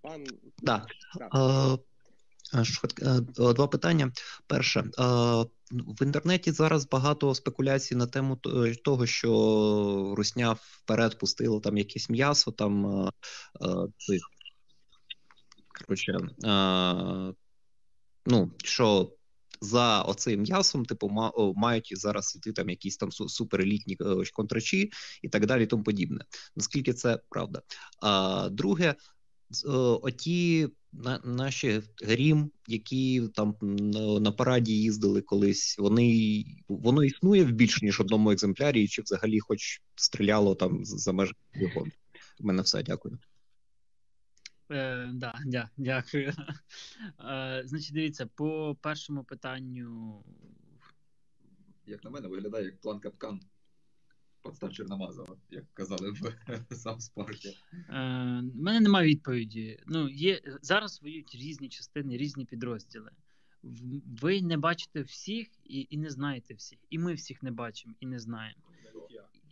Пан. 0.00 0.24
Да. 0.58 0.86
Да. 1.18 1.78
Е, 2.54 2.60
е, 3.02 3.20
е, 3.48 3.52
Два 3.54 3.66
питання. 3.68 4.12
Перше, 4.46 4.80
е, 4.80 4.84
в 5.70 6.02
інтернеті 6.02 6.52
зараз 6.52 6.88
багато 6.88 7.34
спекуляцій 7.34 7.94
на 7.94 8.06
тему 8.06 8.36
того, 8.84 9.06
що 9.06 10.14
Русня 10.16 10.56
вперед 10.60 11.18
пустила 11.18 11.60
там 11.60 11.78
якесь 11.78 12.10
м'ясо, 12.10 12.52
там 12.52 12.86
е, 12.86 13.10
е, 13.62 13.68
цих. 13.98 14.22
Коротше, 15.86 16.12
е, 16.44 17.34
ну, 18.26 18.52
що 18.64 19.12
за 19.60 20.02
оцим 20.02 20.40
м'ясом, 20.40 20.84
типу, 20.84 21.08
ма- 21.08 21.32
мають 21.56 21.92
зараз 21.96 22.36
іти 22.36 22.52
там 22.52 22.70
якісь 22.70 22.96
там 22.96 23.12
суперелітні 23.12 23.96
е, 24.00 24.24
контрачі 24.32 24.90
і 25.22 25.28
так 25.28 25.46
далі, 25.46 25.62
і 25.62 25.66
тому 25.66 25.82
подібне. 25.82 26.24
Наскільки 26.56 26.92
це 26.92 27.20
правда? 27.28 27.62
А 28.02 28.48
друге, 28.52 28.86
е, 28.88 29.68
оті 29.78 30.68
на, 30.92 31.20
наші 31.24 31.82
грім, 32.04 32.50
які 32.66 33.22
там 33.34 33.54
на, 33.60 34.20
на 34.20 34.32
параді 34.32 34.72
їздили 34.72 35.22
колись, 35.22 35.76
вони 35.78 36.44
воно 36.68 37.04
існує 37.04 37.44
в 37.44 37.52
більш 37.52 37.82
ніж 37.82 38.00
одному 38.00 38.30
екземплярі, 38.30 38.88
чи 38.88 39.02
взагалі 39.02 39.40
хоч 39.40 39.82
стріляло 39.96 40.54
там 40.54 40.84
за 40.84 41.12
межами 41.12 41.38
його. 41.54 41.86
У 42.40 42.46
мене 42.46 42.62
все, 42.62 42.82
дякую. 42.82 43.18
Е, 44.70 45.10
да, 45.12 45.34
дя, 45.46 45.70
дякую. 45.76 46.32
Е, 47.20 47.62
значить, 47.64 47.94
дивіться, 47.94 48.26
по 48.26 48.76
першому 48.80 49.24
питанню. 49.24 50.24
Як 51.86 52.04
на 52.04 52.10
мене, 52.10 52.28
виглядає 52.28 52.64
як 52.64 52.80
план 52.80 53.00
капкан. 53.00 53.40
Подстав 54.42 54.72
Чорномазова, 54.72 55.36
як 55.50 55.64
казали 55.74 56.10
в 56.10 56.74
Саус 56.74 57.08
Парку. 57.08 57.48
Е, 57.72 57.82
У 58.54 58.62
мене 58.62 58.80
немає 58.80 59.08
відповіді. 59.08 59.80
Ну, 59.86 60.08
є, 60.08 60.40
зараз 60.62 61.02
воюють 61.02 61.34
різні 61.34 61.68
частини, 61.68 62.16
різні 62.16 62.44
підрозділи. 62.44 63.10
Ви 64.22 64.42
не 64.42 64.56
бачите 64.56 65.02
всіх 65.02 65.48
і, 65.64 65.86
і 65.90 65.96
не 65.96 66.10
знаєте 66.10 66.54
всіх. 66.54 66.78
І 66.90 66.98
ми 66.98 67.14
всіх 67.14 67.42
не 67.42 67.50
бачимо 67.50 67.94
і 68.00 68.06
не 68.06 68.18
знаємо. 68.18 68.60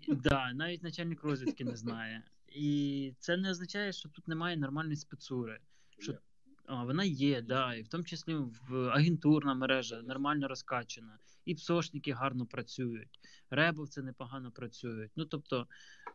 Да, 0.09 0.53
навіть 0.53 0.83
начальник 0.83 1.25
розвідки 1.25 1.65
не 1.65 1.77
знає. 1.77 2.23
І 2.57 3.15
це 3.19 3.37
не 3.37 3.51
означає, 3.51 3.93
що 3.93 4.09
тут 4.09 4.29
немає 4.29 4.57
нормальної 4.57 4.97
спецури. 4.97 5.59
Що, 5.99 6.19
а, 6.67 6.85
вона 6.85 7.05
є, 7.05 7.43
да, 7.43 7.75
і 7.75 7.83
в 7.83 7.89
тому 7.89 8.05
числі 8.05 8.35
в 8.69 8.89
агентурна 8.89 9.55
мережа 9.55 10.03
нормально 10.03 10.49
розкачана, 10.49 11.19
і 11.45 11.55
псошники 11.55 12.13
гарно 12.13 12.47
працюють, 12.47 13.21
ребовці 13.51 14.03
непогано 14.03 14.51
працюють. 14.51 15.11
Ну 15.17 15.25
тобто 15.25 15.67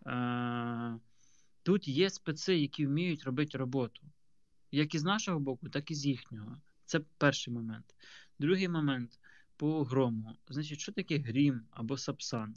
е- 0.08 1.00
тут 1.64 1.88
є 1.88 2.10
специ, 2.10 2.58
які 2.58 2.86
вміють 2.86 3.24
робити 3.24 3.58
роботу. 3.58 4.02
Як 4.72 4.96
із 4.96 5.04
нашого 5.04 5.40
боку, 5.40 5.70
так 5.70 5.92
і 5.92 5.96
з 5.96 6.06
їхнього. 6.06 6.58
Це 6.86 7.00
перший 7.18 7.54
момент. 7.54 7.96
Другий 8.40 8.70
момент 8.70 9.20
по 9.58 9.84
грому. 9.84 10.36
Значить, 10.50 10.80
що 10.80 10.92
таке 10.92 11.18
грім 11.18 11.62
або 11.72 11.98
сапсан? 11.98 12.56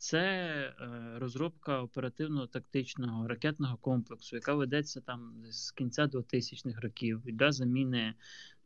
Це 0.00 0.20
е, 0.20 1.18
розробка 1.18 1.82
оперативно-тактичного 1.82 3.28
ракетного 3.28 3.76
комплексу, 3.76 4.36
яка 4.36 4.54
ведеться 4.54 5.00
там 5.00 5.44
з 5.50 5.70
кінця 5.70 6.06
2000-х 6.06 6.80
років 6.80 7.22
для 7.24 7.52
заміни 7.52 8.14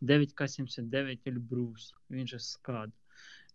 9К-79 0.03 1.19
Ельбрус, 1.27 1.95
він 2.11 2.27
же 2.27 2.39
СКАД, 2.39 2.91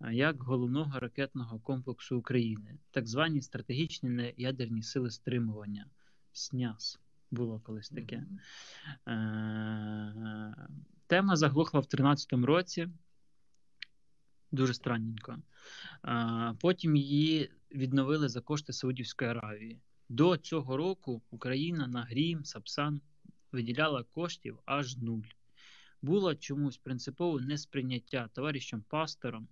е, 0.01 0.13
як 0.13 0.43
головного 0.43 0.99
ракетного 0.99 1.59
комплексу 1.59 2.17
України, 2.17 2.77
так 2.91 3.07
звані 3.07 3.41
стратегічні 3.41 4.09
неядерні 4.09 4.83
сили 4.83 5.09
стримування 5.09 5.85
СНЯС. 6.33 6.99
Було 7.31 7.59
колись 7.59 7.89
таке. 7.89 8.23
Е, 9.07 10.53
Тема 11.07 11.35
заглохла 11.35 11.79
в 11.79 11.83
2013 11.83 12.33
році. 12.33 12.89
Дуже 14.51 14.73
странненько. 14.73 15.37
Потім 16.59 16.95
її 16.95 17.51
відновили 17.71 18.29
за 18.29 18.41
кошти 18.41 18.73
Саудівської 18.73 19.31
Аравії. 19.31 19.79
До 20.09 20.37
цього 20.37 20.77
року 20.77 21.21
Україна 21.29 21.87
на 21.87 22.03
Грім, 22.03 22.45
Сапсан 22.45 23.01
виділяла 23.51 24.03
коштів 24.03 24.59
аж 24.65 24.97
нуль. 24.97 25.27
Було 26.01 26.35
чомусь 26.35 26.77
принципове 26.77 27.41
несприйняття 27.41 28.29
товаришем 28.33 28.81
пастором 28.81 29.47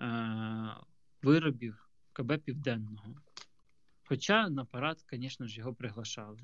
е, 0.00 0.76
виробів 1.22 1.88
КБ 2.12 2.38
Південного. 2.38 3.14
Хоча 4.04 4.48
на 4.48 4.64
парад, 4.64 5.04
звісно 5.12 5.46
ж, 5.46 5.58
його 5.58 5.74
приглашали. 5.74 6.38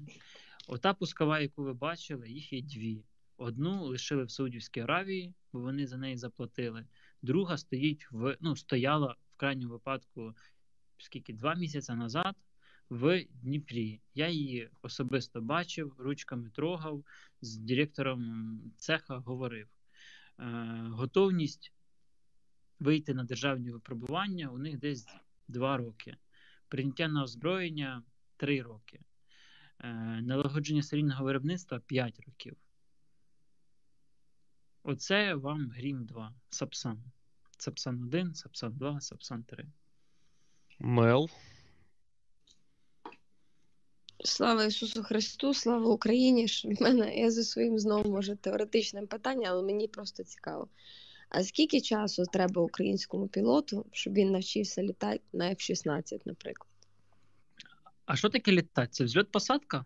Ота 0.68 0.94
пускова, 0.94 1.40
яку 1.40 1.62
ви 1.62 1.74
бачили, 1.74 2.28
їх 2.28 2.52
є 2.52 2.62
дві. 2.62 3.04
Одну 3.36 3.84
лишили 3.84 4.24
в 4.24 4.30
Саудівській 4.30 4.80
Аравії, 4.80 5.34
бо 5.52 5.60
вони 5.60 5.86
за 5.86 5.96
неї 5.96 6.16
заплатили. 6.16 6.84
Друга 7.22 7.56
стоїть 7.56 8.08
в 8.10 8.36
ну, 8.40 8.56
стояла 8.56 9.16
в 9.34 9.36
крайньому 9.36 9.72
випадку 9.72 10.34
скільки 10.98 11.32
два 11.32 11.54
місяці 11.54 11.92
назад 11.92 12.34
в 12.90 13.24
Дніпрі. 13.30 14.00
Я 14.14 14.28
її 14.28 14.70
особисто 14.82 15.40
бачив, 15.40 15.94
ручками 15.98 16.50
трогав, 16.50 17.04
з 17.40 17.56
директором 17.56 18.60
цеха 18.76 19.16
говорив. 19.16 19.68
Е, 20.38 20.44
готовність 20.90 21.72
вийти 22.80 23.14
на 23.14 23.24
державні 23.24 23.70
випробування 23.70 24.48
у 24.48 24.58
них 24.58 24.78
десь 24.78 25.06
два 25.48 25.76
роки. 25.76 26.16
Прийняття 26.68 27.08
на 27.08 27.22
озброєння 27.22 28.02
три 28.36 28.62
роки. 28.62 29.00
Е, 29.80 29.88
налагодження 30.22 30.82
серійного 30.82 31.24
виробництва 31.24 31.80
5 31.86 32.20
років. 32.26 32.56
Оце 34.90 35.34
вам 35.34 35.70
Грім 35.76 36.04
2, 36.04 36.34
Сапсан. 36.50 37.02
Сапсан 37.58 38.02
1, 38.02 38.34
Сапсан 38.34 38.72
2, 38.72 39.00
Сапсан 39.00 39.44
3. 39.44 39.66
Мел. 40.78 41.30
Слава 44.24 44.64
Ісусу 44.64 45.02
Христу, 45.02 45.54
слава 45.54 45.86
Україні! 45.86 46.48
Ж 46.48 46.68
В 46.68 46.82
мене 46.82 47.16
я 47.16 47.30
зі 47.30 47.44
своїм 47.44 47.78
знову 47.78 48.10
може 48.10 48.36
теоретичним 48.36 49.06
питанням, 49.06 49.52
але 49.52 49.62
мені 49.62 49.88
просто 49.88 50.24
цікаво. 50.24 50.68
А 51.28 51.44
скільки 51.44 51.80
часу 51.80 52.24
треба 52.32 52.62
українському 52.62 53.28
пілоту, 53.28 53.86
щоб 53.92 54.12
він 54.14 54.30
навчився 54.30 54.82
літати 54.82 55.20
на 55.32 55.50
F-16, 55.50 56.20
наприклад? 56.24 56.68
А 58.06 58.16
що 58.16 58.28
таке 58.28 58.52
літати? 58.52 58.88
Це 58.90 59.04
взльот 59.04 59.32
посадка? 59.32 59.84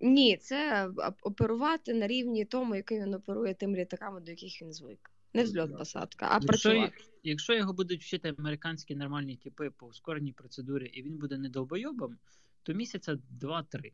Ні, 0.00 0.36
це 0.36 0.90
оперувати 1.22 1.94
на 1.94 2.06
рівні 2.06 2.44
тому, 2.44 2.74
який 2.74 3.00
він 3.00 3.14
оперує 3.14 3.54
тим 3.54 3.76
літаками, 3.76 4.20
до 4.20 4.30
яких 4.30 4.62
він 4.62 4.72
звик. 4.72 5.10
Не 5.34 5.42
взльот 5.44 5.78
посадка, 5.78 6.26
а 6.30 6.34
Якщо, 6.34 6.48
працювати. 6.48 7.04
якщо 7.22 7.54
його 7.54 7.72
будуть 7.72 8.02
вчити 8.02 8.34
американські 8.38 8.94
нормальні 8.94 9.36
типи 9.36 9.70
по 9.70 9.86
ускореній 9.86 10.32
процедурі, 10.32 10.86
і 10.86 11.02
він 11.02 11.18
буде 11.18 11.38
не 11.38 11.48
долбойобом, 11.48 12.18
то 12.62 12.72
місяця 12.72 13.18
2-3. 13.40 13.92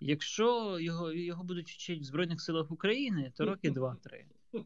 Якщо 0.00 0.78
його, 0.80 1.12
його 1.12 1.44
будуть 1.44 1.70
вчити 1.70 2.00
в 2.00 2.04
Збройних 2.04 2.40
силах 2.40 2.70
України, 2.70 3.32
то 3.36 3.44
роки 3.44 3.70
2-3. 3.70 3.96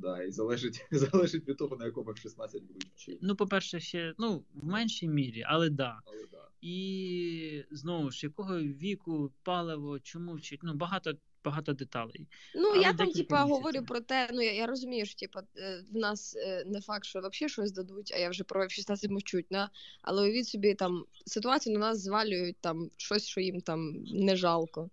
Да, 0.00 0.22
і 0.22 0.30
залежить, 0.30 0.86
залежить 0.90 1.48
від 1.48 1.56
того, 1.56 1.76
на 1.76 1.84
якому 1.84 2.10
F-16 2.10 2.60
будуть 2.60 2.90
вчити. 2.94 3.18
Ну, 3.22 3.36
по-перше, 3.36 3.80
ще 3.80 4.14
ну, 4.18 4.44
в 4.54 4.66
меншій 4.66 5.08
мірі, 5.08 5.44
але 5.46 5.70
да. 5.70 6.00
Але 6.06 6.26
да. 6.32 6.48
І 6.60 7.64
знову 7.70 8.10
ж, 8.10 8.26
якого 8.26 8.58
віку, 8.58 9.32
паливо, 9.42 10.00
чому 10.00 10.34
вчить, 10.34 10.60
ну 10.62 10.74
багато, 10.74 11.12
багато 11.44 11.72
деталей. 11.72 12.28
Ну, 12.54 12.68
Але 12.68 12.82
я 12.82 12.92
там, 12.92 13.12
типа, 13.12 13.42
говорю 13.44 13.84
про 13.84 14.00
те, 14.00 14.30
ну 14.32 14.42
я, 14.42 14.52
я 14.52 14.66
розумію, 14.66 15.06
що 15.06 15.18
типа 15.18 15.42
е, 15.56 15.84
в 15.92 15.96
нас 15.96 16.36
е, 16.36 16.64
не 16.66 16.80
факт, 16.80 17.04
що 17.04 17.18
взагалі 17.18 17.48
щось 17.48 17.72
дадуть, 17.72 18.12
а 18.14 18.18
я 18.18 18.30
вже 18.30 18.44
про 18.44 18.64
F-16 18.64 19.10
мовчуть, 19.10 19.46
да? 19.50 19.70
але 20.02 20.22
уявіть 20.22 20.48
собі 20.48 20.74
там 20.74 21.04
ситуацію 21.26 21.74
на 21.74 21.80
нас 21.80 22.00
звалюють 22.00 22.56
там 22.60 22.90
щось, 22.96 23.26
що 23.26 23.40
їм 23.40 23.60
там 23.60 23.92
не 24.04 24.36
жалко. 24.36 24.90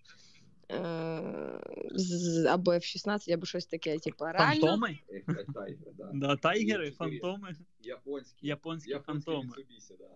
Е, 0.71 1.59
з- 1.91 2.45
або 2.45 2.71
F-16, 2.71 3.31
або 3.33 3.45
щось 3.45 3.65
таке, 3.65 3.99
типа, 3.99 4.31
реально. 4.31 4.61
Фантоми? 4.61 4.99
F-5 5.27 5.77
да. 5.97 6.11
Да, 6.13 6.35
тайгери, 6.35 6.91
фантоми, 6.91 7.55
Японські, 7.81 8.47
японські 8.47 8.95
фантоми. 9.05 9.49
Mitsubishi, 9.49 9.97
да. 9.99 10.09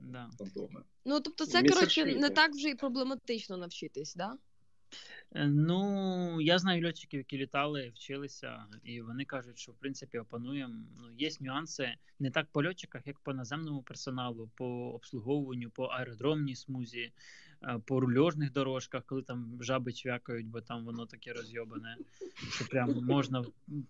Да. 0.00 0.30
Фантоми. 0.38 0.82
Ну, 1.04 1.20
тобто, 1.20 1.46
це, 1.46 1.62
коротше, 1.62 2.04
не 2.04 2.30
так 2.30 2.50
вже 2.54 2.68
і 2.68 2.74
проблематично 2.74 3.56
навчитись, 3.56 4.14
да? 4.14 4.36
Е, 5.34 5.46
Ну, 5.46 6.40
я 6.40 6.58
знаю 6.58 6.86
льотчиків, 6.86 7.18
які 7.20 7.38
літали, 7.38 7.92
вчилися, 7.94 8.66
і 8.84 9.00
вони 9.00 9.24
кажуть, 9.24 9.58
що 9.58 9.72
в 9.72 9.74
принципі 9.74 10.18
опануємо. 10.18 10.74
Ну, 10.98 11.12
є 11.18 11.30
нюанси 11.40 11.94
не 12.18 12.30
так 12.30 12.46
по 12.52 12.64
льотчиках, 12.64 13.06
як 13.06 13.18
по 13.20 13.34
наземному 13.34 13.82
персоналу, 13.82 14.50
по 14.54 14.66
обслуговуванню, 14.66 15.70
по 15.70 15.84
аеродромній 15.84 16.56
смузі, 16.56 17.00
е, 17.00 17.12
по 17.84 18.00
рульожних 18.00 18.52
дорожках, 18.52 19.04
коли 19.04 19.22
там 19.22 19.58
жаби 19.60 19.92
чвякають, 19.92 20.46
бо 20.46 20.60
там 20.60 20.84
воно 20.84 21.06
таке 21.06 21.32
розйобане, 21.32 21.96
що 22.50 22.66
прям 22.66 23.04
можна 23.04 23.44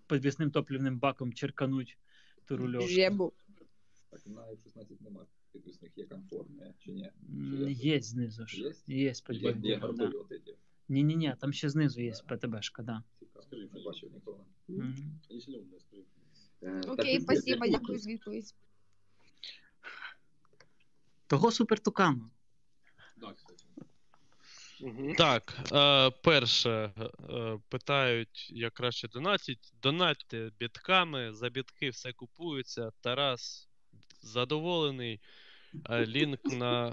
підвісним 0.07 0.51
топливним 0.51 0.99
баком 0.99 1.33
черкануть 1.33 1.99
ту 2.45 2.57
рульошку. 2.57 2.89
Жебу. 2.89 3.33
Так, 4.11 4.27
на 4.27 4.41
F-16 4.43 5.03
немає 5.03 5.27
підвісних, 5.53 5.99
є 5.99 6.05
комфортні, 6.05 6.75
чи 6.79 6.93
ні? 6.93 7.11
М, 7.29 7.69
Є 7.71 8.01
знизу 8.01 8.47
ж. 8.47 8.61
Є? 8.61 8.73
Є 8.87 9.03
Є, 9.05 9.13
подібні. 9.27 9.71
Да. 9.75 9.79
горбові 9.79 10.15
от 10.15 10.33
эти. 10.33 10.55
Ні, 10.89 11.03
ні, 11.05 11.17
ні, 11.17 11.35
там 11.41 11.53
ще 11.53 11.71
знизу 11.71 12.01
є 12.01 12.13
ПТБшка, 12.29 12.83
да. 12.83 13.03
Цікаво, 13.21 13.47
не 13.75 13.83
бачив 13.85 14.13
ніколи. 14.15 14.39
Е, 16.63 16.81
Окей, 16.89 17.21
спасибо, 17.21 17.67
дякую 17.69 17.99
за 17.99 18.11
відповідь. 18.11 18.55
Того 21.27 21.51
супертукану. 21.51 22.31
Так, 25.19 25.59
е, 25.73 26.11
перше, 26.11 26.71
е, 26.71 27.59
питають, 27.69 28.51
як 28.51 28.75
краще 28.75 29.09
донатить. 29.09 29.73
Донатьте 29.83 30.51
бітками, 30.59 31.33
за 31.33 31.49
бітки 31.49 31.91
все 31.91 32.13
купується. 32.13 32.91
Тарас 33.01 33.69
задоволений. 34.21 35.21
Е, 35.91 36.07
лінк 36.07 36.45
на, 36.45 36.93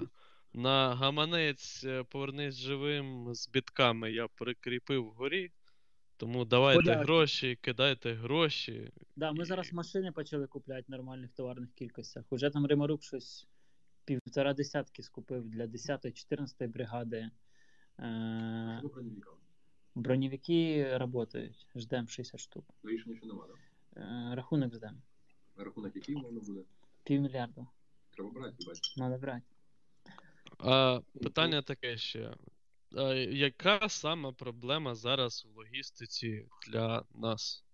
на 0.54 0.94
гаманець 0.94 1.84
е, 1.84 2.04
повернись 2.04 2.56
живим 2.56 3.34
з 3.34 3.48
бітками 3.48 4.12
я 4.12 4.28
прикріпив 4.28 5.04
вгорі. 5.04 5.50
Тому 6.16 6.44
давайте 6.44 6.78
Подяки. 6.78 7.04
гроші, 7.04 7.58
кидайте 7.60 8.14
гроші. 8.14 8.92
Да, 9.16 9.32
ми 9.32 9.44
зараз 9.44 9.72
машини 9.72 10.12
почали 10.12 10.46
купляти 10.46 10.84
в 10.88 10.90
нормальних 10.90 11.32
товарних 11.32 11.72
кількостях. 11.74 12.24
Уже 12.30 12.50
там 12.50 12.66
Римарук 12.66 13.02
щось 13.02 13.46
півтора 14.04 14.54
десятки 14.54 15.02
скупив 15.02 15.50
для 15.50 15.64
10-ї, 15.66 16.26
14-ї 16.32 16.68
бригади. 16.68 17.30
Е, 17.98 18.82
броневики 19.94 20.98
працюють. 21.12 21.66
Ждемо 21.76 22.08
60 22.08 22.40
штук. 22.40 22.64
Рішення 22.84 23.16
ще 23.16 23.26
немає, 23.26 23.52
Е, 23.96 24.34
рахунок 24.34 24.74
ждемо. 24.74 24.98
Рахунок 25.56 25.96
який 25.96 26.16
можна 26.16 26.40
буде? 26.40 26.60
Півмільярда. 27.04 27.66
Треба 28.10 28.30
брати, 28.30 28.56
бачите. 28.66 29.00
Надо 29.00 29.18
брати. 29.18 29.42
А, 30.58 31.00
питання 31.22 31.62
таке 31.62 31.96
ще. 31.96 32.34
А, 32.96 33.14
яка 33.14 33.88
сама 33.88 34.32
проблема 34.32 34.94
зараз 34.94 35.46
в 35.46 35.56
логістиці 35.56 36.46
для 36.68 37.04
нас? 37.14 37.64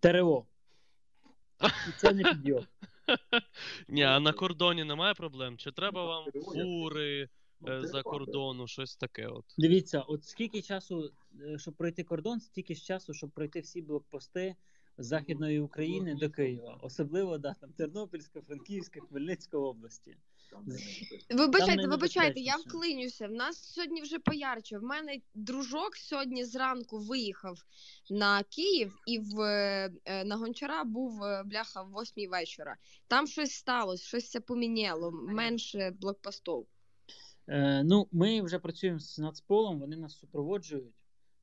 ТРО. 0.00 0.46
І 1.62 1.92
це 1.96 2.12
не 2.12 2.24
підйом. 2.24 2.66
Ні, 3.88 4.02
а 4.02 4.20
на 4.20 4.32
кордоні 4.32 4.84
немає 4.84 5.14
проблем? 5.14 5.56
Чи 5.58 5.72
треба 5.72 6.04
вам 6.04 6.24
фури 6.32 7.28
за 7.60 8.02
кордону, 8.02 8.66
щось 8.66 8.96
таке 8.96 9.26
от? 9.26 9.44
Дивіться, 9.58 10.00
от 10.00 10.24
скільки 10.24 10.62
часу, 10.62 11.12
е, 11.40 11.58
щоб 11.58 11.74
пройти 11.74 12.04
кордон, 12.04 12.40
стільки 12.40 12.74
ж 12.74 12.84
часу, 12.84 13.14
щоб 13.14 13.30
пройти 13.30 13.60
всі 13.60 13.82
блокпости 13.82 14.56
з 14.98 15.06
Західної 15.06 15.60
України 15.60 16.14
до 16.14 16.30
Києва. 16.30 16.78
Особливо 16.82 17.38
да, 17.38 17.54
там 17.60 17.72
Тернопільська, 17.72 18.40
Франківська, 18.40 19.00
Хмельницька 19.00 19.58
області. 19.58 20.16
Вибачайте, 21.30 21.86
вибачайте, 21.86 22.40
я 22.40 22.56
вклинюся. 22.56 23.28
В 23.28 23.32
нас 23.32 23.72
сьогодні 23.72 24.02
вже 24.02 24.18
поярче. 24.18 24.78
В 24.78 24.82
мене 24.82 25.18
дружок 25.34 25.96
сьогодні 25.96 26.44
зранку 26.44 26.98
виїхав 26.98 27.58
на 28.10 28.42
Київ, 28.42 28.98
і 29.06 29.18
в 29.18 29.40
е, 29.40 30.24
на 30.24 30.36
Гончара 30.36 30.84
був 30.84 31.24
е, 31.24 31.42
бляха 31.46 31.82
в 31.82 31.90
восьмій 31.90 32.28
вечора. 32.28 32.76
Там 33.08 33.26
щось 33.26 33.52
сталося, 33.52 34.06
щось 34.06 34.30
це 34.30 34.40
поміняло, 34.40 35.10
менше 35.10 35.90
блокпостів. 36.00 36.66
Е, 37.48 37.84
ну, 37.84 38.08
ми 38.12 38.42
вже 38.42 38.58
працюємо 38.58 38.98
з 38.98 39.18
Нацполом, 39.18 39.80
вони 39.80 39.96
нас 39.96 40.18
супроводжують, 40.18 40.94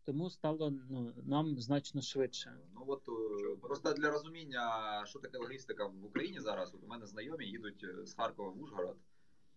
тому 0.06 0.30
стало 0.30 0.74
ну, 0.90 1.14
нам 1.24 1.60
значно 1.60 2.02
швидше. 2.02 2.58
Ну 2.76 2.84
от 2.88 3.02
е, 3.10 3.56
просто 3.62 3.94
для 3.94 4.12
розуміння, 4.12 5.04
що 5.06 5.20
таке 5.20 5.38
логістика 5.38 5.86
в 5.86 6.06
Україні 6.06 6.40
зараз. 6.40 6.74
От 6.76 6.84
у 6.84 6.88
мене 6.88 7.08
знайомі 7.08 7.46
їдуть 7.46 7.84
е, 7.84 8.06
з 8.06 8.14
Харкова 8.14 8.50
в 8.50 8.62
Ужгород 8.62 8.98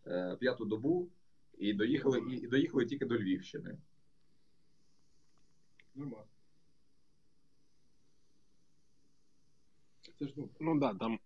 е, 0.07 0.37
п'яту 0.41 0.65
добу 0.65 1.09
і 1.59 1.73
доїхали, 1.73 2.21
і, 2.31 2.37
і 2.37 2.47
доїхали 2.47 2.87
тільки 2.87 3.07
до 3.07 3.15
Львівщини. 3.15 3.79
Нормально. 5.95 6.27
Це 10.19 10.27
ж 10.27 10.35
ну. 10.37 10.49
Ну 10.61 10.79
да, 10.79 10.95
там 10.95 11.19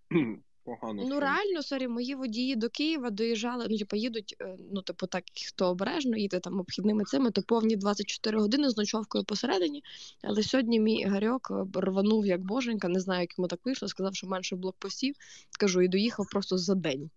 погано. 0.65 1.05
Ну 1.09 1.21
реально, 1.21 1.63
sorry, 1.63 1.89
мої 1.89 2.15
водії 2.15 2.57
до 2.57 2.69
Києва 2.69 3.11
доїжджали. 3.11 3.67
Ну, 3.71 3.79
типу, 3.79 3.97
їдуть, 3.97 4.37
е, 4.41 4.57
ну, 4.73 4.83
типу, 4.83 5.07
так, 5.07 5.25
хто 5.47 5.67
обережно 5.67 6.17
їде 6.17 6.41
там 6.41 6.61
обхідними 6.61 7.05
цими, 7.05 7.31
то 7.31 7.43
повні 7.43 7.77
24 7.77 8.41
години 8.41 8.71
з 8.71 8.77
ночовкою 8.77 9.25
посередині. 9.25 9.85
Але 10.23 10.43
сьогодні 10.43 10.81
мій 10.81 10.95
Ігорьок 10.95 11.51
е, 11.51 11.81
рванув 11.81 12.27
як 12.27 12.41
боженька, 12.41 12.89
не 12.89 13.01
знаю, 13.01 13.21
як 13.21 13.39
йому 13.39 13.49
так 13.49 13.61
вийшло, 13.65 13.89
сказав, 13.89 14.15
що 14.15 14.27
менше 14.27 14.57
блокпостів. 14.57 15.15
Кажу, 15.59 15.83
і 15.83 15.89
доїхав 15.89 16.27
просто 16.31 16.59
за 16.59 16.75
день. 16.75 17.11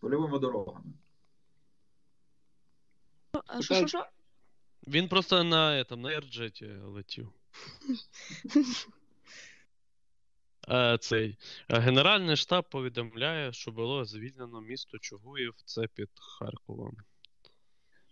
Польовими 0.00 0.38
дорогами. 0.38 0.92
А 3.46 3.62
що, 3.62 3.74
що, 3.74 3.86
що? 3.86 4.06
Він 4.86 5.08
просто 5.08 5.44
на, 5.44 5.84
этом, 5.84 5.96
на 5.96 6.12
Ерджеті 6.12 6.66
летів. 6.66 7.28
Е, 10.70 10.98
цей. 11.00 11.38
е, 11.68 11.78
Генеральний 11.78 12.36
штаб 12.36 12.64
повідомляє, 12.70 13.52
що 13.52 13.72
було 13.72 14.04
звільнено 14.04 14.60
місто 14.60 14.98
Чугуїв, 14.98 15.54
це 15.64 15.86
під 15.94 16.08
Харковом. 16.14 16.96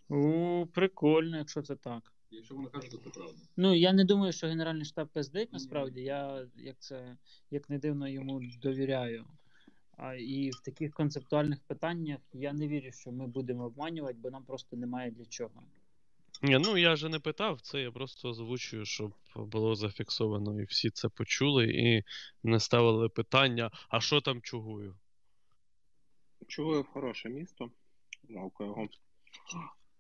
О, 0.08 0.66
прикольно, 0.72 1.38
якщо 1.38 1.62
це 1.62 1.76
так. 1.76 2.12
Якщо 2.30 2.54
вона 2.54 2.68
каже, 2.68 2.90
то 2.90 2.96
це 2.96 3.10
правда. 3.10 3.38
Ну, 3.56 3.74
я 3.74 3.92
не 3.92 4.04
думаю, 4.04 4.32
що 4.32 4.46
Генеральний 4.46 4.84
штаб 4.84 5.08
пиздить, 5.08 5.52
насправді. 5.52 6.00
Я, 6.00 6.46
як 6.56 6.76
це, 6.78 7.16
як 7.50 7.70
не 7.70 7.78
дивно, 7.78 8.08
йому 8.08 8.42
довіряю. 8.62 9.26
А, 9.96 10.14
і 10.14 10.50
в 10.50 10.60
таких 10.60 10.92
концептуальних 10.92 11.58
питаннях 11.66 12.18
я 12.32 12.52
не 12.52 12.68
вірю, 12.68 12.92
що 12.92 13.12
ми 13.12 13.26
будемо 13.26 13.64
обманювати, 13.64 14.18
бо 14.18 14.30
нам 14.30 14.44
просто 14.44 14.76
немає 14.76 15.10
для 15.10 15.24
чого. 15.24 15.62
Ні, 16.44 16.58
ну 16.58 16.76
я 16.76 16.96
же 16.96 17.08
не 17.08 17.18
питав, 17.18 17.60
це 17.60 17.80
я 17.80 17.90
просто 17.92 18.28
озвучую, 18.28 18.84
щоб 18.84 19.14
було 19.36 19.74
зафіксовано, 19.74 20.60
і 20.60 20.64
всі 20.64 20.90
це 20.90 21.08
почули, 21.08 21.64
і 21.64 22.02
не 22.42 22.60
ставили 22.60 23.08
питання, 23.08 23.70
а 23.88 24.00
що 24.00 24.20
там 24.20 24.42
Чугуїв? 24.42 24.94
Чугуєв 26.48 26.86
хороше 26.86 27.28
місто. 27.28 27.70
Жалко 28.30 28.64
його. 28.64 28.88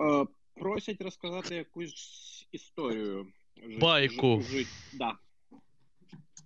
Е, 0.02 0.26
просять 0.54 1.00
розказати 1.00 1.54
якусь 1.54 2.48
історію. 2.52 3.26
Жи- 3.56 3.78
Байку. 3.78 4.40
жи- 4.40 4.64
жи- 4.64 4.66
Да. 4.98 5.18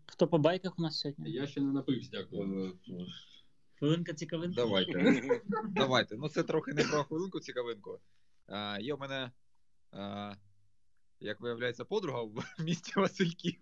Хто 0.07 0.28
по 0.28 0.38
байках 0.38 0.78
у 0.78 0.82
нас 0.82 1.01
сьогодні? 1.01 1.30
Я 1.32 1.46
ще 1.46 1.61
не 1.61 1.72
напився, 1.72 2.11
дякую. 2.12 2.78
Хвилинка 3.78 4.14
цікавинка. 4.14 4.62
Давайте. 4.62 5.22
Давайте. 5.68 6.16
Ну 6.16 6.28
це 6.28 6.42
трохи 6.42 6.72
не 6.72 6.84
про 6.84 7.05
хвилинку 7.05 7.40
цікавинку. 7.40 8.01
А, 8.46 8.78
є 8.80 8.94
у 8.94 8.99
мене, 8.99 9.30
як 11.20 11.41
виявляється, 11.41 11.84
подруга 11.84 12.22
в 12.22 12.45
місті 12.59 12.93
Васильків, 12.97 13.61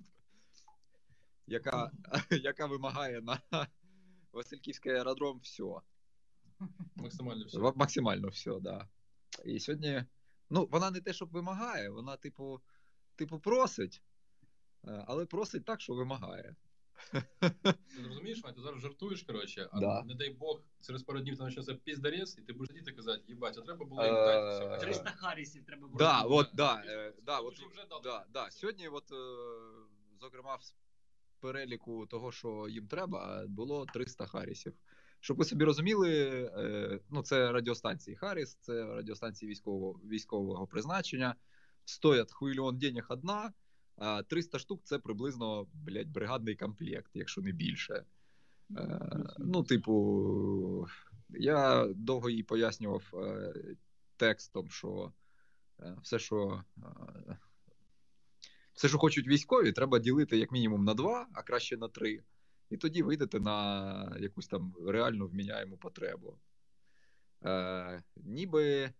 яка, 1.46 1.90
яка 2.30 2.66
вимагає 2.66 3.20
на 3.20 3.40
Васильківський 4.32 4.92
аеродром 4.92 5.38
все. 5.38 5.64
Максимально 6.96 7.44
все. 7.44 7.58
Максимально 7.58 8.28
все, 8.28 8.60
да. 8.60 8.88
І 9.44 9.60
сьогодні, 9.60 10.04
ну, 10.50 10.68
вона 10.70 10.90
не 10.90 11.00
те, 11.00 11.12
щоб 11.12 11.30
вимагає, 11.30 11.90
вона, 11.90 12.16
типу, 12.16 12.60
типу, 13.16 13.40
просить, 13.40 14.02
е, 14.84 15.04
але 15.06 15.26
просить 15.26 15.64
так, 15.64 15.80
що 15.80 15.94
вимагає. 15.94 16.56
Ти 17.40 18.02
розумієш, 18.08 18.42
Вань, 18.44 18.54
ти 18.54 18.60
зараз 18.60 18.80
жартуєш, 18.80 19.22
коротше, 19.22 19.68
а 19.72 19.80
Да. 19.80 20.02
не 20.02 20.14
дай 20.14 20.30
Бог, 20.30 20.60
через 20.86 21.02
пару 21.02 21.20
днів 21.20 21.36
там 21.38 21.46
почнеться 21.46 21.74
піздарез, 21.74 22.38
і 22.38 22.42
ти 22.42 22.52
будеш 22.52 22.68
сидіти 22.68 22.90
і 22.90 22.94
казати, 22.94 23.22
їбать, 23.28 23.58
а 23.58 23.60
треба 23.60 23.84
було 23.84 24.02
Е, 24.02 24.06
їм 24.06 24.14
дати 24.14 24.48
все. 24.56 24.64
хоча 24.68 24.76
б». 24.76 24.80
300 24.80 25.10
харісів 25.10 25.64
треба 25.64 25.86
було. 25.86 25.98
Да, 25.98 26.22
от, 26.22 26.48
да, 26.54 26.82
да, 26.86 26.92
е, 26.92 27.12
да, 27.22 27.38
от, 27.38 27.54
вже 27.58 27.86
да, 28.04 28.24
да. 28.32 28.50
Сьогодні, 28.50 28.88
от, 28.88 29.12
е, 29.12 29.16
зокрема, 30.20 30.54
в 30.56 30.60
переліку 31.40 32.06
того, 32.06 32.32
що 32.32 32.66
їм 32.68 32.86
треба, 32.88 33.44
було 33.48 33.86
300 33.86 34.26
Харрісів. 34.26 34.74
Щоб 35.20 35.36
ви 35.36 35.44
собі 35.44 35.64
розуміли, 35.64 36.10
е, 36.56 37.00
ну, 37.10 37.22
це 37.22 37.52
радіостанції 37.52 38.16
Харріс, 38.16 38.54
це 38.60 38.84
радіостанції 38.86 39.50
військового, 39.50 40.00
військового 40.04 40.66
призначення. 40.66 41.34
Стоять 41.84 42.32
хвильон 42.32 42.78
денег 42.78 43.06
одна, 43.08 43.52
300 44.26 44.58
штук 44.58 44.80
це 44.84 44.98
приблизно, 44.98 45.66
блядь, 45.74 46.10
бригадний 46.10 46.56
комплект, 46.56 47.10
якщо 47.14 47.40
не 47.40 47.52
більше. 47.52 48.04
Е, 48.76 49.00
ну, 49.38 49.62
типу, 49.62 50.86
я 51.28 51.86
довго 51.86 52.30
їй 52.30 52.42
пояснював 52.42 53.02
е, 53.14 53.54
текстом, 54.16 54.70
що 54.70 55.12
е, 55.80 55.96
все, 56.02 56.18
що. 56.18 56.64
Все, 58.74 58.88
що 58.88 58.98
хочуть 58.98 59.28
військові, 59.28 59.72
треба 59.72 59.98
ділити 59.98 60.38
як 60.38 60.52
мінімум 60.52 60.84
на 60.84 60.94
два, 60.94 61.26
а 61.32 61.42
краще 61.42 61.76
на 61.76 61.88
три. 61.88 62.22
І 62.70 62.76
тоді 62.76 63.02
вийдете 63.02 63.40
на 63.40 64.16
якусь 64.20 64.46
там 64.46 64.74
реальну 64.86 65.26
вміняєму 65.26 65.76
потребу. 65.76 66.38
Е, 67.44 68.02
ніби 68.16 68.92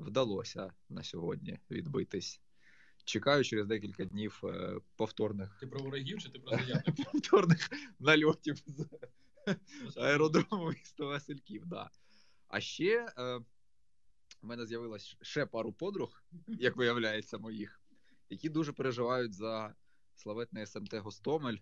вдалося 0.00 0.72
на 0.88 1.02
сьогодні 1.02 1.58
відбитись. 1.70 2.40
Чекаю 3.04 3.44
через 3.44 3.66
декілька 3.66 4.04
днів 4.04 4.40
е, 4.44 4.76
повторних, 4.96 5.56
Ти 5.60 5.66
про 5.66 5.80
ворогів 5.80 6.18
чи 6.18 6.28
ти 6.28 6.38
про 6.38 6.58
заявників? 6.58 7.04
повторних 7.12 7.70
нальотів 7.98 8.56
з 9.88 9.96
аеродрому 9.96 10.68
міста 10.70 11.04
Васильків. 11.04 11.66
Да. 11.66 11.90
А 12.48 12.60
ще 12.60 13.06
е, 13.18 13.36
в 14.42 14.46
мене 14.46 14.66
з'явилось 14.66 15.16
ще 15.22 15.46
пару 15.46 15.72
подруг, 15.72 16.22
як 16.46 16.76
виявляється, 16.76 17.38
моїх, 17.38 17.80
які 18.30 18.48
дуже 18.48 18.72
переживають 18.72 19.34
за 19.34 19.74
славетний 20.14 20.66
СМТ 20.66 20.94
Гостомель. 20.94 21.56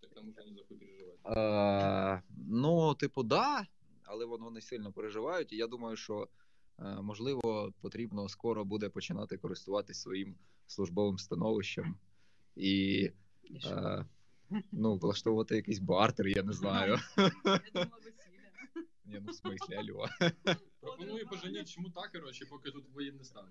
Так 0.00 0.14
там 0.14 0.28
уже 0.28 0.44
не 0.50 0.54
захуй 0.54 0.76
переживати. 0.76 1.40
Е, 1.40 2.22
ну, 2.36 2.94
типу, 2.94 3.22
да, 3.22 3.66
але 4.04 4.24
вони 4.24 4.60
сильно 4.60 4.92
переживають, 4.92 5.52
і 5.52 5.56
я 5.56 5.66
думаю, 5.66 5.96
що 5.96 6.28
можливо 6.78 7.72
потрібно 7.80 8.28
скоро 8.28 8.64
буде 8.64 8.88
починати 8.88 9.36
користуватись 9.36 10.00
своїм 10.00 10.34
службовим 10.66 11.18
становищем 11.18 11.96
і 12.56 13.10
е, 13.66 14.04
ну, 14.72 14.96
влаштовувати 14.96 15.56
якийсь 15.56 15.78
бартер, 15.78 16.26
я 16.28 16.42
не 16.42 16.52
знаю. 16.52 16.98
Ні, 19.04 19.20
ну 19.26 19.32
в 19.32 19.34
смислі, 19.34 19.74
алло. 19.74 20.06
Пропоную 20.80 21.26
поженіть 21.26 21.68
чому 21.70 21.90
так, 21.90 22.12
коротше, 22.12 22.46
поки 22.50 22.70
тут 22.70 22.84
воєнний 22.94 23.24
стан. 23.24 23.44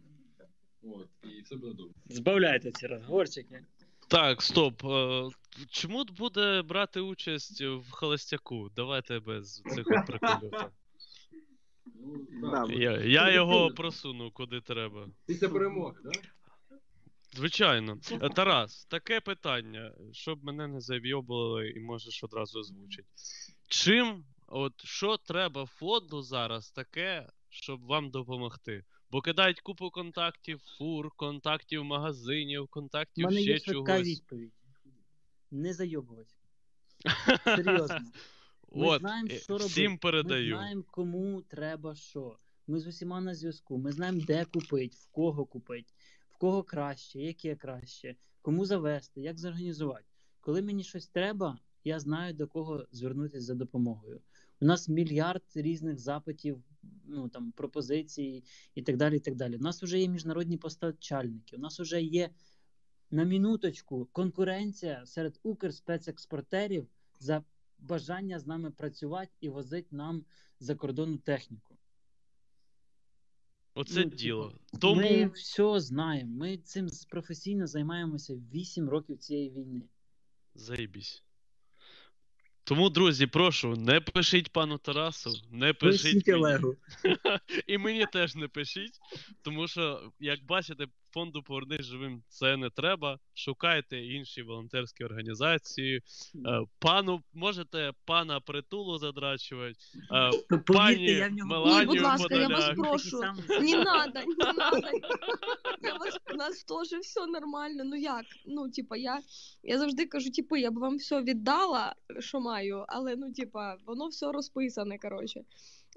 От, 0.84 1.08
і 1.24 1.42
все 1.42 1.56
буде 1.56 1.74
добре. 1.74 1.94
Збавляйте 2.10 2.72
ці 2.72 2.88
розговорчики. 2.88 3.66
Так, 4.08 4.42
стоп. 4.42 4.84
е, 4.86 5.30
Чому 5.70 6.06
буде 6.06 6.62
брати 6.62 7.00
участь 7.00 7.62
в 7.62 7.92
холостяку? 7.92 8.70
Давайте 8.76 9.20
без 9.20 9.62
цих 9.62 9.86
приколів. 10.08 10.52
Ну, 12.04 12.28
Да. 12.52 12.66
Я, 12.74 12.92
я 13.02 13.32
його 13.34 13.70
просуну 13.70 14.32
куди 14.32 14.62
треба. 14.62 15.10
Після 15.26 15.50
перемоги, 15.50 15.96
так? 16.04 16.24
Звичайно. 17.34 17.98
Е, 18.12 18.30
Тарас, 18.30 18.86
таке 18.86 19.20
питання, 19.22 19.94
щоб 20.12 20.44
мене 20.44 20.68
не 20.68 20.82
завйобували 20.82 21.70
і 21.70 21.80
можеш 21.80 22.24
одразу 22.24 22.60
озвучити. 22.60 23.08
Чим 23.68 24.24
от 24.48 24.86
що 24.86 25.18
треба 25.18 25.66
фонду 25.66 26.22
зараз 26.22 26.72
таке, 26.72 27.30
щоб 27.50 27.82
вам 27.86 28.10
допомогти? 28.10 28.84
Бо 29.12 29.22
кидають 29.22 29.62
купу 29.62 29.90
контактів, 29.92 30.60
фур, 30.78 31.12
контактів 31.16 31.84
магазинів, 31.84 32.64
У 32.64 32.68
контактів 32.68 33.26
мене 33.26 33.42
ще 33.42 33.52
є 33.52 33.60
швидка 33.60 33.74
чогось. 33.94 34.08
відповідь. 34.08 34.52
Не 35.52 35.74
зайобувати. 35.74 36.30
Серйозно. 37.44 38.00
Ми 38.72 38.88
От, 38.88 39.02
знаємо, 39.02 39.28
е, 39.32 39.40
що 39.40 39.54
робити. 39.54 39.70
всім 39.70 39.98
передаю. 39.98 40.52
Ми 40.52 40.58
знаємо, 40.58 40.84
кому 40.92 41.42
треба 41.42 41.96
що. 41.96 42.38
Ми 42.68 42.80
з 42.80 42.88
усіма 42.88 43.22
на 43.22 43.36
зв'язку. 43.36 43.78
Ми 43.78 43.92
знаємо, 43.92 44.22
де 44.28 44.46
купити, 44.46 44.98
в 45.00 45.08
кого 45.08 45.46
купити, 45.46 45.94
в 46.30 46.38
кого 46.38 46.64
краще, 46.64 47.20
яке 47.20 47.56
краще, 47.56 48.16
кому 48.42 48.66
завести, 48.66 49.22
як 49.22 49.40
зорганізувати. 49.40 50.06
Коли 50.42 50.62
мені 50.62 50.84
щось 50.84 51.08
треба, 51.08 51.60
я 51.84 52.00
знаю, 52.00 52.34
до 52.34 52.48
кого 52.48 52.86
звернутися 52.92 53.46
за 53.46 53.56
допомогою. 53.56 54.22
У 54.62 54.66
нас 54.66 54.90
мільярд 54.90 55.44
різних 55.56 56.00
запитів, 56.00 56.64
ну 57.06 57.30
там 57.30 57.52
пропозицій 57.52 58.44
і 58.76 58.82
так 58.82 58.98
далі. 58.98 59.18
і 59.18 59.20
так 59.20 59.36
далі. 59.36 59.56
У 59.56 59.62
нас 59.62 59.84
вже 59.84 60.00
є 60.00 60.08
міжнародні 60.08 60.58
постачальники, 60.58 61.56
у 61.56 61.60
нас 61.60 61.80
вже 61.80 62.02
є 62.02 62.30
на 63.12 63.26
минуточку 63.26 64.08
конкуренція 64.12 65.06
серед 65.06 65.40
укрспецекспортерів 65.44 66.88
за 67.20 67.44
бажання 67.82 68.40
з 68.40 68.48
нами 68.48 68.72
працювати 68.72 69.32
і 69.42 69.50
возити 69.50 69.88
нам 69.96 70.26
за 70.60 70.76
кордону 70.76 71.18
техніку. 71.18 71.78
Оце 73.74 73.96
Ну, 73.96 74.04
типу, 74.04 74.16
діло. 74.16 74.54
Ми 74.74 74.80
Тому 74.80 75.30
все 75.34 75.80
знаємо. 75.80 76.38
Ми 76.38 76.58
цим 76.58 76.88
професійно 77.10 77.68
займаємося 77.68 78.34
8 78.54 78.90
років 78.90 79.18
цієї 79.18 79.50
війни. 79.50 79.82
заїбісь. 80.56 81.24
Тому, 82.64 82.90
друзі, 82.90 83.28
прошу, 83.28 83.76
не 83.76 84.02
пишіть 84.02 84.50
пану 84.50 84.78
Тарасу, 84.78 85.42
не 85.52 85.74
пишіть 85.74 86.04
Пишіть 86.04 86.28
мені. 86.28 86.40
Олегу. 86.40 86.76
І 87.68 87.78
мені 87.78 88.06
теж 88.06 88.36
не 88.36 88.48
пишіть, 88.48 89.00
тому 89.42 89.68
що, 89.68 90.12
як 90.20 90.46
бачите, 90.46 90.88
фонду 91.14 91.44
Повернись 91.44 91.86
живим 91.86 92.24
це 92.28 92.58
не 92.58 92.70
треба. 92.70 93.20
Шукайте 93.34 93.98
інші 93.98 94.42
волонтерські 94.42 95.04
організації. 95.04 96.02
Е, 96.46 96.62
Пану 96.80 97.22
можете 97.34 97.92
пана 98.06 98.40
притулу 98.40 98.98
задрачувати, 98.98 99.76
е, 100.12 100.32
Повірте, 100.50 100.74
пані 100.74 101.06
я 101.06 101.28
в 101.28 101.32
нього- 101.32 101.80
Ні, 101.80 101.86
будь 101.86 102.02
ласка, 102.02 102.36
я 102.36 102.48
вас 102.48 102.70
прошу. 102.76 103.22
Не 103.62 103.84
надо, 103.84 104.20
не 104.20 104.54
надо. 104.54 104.88
Я 105.82 105.94
вас, 105.94 106.20
у 106.34 106.36
нас 106.36 106.64
теж 106.64 107.00
все 107.00 107.28
нормально. 107.28 107.84
Ну 107.86 107.96
як? 107.96 108.26
Ну, 108.46 108.70
типа, 108.70 108.98
я, 108.98 109.20
я 109.64 109.78
завжди 109.80 110.06
кажу, 110.06 110.32
типу, 110.32 110.58
я 110.58 110.72
б 110.72 110.78
вам 110.78 110.98
все 110.98 111.22
віддала, 111.22 111.96
що 112.20 112.40
маю, 112.40 112.86
але 112.88 113.16
ну, 113.16 113.34
типа, 113.34 113.78
воно 113.86 114.08
все 114.08 114.32
розписане, 114.32 114.98
коротше. 114.98 115.42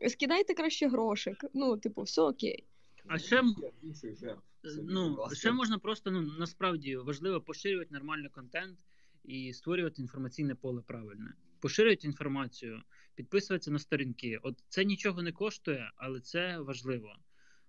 Скидайте 0.08 0.54
краще 0.54 0.88
грошик. 0.88 1.44
Ну, 1.54 1.76
типу, 1.76 2.02
все 2.02 2.22
окей. 2.22 2.64
А 3.06 3.18
ще, 3.18 3.42
Інших 3.82 4.18
жертв. 4.18 4.42
Ну, 4.82 5.28
ще 5.32 5.52
можна 5.52 5.78
просто 5.78 6.10
ну, 6.10 6.22
насправді 6.38 6.96
важливо 6.96 7.40
поширювати 7.40 7.94
нормальний 7.94 8.28
контент 8.28 8.78
і 9.24 9.52
створювати 9.52 10.02
інформаційне 10.02 10.54
поле 10.54 10.82
правильне. 10.82 11.34
Поширювати 11.60 12.06
інформацію, 12.06 12.82
підписуватися 13.14 13.70
на 13.70 13.78
сторінки. 13.78 14.38
От 14.42 14.64
це 14.68 14.84
нічого 14.84 15.22
не 15.22 15.32
коштує, 15.32 15.92
але 15.96 16.20
це 16.20 16.58
важливо. 16.58 17.16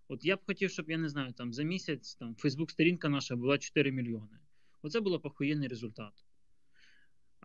От 0.08 0.26
я 0.26 0.36
б 0.36 0.40
хотів, 0.46 0.72
щоб 0.72 0.90
я 0.90 0.98
не 0.98 1.10
знаю, 1.10 1.34
там 1.34 1.54
за 1.54 1.64
місяць 1.64 2.16
там 2.16 2.36
Фейсбук-сторінка 2.36 3.10
наша 3.10 3.36
була 3.36 3.58
4 3.58 3.92
мільйони. 3.92 4.40
Оце 4.82 5.00
було 5.00 5.20
б 5.20 5.26
охуєнний 5.26 5.68
результат. 5.68 6.25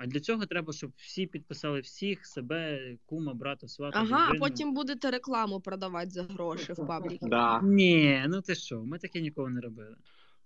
А 0.02 0.06
для 0.06 0.20
цього 0.20 0.46
треба, 0.46 0.72
щоб 0.72 0.92
всі 0.96 1.26
підписали 1.26 1.80
всіх, 1.80 2.26
себе, 2.26 2.80
кума, 3.06 3.34
брата, 3.34 3.68
свата. 3.68 3.98
Ага, 3.98 4.28
а 4.30 4.38
потім 4.38 4.74
будете 4.74 5.10
рекламу 5.10 5.60
продавати 5.60 6.10
за 6.10 6.22
гроші 6.22 6.72
в 6.72 6.86
пабліки. 6.86 7.26
Да. 7.26 7.60
Ні, 7.62 8.24
ну 8.28 8.40
ти 8.40 8.54
що, 8.54 8.82
ми 8.84 8.98
таке 8.98 9.20
ніколи 9.20 9.50
не 9.50 9.60
робили. 9.60 9.96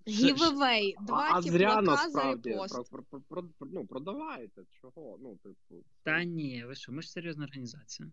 Гівевей, 0.09 0.96
два 1.00 1.28
а 1.32 1.42
зря 1.42 1.76
теплоказа 1.76 2.05
насправді 2.05 2.55
пост. 2.55 2.90
про, 2.90 3.02
про, 3.02 3.20
про, 3.28 3.44
ну, 3.72 3.86
продавайте. 3.86 4.62
Чого? 4.80 5.18
Ну, 5.22 5.36
типу. 5.36 5.84
Та 6.02 6.24
ні, 6.24 6.64
ви 6.66 6.74
що, 6.74 6.92
ми 6.92 7.02
ж 7.02 7.11
серйозна 7.11 7.44
організація. 7.44 8.09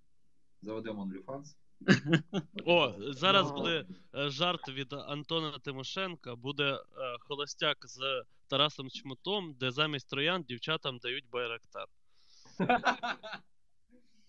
Заведемо 0.61 1.05
OnlyFans. 1.05 1.55
О, 2.65 2.93
зараз 2.99 3.51
буде 3.51 3.85
е, 4.15 4.29
жарт 4.29 4.69
від 4.69 4.93
Антона 4.93 5.59
Тимошенка. 5.63 6.35
Буде 6.35 6.63
е, 6.63 6.79
холостяк 7.19 7.77
з 7.87 8.23
Тарасом 8.51 8.89
Чмутом, 8.89 9.53
де 9.59 9.71
замість 9.71 10.09
троян 10.09 10.43
дівчатам 10.43 10.97
дають 10.97 11.25
байрактар. 11.31 11.85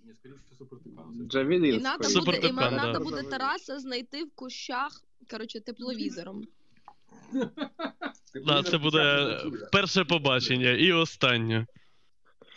Ні, 0.05 0.15
скоріше 0.15 0.41
супертикан. 0.59 1.21
І 1.25 1.29
Джавелін. 1.29 1.83
надо 1.83 1.99
буде, 1.99 2.09
і 2.09 2.13
Супертикан, 2.13 2.57
да. 2.57 2.71
надо 2.71 3.01
буде 3.01 3.23
Тараса 3.23 3.79
знайти 3.79 4.25
в 4.25 4.31
кущах, 4.35 5.05
коротше, 5.31 5.61
тепловізором. 5.61 6.45
Да, 8.47 8.63
це 8.63 8.79
буде 8.79 9.37
перше 9.73 10.05
побачення 10.05 10.71
і 10.71 10.93
останнє. 10.93 11.67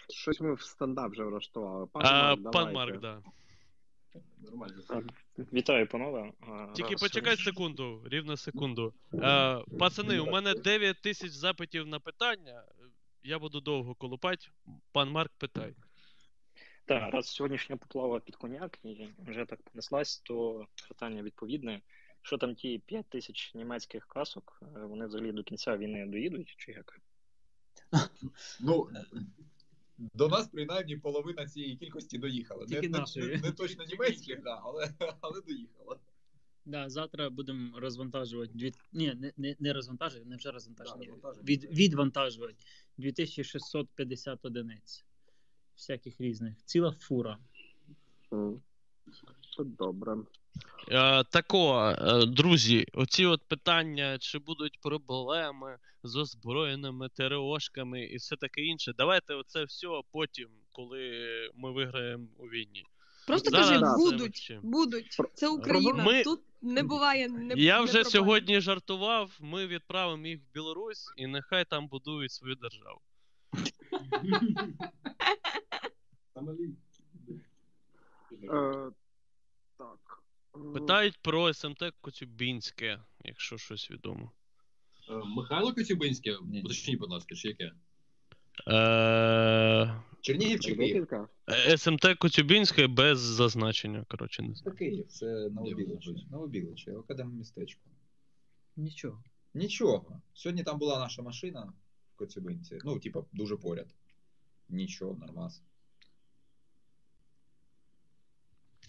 Щось 0.09 0.41
ми 0.41 0.53
в 0.53 0.61
стендап 0.61 1.11
вже 1.11 1.23
влаштували. 1.23 1.87
Пан 1.87 2.01
А, 2.05 2.35
Марк, 2.35 2.43
пан 2.43 2.51
давайте. 2.51 2.73
Марк, 2.73 2.99
да. 3.01 3.21
Нормально. 4.37 4.83
Вітаю, 5.37 5.87
панове. 5.87 6.31
Тільки 6.75 6.91
раз, 6.91 7.01
почекай 7.01 7.37
секунду, 7.37 8.01
рівно 8.05 8.37
секунду. 8.37 8.93
Е, 9.13 9.61
пацани, 9.79 10.19
у 10.19 10.31
мене 10.31 10.53
9 10.53 11.01
тисяч 11.01 11.31
запитів 11.31 11.87
на 11.87 11.99
питання. 11.99 12.63
Я 13.23 13.39
буду 13.39 13.61
довго 13.61 13.95
колупати. 13.95 14.47
Пан 14.91 15.09
Марк, 15.09 15.31
питай. 15.37 15.75
Так, 16.85 17.13
раз 17.13 17.27
сьогоднішня 17.27 17.77
поплава 17.77 18.19
під 18.19 18.35
коняк 18.35 18.79
і 18.83 19.07
вже 19.27 19.45
так 19.45 19.61
понеслась, 19.61 20.17
то 20.17 20.67
питання 20.87 21.23
відповідне. 21.23 21.81
Що 22.21 22.37
там 22.37 22.55
ті 22.55 22.79
5 22.79 23.05
тисяч 23.05 23.55
німецьких 23.55 24.05
касок, 24.05 24.61
е, 24.61 24.79
вони 24.79 25.05
взагалі 25.05 25.31
до 25.31 25.43
кінця 25.43 25.77
війни 25.77 26.05
доїдуть, 26.05 26.55
чи 26.57 26.71
як? 26.71 26.99
Ну, 28.59 28.89
до 29.97 30.27
нас 30.27 30.47
принаймні 30.47 30.97
половина 30.97 31.47
цієї 31.47 31.75
кількості 31.75 32.17
доїхала. 32.17 32.65
Тільки 32.65 32.89
не, 32.89 33.03
не, 33.15 33.25
не, 33.25 33.37
не 33.37 33.51
точно 33.51 33.85
німецьких, 33.85 34.41
да, 34.43 34.61
але, 34.63 34.93
але 35.21 35.41
доїхала. 35.41 35.99
Да, 36.65 36.89
завтра 36.89 37.29
будемо 37.29 37.79
розвантажувати 37.79 38.51
дві. 38.53 38.73
Ні, 38.93 39.13
не, 39.15 39.33
не, 39.37 39.55
не 39.59 39.73
розвантажувати, 39.73 40.29
не 40.29 40.35
вже 40.35 40.51
розвантажувати. 40.51 41.13
Да, 41.21 41.29
Від, 41.29 41.63
відвантажувати 41.63 42.55
2650 42.97 44.45
одиниць. 44.45 45.05
Всяких 45.75 46.21
різних. 46.21 46.63
Ціла 46.65 46.91
фура. 46.91 47.37
Це 49.57 49.63
добре. 49.63 50.15
Е, 50.91 51.23
тако, 51.23 51.89
е, 51.99 52.25
друзі, 52.25 52.85
оці 52.93 53.25
от 53.25 53.41
питання, 53.47 54.17
чи 54.19 54.39
будуть 54.39 54.79
проблеми 54.81 55.77
з 56.03 56.15
озброєними 56.15 57.09
ТРОшками 57.09 58.03
і 58.03 58.15
все 58.17 58.35
таке 58.35 58.61
інше. 58.61 58.93
Давайте 58.97 59.33
оце 59.33 59.63
все 59.63 59.87
потім, 60.11 60.49
коли 60.71 61.11
ми 61.55 61.71
виграємо 61.71 62.27
у 62.37 62.43
війні. 62.45 62.85
Просто 63.27 63.49
Зараз 63.49 63.69
кажи, 63.69 63.79
це 63.81 63.95
будуть, 63.97 64.19
вообще. 64.19 64.59
будуть. 64.63 65.17
Це 65.33 65.49
Україна. 65.49 66.03
Ми- 66.03 66.23
Тут 66.23 66.39
не 66.61 66.83
буває 66.83 67.29
не 67.29 67.53
Я 67.57 67.77
не 67.79 67.83
вже 67.83 67.93
проблем. 67.93 68.11
сьогодні 68.11 68.61
жартував, 68.61 69.37
ми 69.41 69.67
відправимо 69.67 70.27
їх 70.27 70.39
в 70.39 70.53
Білорусь 70.53 71.13
і 71.17 71.27
нехай 71.27 71.65
там 71.65 71.87
будують 71.87 72.31
свою 72.31 72.55
державу. 72.55 73.01
Е, 78.53 78.91
Питають 80.73 81.17
про 81.21 81.53
СМТ 81.53 81.83
Коцюбінське, 82.01 82.99
якщо 83.23 83.57
щось 83.57 83.91
відомо. 83.91 84.31
Е, 85.09 85.13
Михайло 85.25 85.73
Коцюбинське, 85.73 86.37
Ні. 86.45 86.61
уточніть, 86.61 86.99
будь 86.99 87.09
ласка, 87.09 87.35
чи 87.35 87.47
яке? 87.47 87.71
Е, 88.67 90.01
Чернігів 90.21 90.59
чи 90.59 90.75
Київ? 90.75 91.07
Е, 91.49 91.77
СМТ 91.77 92.05
Коцюбінське 92.19 92.87
без 92.87 93.19
зазначення, 93.19 94.05
коротше, 94.07 94.43
не 94.43 94.55
знаю. 94.55 94.77
Київ, 94.77 95.07
це 95.07 95.49
Новобіличі. 95.49 96.15
Новобіличі, 96.31 96.91
академмістечко. 96.91 97.81
Нічого. 98.75 99.23
Нічого. 99.53 100.21
Сьогодні 100.33 100.63
там 100.63 100.79
була 100.79 100.99
наша 100.99 101.21
машина 101.21 101.73
в 102.13 102.17
Коцюбинці. 102.17 102.79
Ну, 102.83 102.99
типа, 102.99 103.23
дуже 103.33 103.57
поряд. 103.57 103.87
Нічого, 104.69 105.17
нормас. 105.19 105.61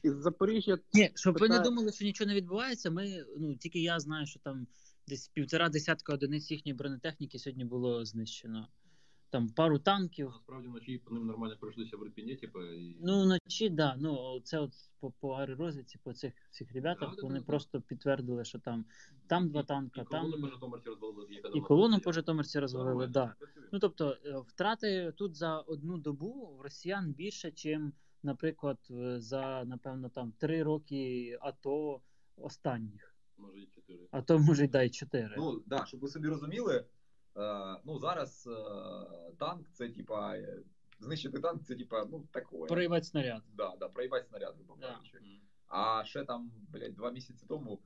Із 0.07 0.15
Запоріжжя 0.15 0.79
Ні, 0.95 1.11
щоб 1.15 1.39
ви 1.39 1.49
не 1.49 1.61
думали, 1.61 1.93
що 1.93 2.05
нічого 2.05 2.29
не 2.29 2.35
відбувається, 2.35 2.91
ми, 2.91 3.25
ну, 3.39 3.57
тільки 3.57 3.83
я 3.83 4.01
знаю, 4.01 4.27
що 4.27 4.41
там 4.41 4.67
десь 5.09 5.29
півтора 5.29 5.69
десятка 5.69 6.15
одиниць 6.15 6.51
їхньої 6.51 6.75
бронетехніки 6.75 7.39
сьогодні 7.39 7.65
було 7.65 8.05
знищено. 8.05 8.69
Там 9.31 9.49
пару 9.49 9.79
танків. 9.79 10.27
Насправді 10.27 10.69
вночі 10.69 10.99
по 10.99 11.15
ним 11.15 11.27
нормально 11.27 11.57
пройшлися 11.61 11.97
в 11.97 12.07
Ірпіні, 12.07 12.37
типу, 12.37 12.63
і... 12.63 12.97
Ну, 13.01 13.23
вночі, 13.23 13.71
да. 13.71 13.97
Ну, 13.99 14.41
це 14.45 14.59
от 14.59 14.73
по, 15.01 15.11
по 15.11 15.33
аеророзвідці, 15.33 15.99
по 16.05 16.13
цих 16.13 16.33
всіх 16.51 16.73
ребятах, 16.73 17.15
Да, 17.17 17.23
вони 17.23 17.39
да. 17.39 17.45
просто 17.45 17.81
підтвердили, 17.81 18.45
що 18.45 18.59
там, 18.59 18.85
там 19.27 19.49
два 19.49 19.63
танка, 19.63 20.01
і 20.01 20.05
там. 20.11 20.31
колону 20.31 20.41
по 20.41 20.49
Житомирці 20.51 20.89
розвалили, 20.89 21.35
яка 21.35 21.49
І 21.49 21.61
колону 21.61 22.01
по 22.01 22.13
Житомирці 22.13 22.59
розвалили, 22.59 23.07
Нормально, 23.07 23.13
да. 23.13 23.47
Ну 23.73 23.79
тобто, 23.79 24.17
е, 24.25 24.39
втрати 24.49 25.13
тут 25.17 25.37
за 25.37 25.59
одну 25.59 25.99
добу 25.99 26.57
в 26.59 26.61
росіян 26.61 27.13
більше, 27.13 27.53
ніж 27.65 27.93
наприклад, 28.27 28.79
за, 29.19 29.65
напевно, 29.65 30.09
там 30.09 30.33
три 30.33 30.63
роки 30.63 31.39
АТО 31.41 32.01
останніх. 32.37 33.15
Може 33.39 33.61
і 33.61 33.67
4. 33.67 34.09
А 34.11 34.23
то 34.23 34.39
може 34.39 34.65
й 34.65 34.69
дай 34.69 34.91
чотири. 34.91 35.35
Ну, 35.39 35.63
да, 35.67 35.87
щоб 35.87 36.01
ви 36.01 36.09
собі 36.09 36.29
розуміли, 36.29 36.85
е, 37.37 37.77
ну 37.85 37.99
зараз 37.99 38.47
е, 38.47 39.33
танк 39.39 39.69
це 39.73 39.89
типа. 39.89 40.37
е, 40.37 40.63
Знищити 40.99 41.39
танк 41.39 41.65
це 41.65 41.75
типа, 41.75 42.05
ну 42.05 42.29
такое. 42.31 42.69
Проїбать 42.69 43.05
снаряд. 43.07 43.43
Да, 43.55 43.77
да, 43.81 43.89
проїбать 43.89 44.27
снаряд, 44.29 44.55
грубо 44.57 44.75
кажучи. 44.75 45.19
А 45.69 46.05
ще 46.05 46.25
там, 46.25 46.53
блядь, 46.73 46.95
два 46.95 47.11
місяці 47.11 47.47
тому 47.49 47.81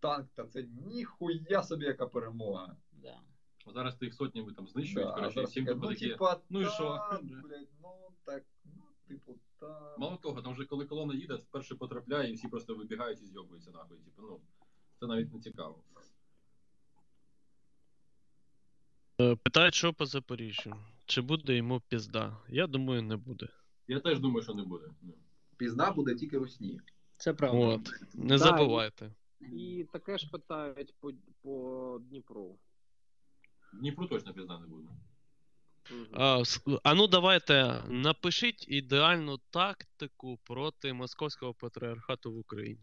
танк, 0.00 0.28
та 0.34 0.46
це 0.46 0.62
ніхуя 0.62 1.62
собі 1.62 1.84
яка 1.84 2.06
перемога. 2.06 2.76
Да. 2.92 3.20
А 3.66 3.72
зараз 3.72 3.96
ти 3.96 4.04
їх 4.04 4.14
сотнями 4.14 4.52
там 4.52 4.68
знищують, 4.68 5.08
Да, 5.08 5.14
коротше, 5.14 5.42
всім 5.42 5.64
ну, 5.64 5.88
такі, 5.88 6.08
типа, 6.08 6.40
ну 6.50 6.60
і 6.60 6.64
що? 6.64 6.84
та, 7.10 7.20
блядь, 7.22 7.68
ну 7.82 7.88
так, 8.24 8.44
ну, 8.64 8.82
типу, 9.08 9.38
та. 9.60 9.96
Мало 9.98 10.16
того, 10.16 10.42
там 10.42 10.52
вже 10.52 10.64
коли 10.64 10.86
колона 10.86 11.14
їде, 11.14 11.34
вперше 11.34 11.74
потрапляє, 11.74 12.30
і 12.30 12.34
всі 12.34 12.48
просто 12.48 12.74
вибігають 12.74 13.22
і 13.22 13.26
зйобуються 13.26 13.70
нахуй. 13.70 13.98
Типу, 13.98 14.22
ну, 14.22 14.40
це 15.00 15.06
навіть 15.06 15.34
не 15.34 15.40
цікаво. 15.40 15.82
Е, 19.20 19.36
Питають, 19.36 19.74
що 19.74 19.92
по 19.92 20.06
Запоріжжю. 20.06 20.74
Чи 21.06 21.20
буде 21.20 21.56
йому 21.56 21.82
пізда? 21.88 22.36
Я 22.48 22.66
думаю, 22.66 23.02
не 23.02 23.16
буде. 23.16 23.48
Я 23.88 24.00
теж 24.00 24.20
думаю, 24.20 24.42
що 24.42 24.54
не 24.54 24.62
буде. 24.62 24.86
Ну. 25.02 25.14
Пізна 25.56 25.90
буде 25.90 26.14
тільки 26.14 26.38
русні. 26.38 26.80
Це 27.16 27.34
правда. 27.34 27.66
От. 27.66 27.90
Не 28.14 28.28
Да, 28.28 28.38
забувайте. 28.38 29.14
І 29.40 29.86
таке 29.92 30.18
ж 30.18 30.30
питають 30.30 30.94
по, 31.00 31.12
по 31.42 31.98
Дніпру. 32.08 32.58
Дніпру 33.72 34.06
точно 34.06 34.32
пізда 34.32 34.58
не 34.58 34.66
буде. 34.66 34.88
А, 36.12 36.42
а 36.82 36.94
ну 36.94 37.06
давайте 37.06 37.82
напишіть 37.88 38.64
ідеальну 38.68 39.38
тактику 39.50 40.38
проти 40.44 40.92
московського 40.92 41.54
патріархату 41.54 42.32
в 42.32 42.38
Україні. 42.38 42.80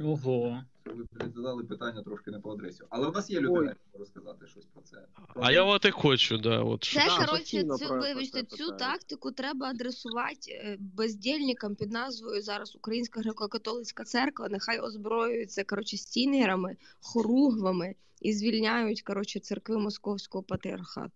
Ого. 0.00 0.64
Ви 0.84 1.04
задали 1.34 1.64
питання 1.64 2.02
трошки 2.02 2.30
не 2.30 2.40
по 2.40 2.52
адресі. 2.52 2.82
Але 2.90 3.08
у 3.08 3.12
нас 3.12 3.30
є 3.30 3.40
людина, 3.40 3.62
яка 3.66 3.80
може 3.92 3.98
розказати 3.98 4.46
щось 4.46 4.64
про 4.64 4.82
це. 4.82 5.06
А 5.34 5.52
я 5.52 5.62
от 5.62 5.84
і 5.84 5.90
хочу, 5.90 6.38
да, 6.38 6.60
от. 6.60 6.84
Це, 6.84 7.04
Да, 7.06 7.26
коротше, 7.26 7.60
цю, 7.62 7.66
про- 7.66 7.88
про 7.88 8.00
вибачте, 8.00 8.42
цю 8.42 8.72
тактику 8.72 9.32
треба 9.32 9.66
адресувати 9.66 10.50
е, 10.50 10.76
бездільникам 10.80 11.74
під 11.74 11.92
назвою 11.92 12.42
зараз 12.42 12.76
Українська 12.76 13.20
греко-католицька 13.20 14.04
церква. 14.04 14.48
Нехай 14.48 14.80
озброюються 14.80 15.64
коротше, 15.64 15.96
стінгерами, 15.96 16.76
хоругвами 17.00 17.94
і 18.20 18.32
звільняють 18.32 19.02
коротше, 19.02 19.40
церкви 19.40 19.78
московського 19.78 20.42
патріархату. 20.44 21.12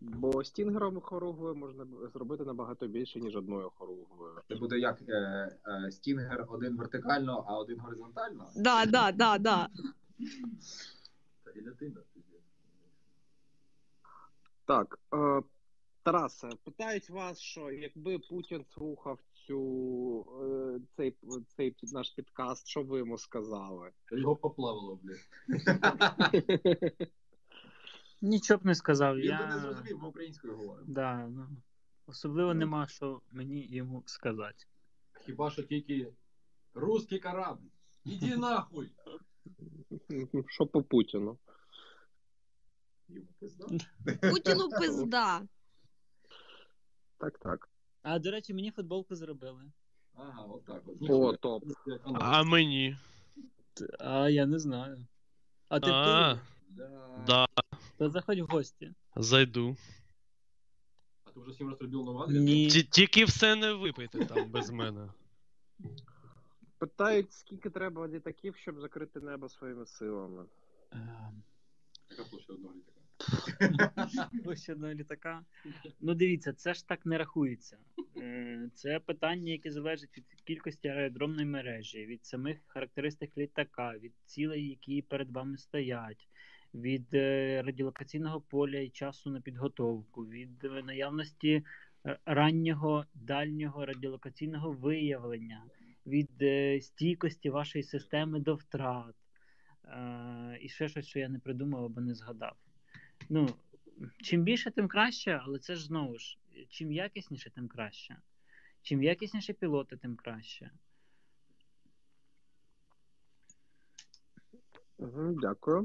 Бо 0.00 0.44
стінгером 0.44 1.00
хоругвою 1.00 1.54
можна 1.54 1.86
зробити 2.12 2.44
набагато 2.44 2.86
більше, 2.86 3.20
ніж 3.20 3.36
одною 3.36 3.70
хоругвою. 3.70 4.40
Це 4.48 4.54
буде 4.54 4.78
як 4.78 5.02
е, 5.08 5.12
е, 5.66 5.90
стінгер 5.90 6.46
один 6.48 6.76
вертикально, 6.76 7.44
а 7.48 7.58
один 7.58 7.80
горизонтально. 7.80 8.46
Да, 8.56 8.86
да, 8.86 9.12
да, 9.12 9.38
да. 9.38 9.68
Та 11.44 11.50
і 11.54 11.60
дитина. 11.60 12.00
Так, 14.64 14.98
е, 15.14 15.42
Тарасе, 16.02 16.48
питають 16.64 17.10
вас, 17.10 17.38
що 17.38 17.70
якби 17.70 18.18
Путін 18.18 18.64
слухав 18.74 19.18
цю, 19.46 20.26
е, 20.42 20.80
цей, 20.96 21.14
цей 21.56 21.74
наш 21.82 22.10
підкаст, 22.10 22.66
що 22.66 22.82
ви 22.82 22.98
йому 22.98 23.18
сказали? 23.18 23.90
Його 24.12 24.36
поплавило, 24.36 24.98
блядь. 25.02 25.18
Нічого 28.20 28.58
б 28.58 28.66
не 28.66 28.74
сказав. 28.74 29.16
Він 29.16 29.24
я... 29.24 29.38
би 29.38 29.46
не 29.46 29.58
зрозумів, 29.58 29.98
ми 30.02 30.08
українською 30.08 30.56
говоримо. 30.56 30.86
Да, 30.88 31.28
ну, 31.28 31.48
особливо 32.06 32.54
нема 32.54 32.86
що 32.86 33.20
мені 33.30 33.66
йому 33.66 34.02
сказати. 34.06 34.64
Хіба 35.26 35.50
що 35.50 35.62
тільки 35.62 36.12
русський 36.74 37.18
корабль. 37.18 37.66
Іди 38.04 38.36
нахуй! 38.36 38.92
Що 40.48 40.66
по 40.66 40.82
Путіну? 40.82 41.38
Йому 43.08 43.26
пизда. 43.40 43.66
Путіну 44.30 44.68
пизда. 44.68 45.42
Так, 47.18 47.38
так. 47.38 47.68
А 48.02 48.18
до 48.18 48.30
речі, 48.30 48.54
мені 48.54 48.70
футболку 48.70 49.14
зробили. 49.14 49.72
Ага, 50.14 50.42
от 50.42 50.64
так 50.64 50.82
от. 50.88 51.10
О, 51.10 51.32
топ. 51.32 51.64
А 52.14 52.42
мені. 52.42 52.96
А 53.98 54.28
я 54.28 54.46
не 54.46 54.58
знаю. 54.58 55.06
А 55.68 55.80
ти? 55.80 55.90
Да. 56.68 57.18
да, 57.26 57.46
То 57.98 58.10
заходь 58.10 58.38
в 58.38 58.44
гості. 58.46 58.94
зайду. 59.16 59.76
А 61.24 61.30
ти 61.30 61.40
вже 61.40 61.50
всім 61.50 61.68
розробив 61.68 62.04
на 62.04 62.12
вазі? 62.12 62.38
Ні. 62.40 62.68
Ті- 62.70 62.82
Тільки 62.82 63.24
все 63.24 63.56
не 63.56 63.72
випийте 63.72 64.24
там 64.26 64.50
без 64.50 64.70
мене. 64.70 65.08
Питають, 66.78 67.32
скільки 67.32 67.70
треба 67.70 68.08
літаків, 68.08 68.56
щоб 68.56 68.80
закрити 68.80 69.20
небо 69.20 69.48
своїми 69.48 69.86
силами. 69.86 70.44
Ем, 70.92 71.42
Яка 72.10 72.24
площа 72.24 72.52
одного 72.52 72.74
літака? 72.74 72.94
Ось 74.46 74.68
одного 74.68 74.92
літака. 74.94 75.44
Ну 76.00 76.14
дивіться, 76.14 76.52
це 76.52 76.74
ж 76.74 76.86
так 76.88 77.06
не 77.06 77.18
рахується. 77.18 77.78
Е, 78.16 78.70
Це 78.74 79.00
питання, 79.00 79.52
яке 79.52 79.70
залежить 79.70 80.18
від 80.18 80.24
кількості 80.44 80.88
аеродромної 80.88 81.46
мережі, 81.46 82.06
від 82.06 82.24
самих 82.26 82.58
характеристик 82.66 83.38
літака, 83.38 83.98
від 83.98 84.12
цілей, 84.26 84.68
які 84.68 85.02
перед 85.02 85.30
вами 85.30 85.58
стоять, 85.58 86.28
від 86.74 87.14
е, 87.14 87.62
радіолокаційного 87.62 88.40
поля 88.40 88.78
і 88.78 88.88
часу 88.88 89.30
на 89.30 89.40
підготовку, 89.40 90.26
від 90.26 90.64
е, 90.64 90.82
наявності 90.82 91.64
е, 92.06 92.18
раннього 92.26 93.04
дальнього 93.14 93.86
радіолокаційного 93.86 94.72
виявлення, 94.72 95.64
від 96.06 96.30
стійкості 96.84 97.50
вашої 97.50 97.84
системи 97.84 98.40
до 98.40 98.54
втрат. 98.54 99.14
І 100.60 100.68
ще 100.68 100.88
щось, 100.88 101.06
що 101.06 101.18
я 101.18 101.28
не 101.28 101.38
придумав 101.38 101.84
або 101.84 102.00
не 102.00 102.14
згадав. 102.14 102.56
Ну, 103.28 103.48
чим 104.22 104.42
більше, 104.42 104.70
тим 104.70 104.88
краще, 104.88 105.40
але 105.44 105.58
це 105.58 105.74
ж 105.74 105.84
знову 105.84 106.18
ж, 106.18 106.38
чим 106.68 106.92
якісніше, 106.92 107.50
тим 107.50 107.68
краще. 107.68 108.16
Чим 108.82 109.02
якісніші 109.02 109.52
пілоти, 109.52 109.96
тим 109.96 110.16
краще. 110.16 110.70
Дякую. 115.42 115.84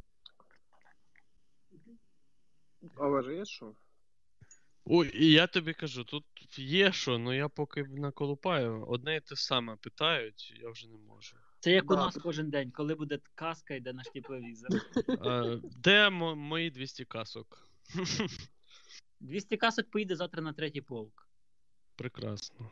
Олеже, 2.95 3.35
є 3.35 3.45
що? 3.45 3.75
Ой, 4.85 5.11
і 5.13 5.31
я 5.31 5.47
тобі 5.47 5.73
кажу, 5.73 6.03
тут 6.03 6.25
є 6.59 6.91
що, 6.91 7.13
але 7.13 7.35
я 7.35 7.49
поки 7.49 7.83
наколупаю. 7.83 8.85
Одне 8.87 9.15
і 9.15 9.19
те 9.21 9.35
саме 9.35 9.75
питають, 9.75 10.53
я 10.61 10.69
вже 10.69 10.87
не 10.87 10.97
можу. 10.97 11.35
Це 11.59 11.71
як 11.71 11.91
у 11.91 11.95
нас 11.95 12.17
кожен 12.17 12.49
день, 12.49 12.71
коли 12.71 12.95
буде 12.95 13.19
каска, 13.35 13.73
йде 13.73 13.93
наш 13.93 14.07
тепловізор. 14.13 14.69
Е, 15.09 15.61
Де 15.63 16.09
мо- 16.09 16.35
мої 16.35 16.71
200 16.71 17.05
касок? 17.05 17.67
200 19.19 19.57
касок 19.57 19.89
поїде 19.89 20.15
завтра 20.15 20.41
на 20.41 20.53
третій 20.53 20.81
полк. 20.81 21.27
Прекрасно. 21.95 22.71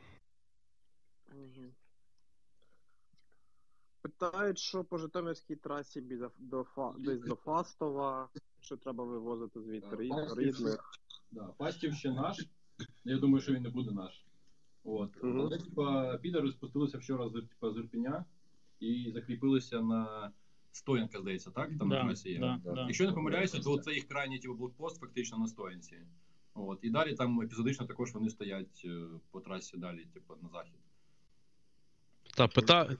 Питають, 4.01 4.59
що 4.59 4.83
по 4.83 4.97
Житомирській 4.97 5.55
трасі 5.55 6.01
біля 6.01 6.31
до 6.37 6.61
Фа- 6.61 6.99
десь 6.99 7.19
до 7.19 7.35
Фастова, 7.35 8.29
що 8.61 8.77
треба 8.77 9.03
вивозити 9.03 9.61
звідти 9.61 10.07
Фастів 10.07 10.39
рідних. 10.39 10.91
Да, 11.31 11.53
Фастів 11.57 11.93
ще 11.93 12.11
наш. 12.11 12.45
Я 13.03 13.17
думаю, 13.17 13.41
що 13.41 13.53
він 13.53 13.63
не 13.63 13.69
буде 13.69 13.91
наш. 13.91 14.25
От. 14.83 15.23
Мгм. 15.23 15.39
Але 15.39 15.57
типа 15.57 16.17
підери 16.17 16.51
спустилися 16.51 16.97
вчора 16.97 17.29
з 17.29 17.31
типа, 17.31 17.71
з 17.71 17.77
Ірпеня 17.77 18.25
і 18.79 19.11
закріпилися 19.13 19.81
на 19.81 20.31
Стоянка, 20.71 21.19
здається, 21.19 21.51
так? 21.51 21.69
Там 21.79 21.87
на 21.87 22.13
Да, 22.13 22.29
є. 22.29 22.39
да, 22.39 22.61
да. 22.63 22.85
Якщо 22.85 23.05
не 23.05 23.11
помиляюся, 23.11 23.59
то 23.59 23.77
це 23.77 23.93
їх 23.93 24.07
крайній 24.07 24.39
типу, 24.39 24.53
блокпост 24.53 24.99
фактично 24.99 25.37
на 25.37 25.47
Стоянці. 25.47 25.97
От. 26.53 26.79
І 26.81 26.89
далі 26.89 27.15
там 27.15 27.41
епізодично 27.41 27.85
також 27.87 28.13
вони 28.13 28.29
стоять 28.29 28.81
е, 28.85 29.07
по 29.31 29.39
трасі 29.39 29.77
далі, 29.77 30.05
типу, 30.13 30.35
на 30.41 30.49
захід. 30.49 30.79
Та 32.37 32.47
пита... 32.47 32.97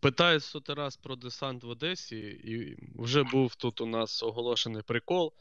питають 0.00 0.44
сотий 0.44 0.74
раз 0.74 0.96
про 0.96 1.16
десант 1.16 1.64
в 1.64 1.68
Одесі, 1.68 2.18
і 2.18 2.78
вже 2.94 3.22
був 3.22 3.54
тут 3.54 3.80
у 3.80 3.86
нас 3.86 4.22
оголошений 4.22 4.82
прикол, 4.82 5.32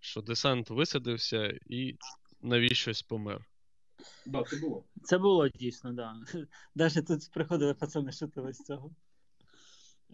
що 0.00 0.20
десант 0.20 0.70
висадився 0.70 1.58
і 1.66 1.96
навіщось 2.42 3.02
помер. 3.02 3.44
Так, 4.32 4.48
це 4.48 4.56
було. 4.56 4.84
Це 5.02 5.18
було 5.18 5.48
дійсно, 5.48 5.94
так. 5.94 6.16
Да. 6.32 6.46
Навіть 6.74 7.06
тут 7.06 7.30
приходили 7.32 7.74
пацани 7.74 8.12
шутили 8.12 8.52
з 8.52 8.64
цього. 8.64 8.90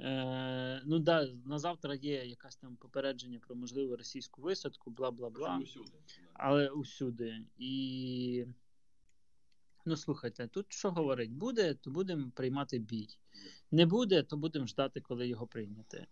Е, 0.00 0.82
ну 0.84 0.98
да, 0.98 1.28
на 1.44 1.58
завтра 1.58 1.94
є 1.94 2.24
якась 2.24 2.56
там 2.56 2.76
попередження 2.76 3.38
про 3.46 3.56
можливу 3.56 3.96
російську 3.96 4.42
висадку, 4.42 4.90
бла 4.90 5.10
бла 5.10 5.30
бла. 5.30 5.58
Усюди. 5.62 5.92
Але 6.34 6.68
усюди. 6.68 7.44
І. 7.58 8.46
Ну, 9.88 9.96
слухайте, 9.96 10.48
тут 10.48 10.66
що 10.68 10.90
говорить? 10.90 11.32
Буде, 11.32 11.74
то 11.74 11.90
будемо 11.90 12.30
приймати 12.34 12.78
бій. 12.78 13.08
Не 13.70 13.86
буде, 13.86 14.22
то 14.22 14.36
будемо 14.36 14.66
ждати, 14.66 15.00
коли 15.00 15.28
його 15.28 15.46
прийняти. 15.46 16.06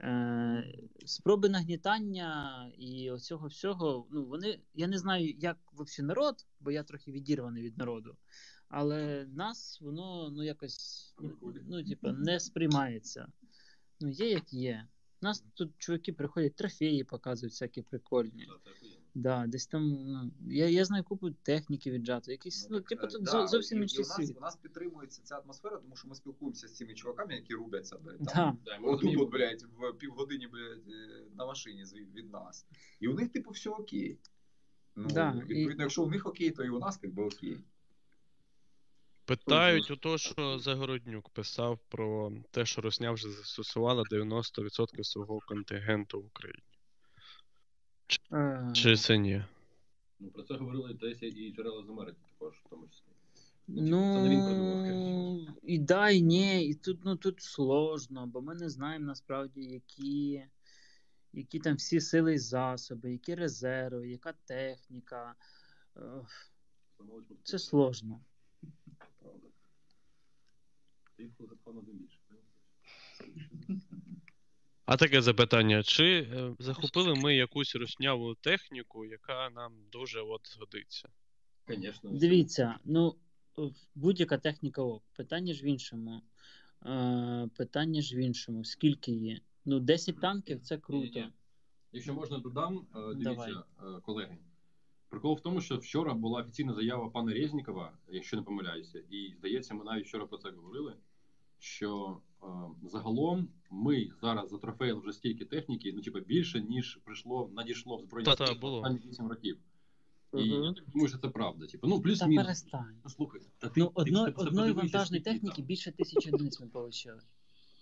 Е, 0.00 0.74
спроби 1.06 1.48
нагнітання 1.48 2.72
і 2.78 3.10
оцього 3.10 3.46
всього, 3.46 4.06
ну, 4.10 4.24
вони. 4.24 4.58
Я 4.74 4.86
не 4.86 4.98
знаю, 4.98 5.34
як 5.38 5.58
взагалі 5.72 6.08
народ, 6.08 6.46
бо 6.60 6.70
я 6.70 6.82
трохи 6.82 7.12
відірваний 7.12 7.62
від 7.62 7.78
народу. 7.78 8.16
Але 8.68 9.26
нас 9.26 9.80
воно 9.80 10.30
ну 10.30 10.42
якось 10.42 11.14
ну, 11.68 11.84
типа, 11.84 12.12
не 12.12 12.40
сприймається. 12.40 13.26
Ну, 14.00 14.08
є 14.08 14.30
як 14.30 14.52
є. 14.52 14.88
У 15.22 15.26
нас 15.26 15.44
тут 15.54 15.72
чуваки 15.78 16.12
приходять, 16.12 16.56
трофеї 16.56 17.04
показують 17.04 17.52
всякі 17.52 17.82
прикольні. 17.82 18.48
Да, 19.14 19.46
десь 19.46 19.66
там, 19.66 19.88
ну, 19.88 20.30
я, 20.46 20.68
я 20.68 20.84
знаю 20.84 21.04
купу 21.04 21.30
техніки 21.30 21.90
віджато, 21.90 22.30
якісь, 22.30 22.68
ну, 22.70 22.80
типу, 22.80 23.06
тут 23.06 23.22
Да, 23.22 23.46
зовсім 23.46 23.78
і- 23.78 23.80
і 23.80 23.82
інший 23.82 24.04
у 24.04 24.08
нас, 24.08 24.16
світ. 24.16 24.36
у 24.36 24.40
нас 24.40 24.56
підтримується 24.56 25.22
ця 25.22 25.38
атмосфера, 25.38 25.76
тому 25.76 25.96
що 25.96 26.08
ми 26.08 26.14
спілкуємося 26.14 26.68
з 26.68 26.74
цими 26.76 26.94
чуваками, 26.94 27.34
які 27.34 27.54
рублять 27.54 27.86
себе. 27.86 28.14
Да. 28.20 28.32
Там, 28.32 28.58
Да, 28.64 28.78
ми 28.78 28.88
Отут, 28.88 29.16
от, 29.18 29.30
блядь, 29.30 29.62
в 29.62 29.92
півгодині, 29.92 30.46
блядь, 30.46 30.88
е, 30.88 31.24
на 31.34 31.46
машині 31.46 31.84
від 32.14 32.30
нас. 32.32 32.66
І 33.00 33.08
у 33.08 33.14
них, 33.14 33.32
типу, 33.32 33.50
все 33.50 33.70
окей. 33.70 34.18
Ну, 34.96 35.08
Да, 35.08 35.32
і- 35.36 35.38
відповідно, 35.40 35.82
якщо 35.82 36.02
у 36.02 36.10
них 36.10 36.26
окей, 36.26 36.50
то 36.50 36.64
і 36.64 36.68
у 36.70 36.78
нас 36.78 37.00
як 37.02 37.14
би 37.14 37.24
окей. 37.24 37.58
Питають 39.24 39.90
у 39.90 39.96
то, 39.96 40.18
що 40.18 40.58
Загороднюк 40.58 41.28
писав 41.28 41.78
про 41.88 42.32
те, 42.50 42.66
що 42.66 42.80
Росня 42.80 43.12
вже 43.12 43.30
застосувала 43.30 44.02
90% 44.10 45.04
свого 45.04 45.40
контингенту 45.48 46.20
в 46.20 46.26
Україні. 46.26 46.62
Е, 48.32 48.70
Чи 48.72 48.96
це 48.96 49.18
ні? 49.18 49.44
Ну, 50.20 50.28
про 50.30 50.42
це 50.42 50.54
говорили 50.54 50.94
десь 50.94 51.22
і 51.22 51.52
джерела 51.56 51.84
з 51.84 51.88
Америки 51.88 52.18
також, 52.32 52.54
в 52.54 52.68
тому 52.68 52.88
числі. 52.88 53.04
Він 53.68 53.84
Ну, 53.84 55.46
і 55.62 55.78
да, 55.78 56.10
і 56.10 56.22
ні, 56.22 56.66
і 56.66 56.74
тут, 56.74 57.04
ну, 57.04 57.16
тут 57.16 57.42
сложно, 57.42 58.26
бо 58.26 58.42
ми 58.42 58.54
не 58.54 58.68
знаємо 58.68 59.06
насправді, 59.06 59.62
які, 59.62 60.44
які 61.32 61.58
там 61.58 61.76
всі 61.76 62.00
сили 62.00 62.34
і 62.34 62.38
засоби, 62.38 63.12
які 63.12 63.34
резерви, 63.34 64.08
яка 64.08 64.32
техніка. 64.32 65.34
Це 67.44 67.58
сложно. 67.58 68.20
Правда. 69.18 69.46
Ти 71.16 71.22
їх 71.22 71.32
один 71.64 71.84
більше. 71.84 72.18
А 74.90 74.96
таке 74.96 75.22
запитання: 75.22 75.82
чи 75.82 76.04
е, 76.04 76.54
захопили 76.58 77.14
ми 77.14 77.36
якусь 77.36 77.76
русняву 77.76 78.34
техніку, 78.34 79.04
яка 79.04 79.50
нам 79.50 79.72
дуже 79.92 80.20
от 80.20 80.40
згодиться? 80.54 81.08
Звісно. 81.68 82.10
Дивіться, 82.12 82.78
ну, 82.84 83.16
будь-яка 83.94 84.38
техніка 84.38 84.82
ок. 84.82 85.02
Питання 85.16 85.54
ж 85.54 85.62
в 85.62 85.66
іншому. 85.66 86.22
Е, 86.86 87.48
питання 87.56 88.02
ж 88.02 88.16
в 88.16 88.18
іншому. 88.18 88.64
Скільки 88.64 89.12
є? 89.12 89.40
Ну, 89.64 89.80
10 89.80 90.20
танків 90.20 90.60
це 90.60 90.78
круто. 90.78 91.04
Ні-ні-ні. 91.04 91.32
Якщо 91.92 92.14
можна 92.14 92.38
додам, 92.38 92.76
е, 92.78 92.84
Давай. 92.94 93.14
дивіться, 93.14 93.64
е, 93.82 94.00
колеги. 94.00 94.38
Прикол 95.08 95.34
в 95.34 95.40
тому, 95.40 95.60
що 95.60 95.76
вчора 95.76 96.14
була 96.14 96.40
офіційна 96.40 96.74
заява 96.74 97.10
пана 97.10 97.32
Резнікова, 97.32 97.92
якщо 98.08 98.36
не 98.36 98.42
помиляюся, 98.42 98.98
і 99.10 99.34
здається, 99.38 99.74
ми 99.74 99.84
навіть 99.84 100.06
вчора 100.06 100.26
про 100.26 100.38
це 100.38 100.50
говорили. 100.50 100.96
Що 101.58 102.20
загалом 102.82 103.48
ми 103.70 104.10
зараз 104.22 104.50
затрофеїли 104.50 105.00
вже 105.00 105.12
стільки 105.12 105.44
техніки, 105.44 105.92
ну 105.96 106.00
типу 106.02 106.20
більше, 106.20 106.60
ніж 106.60 106.98
прийшло, 107.04 107.50
надійшло 107.52 107.96
в 107.96 108.00
збройні 108.02 108.24
Та-та, 108.24 108.46
сили 108.46 108.58
було. 108.58 108.76
останні 108.80 108.98
8 109.10 109.28
років. 109.28 109.58
І 110.32 110.36
Мгм. 110.36 110.64
я 110.64 110.72
так 110.72 110.84
думаю, 110.88 111.08
що 111.08 111.18
це 111.18 111.28
правда. 111.28 111.66
Типу, 111.66 111.86
ну 111.86 112.00
плюс-мінус. 112.00 112.44
перестань. 112.44 113.00
Ну, 113.04 113.10
слухай, 113.10 113.40
та 113.58 113.68
ти, 113.68 113.80
Ну, 113.80 113.90
одно, 113.94 114.26
це 114.30 114.32
одної 114.32 114.72
вантажної 114.72 115.22
техніки 115.22 115.56
там. 115.56 115.64
більше 115.64 115.92
тисячі 115.92 116.30
одиниць 116.30 116.60
ми 116.60 116.66
отримали. 116.66 117.22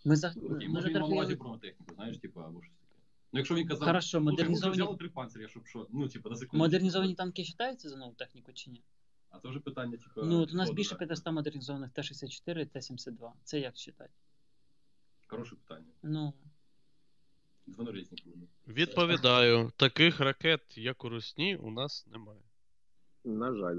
Ми, 0.04 0.16
за, 0.16 0.28
Окей, 0.30 0.68
ми 0.68 0.74
може 0.74 0.88
він 0.88 1.00
мав 1.00 1.12
увазі 1.12 1.34
бронетехніку, 1.34 1.94
знаєш, 1.94 2.18
типу, 2.18 2.40
або 2.40 2.62
щось 2.62 2.74
таке. 2.76 3.00
Ну, 3.32 3.38
якщо 3.38 3.54
він 3.54 3.68
казав, 3.68 3.86
Хорошо, 3.88 4.08
«Слухай, 4.08 4.24
ми 4.26 4.32
вже 4.34 4.42
модернізовані- 4.44 4.72
взяли 4.72 4.96
три 4.96 5.08
панциря, 5.08 5.48
щоб 5.48 5.66
що, 5.66 5.86
ну, 5.90 6.08
типу, 6.08 6.30
на 6.30 6.36
секунду. 6.36 6.64
Модернізовані 6.64 7.14
танки 7.14 7.42
вважаються 7.58 7.88
за 7.88 7.96
нову 7.96 8.12
техніку 8.14 8.52
чи 8.52 8.70
ні? 8.70 8.82
А 9.30 9.38
це 9.38 9.48
вже 9.48 9.60
питання, 9.60 9.96
типу, 9.96 10.26
Ну, 10.26 10.40
от 10.40 10.52
у 10.52 10.56
нас 10.56 10.70
більше 10.70 10.90
так. 10.90 10.98
500 10.98 11.32
модернізованих 11.32 11.90
Т-64 11.90 12.60
і 12.60 12.66
Т-72. 12.66 13.30
Це 13.44 13.60
як 13.60 13.74
вважати? 13.74 14.08
Хороше 15.28 15.56
питання. 15.56 15.92
Ну, 16.02 16.32
Дзвони 17.68 17.90
Резнікову. 17.90 18.48
Відповідаю, 18.68 19.72
таких 19.76 20.20
ракет, 20.20 20.60
як 20.78 21.04
у 21.04 21.08
Русні, 21.08 21.56
у 21.56 21.70
нас 21.70 22.06
немає. 22.06 22.40
На 23.24 23.54
жаль. 23.56 23.78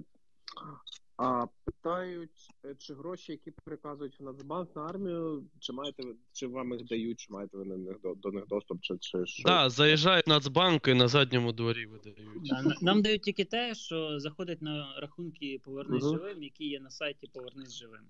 А 1.18 1.46
питають, 1.66 2.50
е, 2.66 2.76
чи 2.76 2.94
гроші, 2.94 3.32
які 3.32 3.52
приказують 3.52 4.20
в 4.20 4.24
Нацбанк 4.24 4.76
на 4.76 4.82
армію, 4.86 5.44
чи 5.60 5.74
маєте 5.74 6.04
ви, 6.04 6.16
чи 6.32 6.48
вам 6.48 6.74
їх 6.74 6.86
дають, 6.86 7.20
чи 7.20 7.34
маєте 7.34 7.58
ви 7.58 7.66
на 7.66 7.78
них 7.78 8.02
до, 8.02 8.16
до 8.16 8.32
них 8.32 8.48
доступ, 8.48 8.82
чи, 8.82 8.98
чи 9.00 9.26
що? 9.26 9.44
Так, 9.44 9.70
заїжджають 9.70 10.28
Нацбанки 10.28 10.94
на 10.94 11.08
задньому 11.08 11.52
дворі 11.52 11.86
видають. 11.86 12.20
да, 12.44 12.76
нам 12.82 13.02
дають 13.02 13.22
тільки 13.22 13.46
те, 13.46 13.76
що 13.76 14.20
заходить 14.20 14.62
на 14.62 15.00
рахунки 15.00 15.62
Повернись 15.64 16.04
Мгм. 16.04 16.18
живим, 16.18 16.44
які 16.44 16.68
є 16.68 16.80
на 16.80 16.90
сайті 16.90 17.28
Повернись 17.28 17.74
живим. 17.74 18.06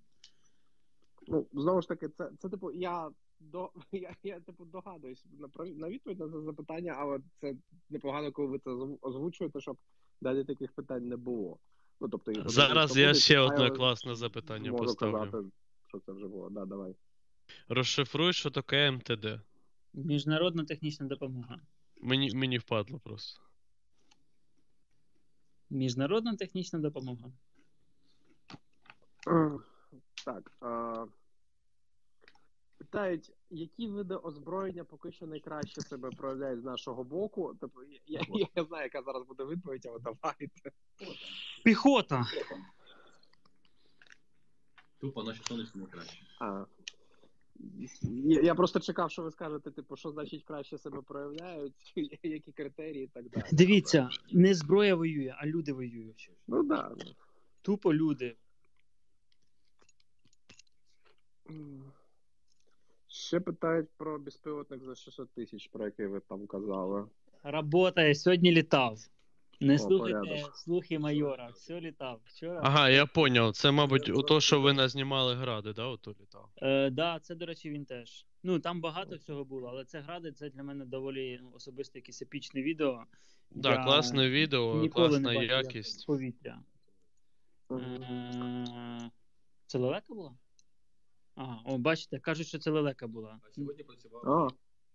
Ну, 1.27 1.47
знову 1.53 1.81
ж 1.81 1.87
таки, 1.87 2.09
це, 2.09 2.31
це 2.39 2.49
типу, 2.49 2.71
я 2.71 3.09
до 3.39 3.71
я, 3.91 4.15
я 4.23 4.39
типу 4.39 4.65
догадуюсь 4.65 5.25
на 5.39 5.49
на 5.65 5.89
відповідь 5.89 6.19
на 6.19 6.29
це 6.29 6.41
запитання, 6.41 6.95
але 6.97 7.19
це 7.37 7.55
непогано, 7.89 8.31
коли 8.31 8.47
ви 8.47 8.59
це 8.59 8.69
озвучуєте, 9.01 9.61
щоб 9.61 9.77
далі 10.21 10.43
таких 10.43 10.71
питань 10.71 11.07
не 11.07 11.17
було. 11.17 11.57
Ну, 12.01 12.09
тобто, 12.09 12.31
і 12.31 12.43
Зараз 12.45 12.97
я 12.97 13.07
будуть, 13.07 13.21
ще 13.21 13.37
а 13.37 13.45
одне 13.45 13.69
класне 13.69 14.15
запитання 14.15 14.71
можу 14.71 14.83
поставлю. 14.83 15.13
казати, 15.13 15.37
що 15.87 15.99
це 15.99 16.11
вже 16.11 16.27
було. 16.27 16.49
Да, 16.49 16.65
давай. 16.65 16.95
Розшифруй, 17.67 18.33
що 18.33 18.51
таке 18.51 18.91
МТД. 18.91 19.39
Міжнародна 19.93 20.65
технічна 20.65 21.05
допомога. 21.05 21.59
Мені, 22.01 22.31
мені 22.35 22.57
впадло 22.57 22.99
просто. 22.99 23.41
Міжнародна 25.69 26.35
технічна 26.35 26.79
допомога. 26.79 27.31
Так. 30.25 30.51
А... 30.59 31.05
Питають, 32.79 33.31
які 33.49 33.87
види 33.87 34.15
озброєння 34.15 34.83
поки 34.83 35.11
що 35.11 35.27
найкраще 35.27 35.81
себе 35.81 36.09
проявляють 36.11 36.61
з 36.61 36.63
нашого 36.63 37.03
боку. 37.03 37.55
Тобто, 37.61 37.83
я, 37.83 38.21
я, 38.33 38.47
я 38.55 38.63
знаю, 38.63 38.83
яка 38.83 39.01
зараз 39.01 39.23
буде 39.27 39.45
відповідь, 39.45 39.85
але 39.85 39.99
давайте. 39.99 40.71
Піхота! 41.63 42.25
Тупо 45.01 45.23
наші 45.23 45.41
сонячні 45.43 45.85
краще. 45.91 46.23
А. 46.39 46.65
Я, 48.01 48.41
я 48.41 48.55
просто 48.55 48.79
чекав, 48.79 49.11
що 49.11 49.21
ви 49.21 49.31
скажете, 49.31 49.71
типу, 49.71 49.95
що 49.95 50.11
значить 50.11 50.43
краще 50.43 50.77
себе 50.77 51.01
проявляють, 51.01 51.93
які 52.23 52.51
критерії 52.51 53.03
і 53.03 53.07
так 53.07 53.29
далі. 53.29 53.43
Дивіться, 53.51 54.09
не 54.31 54.53
зброя 54.53 54.95
воює, 54.95 55.35
а 55.37 55.45
люди 55.45 55.73
воюють. 55.73 56.31
Ну 56.47 56.67
так. 56.67 56.95
Да. 56.97 57.05
Тупо 57.61 57.93
люди. 57.93 58.35
Ще 63.29 63.39
питають 63.39 63.89
про 63.97 64.19
безпілотник 64.19 64.83
за 64.83 64.95
600 64.95 65.33
тисяч, 65.33 65.67
про 65.67 65.85
який 65.85 66.07
ви 66.07 66.19
там 66.19 66.47
казали. 66.47 67.05
Работає, 67.43 68.15
сьогодні 68.15 68.51
літав. 68.51 68.99
Не 69.59 69.75
О, 69.75 69.77
слухайте 69.77 70.19
порядок. 70.19 70.57
слухи 70.57 70.99
майора. 70.99 71.49
Все 71.49 71.81
літав. 71.81 72.21
Вчора. 72.25 72.61
Ага, 72.63 72.89
я 72.89 73.05
поняв. 73.05 73.51
Це, 73.53 73.71
мабуть, 73.71 74.09
у 74.09 74.23
то, 74.23 74.41
що 74.41 74.61
ви 74.61 74.73
назнімали 74.73 75.35
гради, 75.35 75.73
да, 75.73 75.85
ото 75.85 76.11
літав. 76.21 76.49
Е, 76.61 76.89
да, 76.89 77.19
це, 77.19 77.35
до 77.35 77.45
речі, 77.45 77.69
він 77.69 77.85
теж. 77.85 78.25
Ну, 78.43 78.59
там 78.59 78.81
багато 78.81 79.15
всього 79.15 79.45
було, 79.45 79.67
але 79.67 79.85
це 79.85 79.99
гради, 79.99 80.31
це 80.31 80.49
для 80.49 80.63
мене 80.63 80.85
доволі 80.85 81.39
ну, 81.43 81.51
особисто 81.55 81.97
якесь 81.99 82.21
епічне 82.21 82.61
відео. 82.61 83.03
Да, 83.51 83.69
Я 83.69 83.83
класне 83.83 84.29
відео, 84.29 84.81
ніколи 84.81 85.19
не 85.19 85.23
класна 85.23 85.33
бачив 85.33 85.49
якість. 85.49 86.07
Повітря. 86.07 86.59
Е, 87.71 89.09
Це 89.67 89.77
лелека 89.77 90.13
була? 90.13 90.31
Ага, 91.41 91.59
о, 91.65 91.77
бачите, 91.77 92.19
кажуть, 92.19 92.47
що 92.47 92.59
це 92.59 92.71
лелека 92.71 93.07
була. 93.07 93.39
А 93.49 93.51
сьогодні 93.51 93.83
працював. 93.83 94.27
А, 94.29 94.47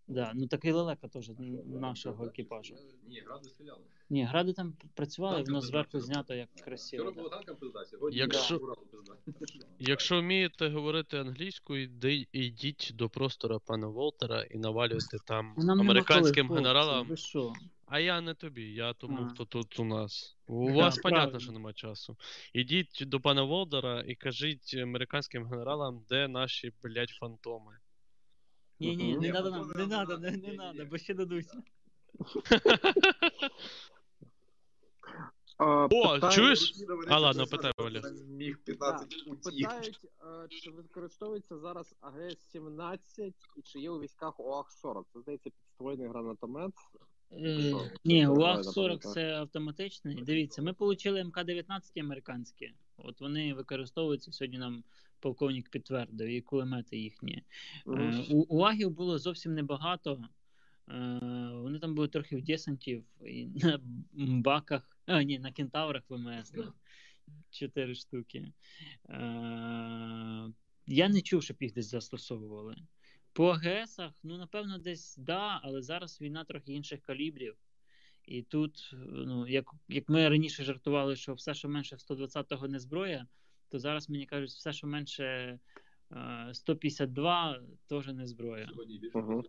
Да, 0.09 0.33
ну 0.35 0.47
так 0.47 0.65
і 0.65 0.73
лелека 0.73 1.09
теж 1.09 1.31
н- 1.31 1.63
нашого 1.67 2.25
екіпажу. 2.27 2.75
Ні, 3.09 3.21
гради 3.27 3.49
стріляли. 3.49 3.81
Ні, 4.11 4.25
гради 4.25 4.53
там 4.53 4.75
працювали, 4.95 5.43
воно 5.43 5.61
зверху 5.61 6.01
знято 6.01 6.35
як 6.35 6.49
Вчора 6.55 6.65
красиво. 6.65 7.13
було 7.13 7.29
Да. 7.29 7.37
танком 7.37 7.57
пизда, 7.57 7.85
сьогодні 7.85 8.19
Якщо- 8.19 8.59
пизда. 9.41 9.67
Якщо 9.79 10.21
вмієте 10.21 10.69
говорити 10.69 11.19
англійською, 11.19 11.83
йди, 11.83 12.27
йдіть 12.33 12.91
до 12.95 13.09
простора 13.09 13.59
пана 13.59 13.87
Волтера 13.89 14.43
і 14.43 14.59
навалюйте 14.59 15.17
там 15.27 15.55
Ну, 15.59 15.65
Нам 15.65 15.79
нема 15.79 15.91
американським 15.91 16.49
коли, 16.49 16.61
хлопці, 16.61 16.79
генералам. 16.79 17.07
Ви 17.09 17.17
що? 17.17 17.53
А 17.95 18.01
я 18.01 18.21
не 18.21 18.35
тобі, 18.35 18.73
я 18.73 18.93
тому, 18.95 19.19
А. 19.23 19.29
хто 19.29 19.45
тут 19.45 19.81
у 19.81 19.85
нас. 19.85 20.37
У 20.47 20.67
Да, 20.71 20.75
вас 20.77 20.99
понятно, 20.99 21.41
що 21.41 21.53
нема 21.53 21.73
часу. 21.73 22.17
Ідіть 22.53 23.03
до 23.07 23.21
пана 23.21 23.43
Волдера 23.43 24.01
і 24.01 24.15
кажіть 24.15 24.75
американським 24.75 25.47
генералам, 25.47 26.05
де 26.09 26.29
наші, 26.29 26.73
блядь, 26.83 27.11
фантоми. 27.11 27.79
Ні, 28.81 28.97
ні, 28.97 29.13
не 29.15 29.19
Ні, 29.21 29.33
надо 29.33 29.51
ну, 29.51 29.57
нам, 29.57 29.69
не 29.69 29.75
не 29.75 29.87
надо, 29.87 30.13
надо. 30.19 30.19
не, 30.19 30.31
не 30.31 30.37
Ні-ні-ні. 30.37 30.85
бо 30.85 30.99
ще 30.99 31.15
дадуть. 31.15 31.47
а, 35.59 35.85
О, 35.85 35.89
питають- 35.89 36.35
чуєш? 36.35 36.73
А, 37.09 37.19
ладно, 37.19 37.47
питай, 37.47 37.73
Валер. 37.79 38.03
Міг 38.29 38.59
15 38.65 39.27
утік. 39.27 39.69
Питають, 39.69 40.01
е, 40.45 40.49
чи 40.49 40.71
використовується 40.71 41.59
зараз 41.59 41.95
АГС-17 42.01 43.33
і 43.57 43.63
чи 43.63 43.81
є 43.81 43.91
у 43.91 44.01
військах 44.01 44.41
ОАГ-40? 44.41 45.05
Це, 45.13 45.21
здається, 45.21 45.51
підствольний 45.51 46.09
гранатомет. 46.09 46.73
Е, 47.39 47.73
ні, 48.05 48.23
Що 48.23 48.35
УАГ 48.35 48.65
це 48.65 48.73
40 48.73 49.03
це 49.03 49.35
автоматичний. 49.35 50.23
Дивіться, 50.23 50.63
ми 50.63 50.75
отримали 50.79 51.25
МК-19 51.25 52.01
американські. 52.01 52.73
От 52.97 53.21
вони 53.21 53.55
використовуються 53.55 54.33
сьогодні. 54.33 54.59
Нам 54.59 54.85
полковник 55.21 55.71
підтвердив, 55.71 56.29
і 56.29 56.41
кулемети 56.41 56.97
їхні. 56.97 57.43
Е, 57.87 58.25
У, 58.31 58.59
у 58.59 58.61
агів 58.63 58.91
було 58.91 59.19
зовсім 59.19 59.55
небагато. 59.55 60.29
Е, 60.89 61.21
Вони 61.53 61.79
там 61.79 61.95
були 61.95 62.09
трохи 62.09 62.37
в 62.37 62.43
десантів 62.43 63.05
і 63.27 63.47
на 63.55 63.81
баках, 64.17 64.99
а 65.07 65.23
ні, 65.23 65.39
на 65.39 65.53
кентаврах 65.53 66.03
ВМС. 66.09 66.53
Чотири 67.51 67.95
штуки. 67.95 68.53
Е, 69.09 69.15
Я 70.87 71.09
не 71.09 71.21
чув, 71.21 71.43
щоб 71.43 71.57
їх 71.61 71.73
десь 71.73 71.91
застосовували. 71.91 72.77
По 73.35 73.51
АГСах, 73.51 74.13
ну, 74.23 74.39
напевно, 74.39 74.79
десь 74.79 75.17
да, 75.17 75.61
але 75.63 75.83
зараз 75.83 76.21
війна 76.21 76.45
трохи 76.45 76.73
інших 76.73 77.01
калібрів. 77.01 77.57
І 78.25 78.43
тут, 78.43 78.91
ну, 79.03 79.49
як, 79.49 79.65
як 79.89 80.09
ми 80.09 80.29
раніше 80.29 80.65
жартували, 80.65 81.17
що 81.17 81.35
все, 81.35 81.55
що 81.55 81.69
менше 81.69 81.97
120-го 81.97 82.69
не 82.69 82.79
зброя, 82.79 83.27
то 83.69 83.79
зараз 83.79 84.11
мені 84.11 84.27
кажуть, 84.27 84.51
все, 84.51 84.73
що 84.73 84.87
менше 84.87 85.59
е, 86.13 86.51
152, 86.53 87.63
теж 87.89 88.07
не 88.07 88.27
зброя. 88.27 88.69
Мгм. 89.15 89.43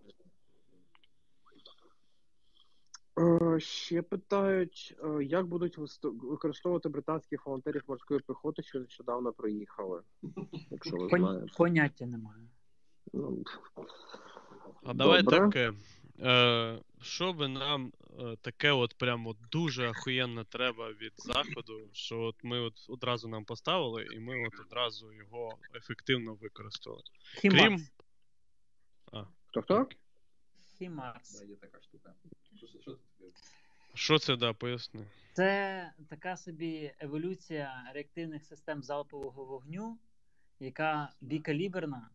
Е, 3.19 3.59
Ще 3.59 4.01
питають, 4.01 4.95
е, 5.03 5.23
як 5.23 5.47
будуть 5.47 5.77
використовувати 6.03 6.89
британських 6.89 7.45
волонтерів 7.45 7.83
морської 7.87 8.19
піхоти, 8.19 8.63
що 8.63 8.79
нещодавно 8.79 9.33
приїхали, 9.33 10.01
якщо 10.69 10.97
ви 10.97 11.07
Пон- 11.07 11.19
знаєте. 11.19 11.47
Поняття 11.57 12.05
немає. 12.05 12.47
А 14.83 14.93
давай 14.93 15.23
Добре. 15.23 15.39
таке. 15.39 15.73
Е, 16.19 16.79
що 17.01 17.33
би 17.33 17.47
нам 17.47 17.93
е, 18.19 18.35
таке 18.41 18.71
от 18.71 18.93
прямо 18.97 19.35
дуже 19.51 19.89
ахуєнно 19.89 20.43
треба 20.43 20.91
від 20.91 21.13
заходу, 21.15 21.89
що 21.91 22.19
от 22.19 22.35
ми 22.43 22.59
от 22.59 22.85
одразу 22.89 23.27
нам 23.27 23.45
поставили, 23.45 24.07
і 24.13 24.19
ми 24.19 24.47
от 24.47 24.59
одразу 24.59 25.13
його 25.13 25.57
ефективно 25.75 26.33
використали. 26.33 27.01
Хімарс. 27.41 27.61
Крім. 27.63 27.87
А, 29.11 29.23
Хто 29.47 29.61
хто? 29.61 29.87
Хімарс. 30.77 31.43
Є 31.49 31.55
така 31.55 31.81
штука. 31.81 32.13
Що 33.93 34.19
це 34.19 34.35
да, 34.35 34.53
поясни. 34.53 35.07
Це 35.33 35.91
така 36.09 36.37
собі 36.37 36.93
еволюція 36.99 37.91
реактивних 37.93 38.45
систем 38.45 38.83
залпового 38.83 39.45
вогню, 39.45 39.97
яка 40.59 41.09
бікаліберна 41.21 42.09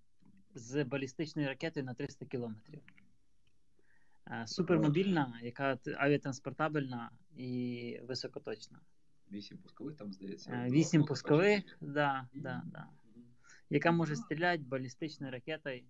з 0.55 0.85
балістичною 0.85 1.48
ракетою 1.48 1.86
на 1.86 1.94
300 1.94 2.27
кілометрів. 2.27 2.81
Е, 4.27 4.47
Супермобільна, 4.47 5.40
яка 5.43 5.78
авіатранспортабельна 5.97 7.10
і 7.36 8.01
високоточна. 8.02 8.81
Вісім 9.32 9.59
пускових 9.59 9.97
там, 9.97 10.12
здається. 10.12 10.51
Е. 10.52 10.70
Вісім 10.70 11.05
пускових, 11.05 11.78
да, 11.81 12.28
да, 12.35 12.62
да. 12.66 12.86
яка 13.70 13.93
може 13.93 14.16
стріляти 14.16 14.62
балістичною 14.62 15.32
ракетою 15.32 15.82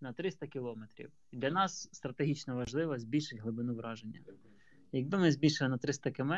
на 0.00 0.12
300 0.12 0.46
кілометрів. 0.46 1.10
Для 1.32 1.50
нас 1.50 1.88
стратегічно 1.92 2.56
важливо 2.56 2.98
збільшити 2.98 3.42
глибину 3.42 3.74
враження. 3.74 4.20
Якби 4.92 5.18
ми 5.18 5.32
збільшили 5.32 5.70
на 5.70 5.78
300 5.78 6.10
км, 6.10 6.32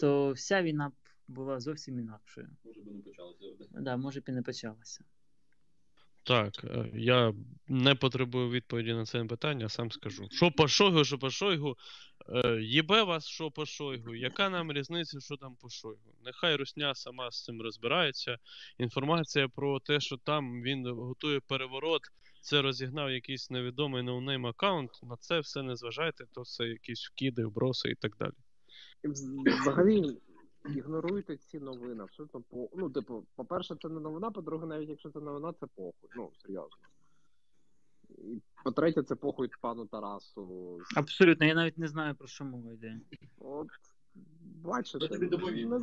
то 0.00 0.32
вся 0.32 0.62
війна 0.62 0.88
б 0.88 0.92
була 1.28 1.60
зовсім 1.60 1.98
інакшою. 1.98 2.50
Може 2.64 2.80
би 2.80 2.92
не 2.92 3.02
почалося. 3.02 3.44
Да, 3.70 3.96
може 3.96 4.20
б 4.20 4.24
і 4.28 4.32
не 4.32 4.42
почалася. 4.42 5.04
Так, 6.26 6.64
е, 6.64 6.90
я 6.94 7.34
не 7.68 7.94
потребую 7.94 8.50
відповіді 8.50 8.92
на 8.92 9.04
це 9.04 9.24
питання, 9.24 9.68
сам 9.68 9.90
скажу. 9.90 10.28
Що 10.30 10.50
по 10.50 10.68
Шойгу, 10.68 11.04
що 11.04 11.18
по 11.18 11.30
Шойгу. 11.30 11.76
Е, 12.28 12.58
Єбе 12.62 13.02
вас, 13.02 13.26
що 13.26 13.50
по 13.50 13.66
Шойгу, 13.66 14.14
яка 14.14 14.48
нам 14.48 14.72
різниця, 14.72 15.20
що 15.20 15.36
там 15.36 15.56
по 15.56 15.68
Шойгу? 15.68 16.14
Нехай 16.24 16.56
Русня 16.56 16.94
сама 16.94 17.30
з 17.30 17.44
цим 17.44 17.62
розбирається. 17.62 18.38
Інформація 18.78 19.48
про 19.48 19.80
те, 19.80 20.00
що 20.00 20.16
там 20.16 20.62
він 20.62 20.86
готує 20.86 21.40
переворот, 21.40 22.02
це 22.40 22.62
розігнав 22.62 23.10
якийсь 23.10 23.50
невідомий 23.50 24.02
no-name 24.02 24.46
аккаунт, 24.46 24.90
на 25.02 25.16
це 25.16 25.40
все 25.40 25.62
не 25.62 25.76
зважайте, 25.76 26.24
то 26.32 26.44
це 26.44 26.64
якісь 26.64 27.08
вкиди, 27.08 27.44
вброси 27.44 27.88
і 27.88 27.94
так 27.94 28.16
далі. 28.16 28.32
Взагалі 29.60 30.16
ігноруйте 30.64 31.36
ці 31.36 31.60
новини. 31.60 32.02
Абсолютно 32.02 32.40
по. 32.40 32.68
Ну, 32.74 32.90
типу, 32.90 33.26
по-перше, 33.36 33.76
це 33.82 33.88
не 33.88 34.00
новина, 34.00 34.30
по-друге, 34.30 34.66
навіть 34.66 34.88
якщо 34.88 35.10
це 35.10 35.20
новина, 35.20 35.52
це 35.52 35.66
похуй. 35.66 36.10
Ну, 36.16 36.30
серйозно. 36.42 36.78
І 38.08 38.42
по-третє, 38.64 39.02
це 39.02 39.14
похуй 39.14 39.50
пану 39.60 39.86
Тарасу. 39.86 40.78
Абсолютно, 40.96 41.46
я 41.46 41.54
навіть 41.54 41.78
не 41.78 41.88
знаю, 41.88 42.14
про 42.14 42.28
що 42.28 42.44
мова 42.44 42.72
йде. 42.72 43.00
От, 43.38 43.68
бачите, 44.40 45.18
не, 45.18 45.80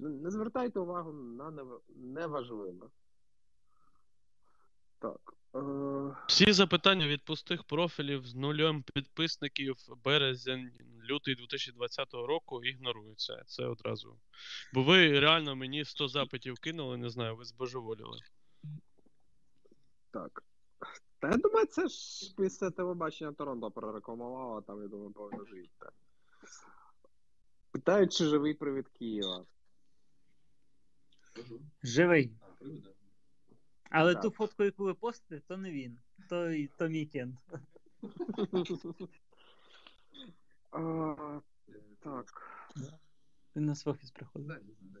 не 0.00 0.30
звертайте 0.30 0.80
увагу 0.80 1.12
на 1.12 1.66
неважливе. 1.96 2.86
Так. 4.98 5.34
Е... 5.54 6.16
Всі 6.26 6.52
запитання 6.52 7.06
від 7.06 7.24
пустих 7.24 7.64
профілів 7.64 8.26
з 8.26 8.34
нульом 8.34 8.82
підписників 8.82 9.76
березень, 10.04 10.70
лютий 11.10 11.34
2020 11.34 12.14
року 12.14 12.64
ігноруються. 12.64 13.42
Це 13.46 13.66
одразу. 13.66 14.16
Бо 14.72 14.82
ви 14.82 15.20
реально 15.20 15.56
мені 15.56 15.84
100 15.84 16.08
запитів 16.08 16.58
кинули, 16.58 16.96
не 16.96 17.10
знаю, 17.10 17.36
ви 17.36 17.44
збожеволіли. 17.44 18.18
Так. 20.10 20.42
Та 21.18 21.30
я 21.30 21.36
думаю, 21.36 21.66
це 21.66 21.88
ж 21.88 22.34
після 22.36 22.70
телебачення 22.70 23.32
Торонто 23.32 23.70
прорекламувало, 23.70 24.60
там, 24.60 24.82
я 24.82 24.88
думаю, 24.88 25.10
повинно 25.10 25.44
жити. 25.44 25.68
Питають, 27.70 28.12
чи 28.12 28.24
живий 28.24 28.54
привід 28.54 28.88
Києва. 28.88 29.44
Живий. 31.82 32.30
А, 32.40 32.46
привода. 32.58 32.90
Але 33.90 34.14
Так. 34.14 34.22
ту 34.22 34.30
фотку, 34.30 34.64
яку 34.64 34.84
ви 34.84 34.94
постите, 34.94 35.40
то 35.40 35.56
не 35.56 35.70
він. 35.70 35.98
То, 36.28 36.54
то 36.78 36.88
мій 36.88 37.06
кент. 37.06 37.36
А, 40.72 41.40
так. 42.00 42.42
Він 43.56 43.64
на 43.64 43.74
свій 43.74 43.90
офіс 43.90 44.10
приходить. 44.10 44.48
Да, 44.48 44.60
да. 44.80 45.00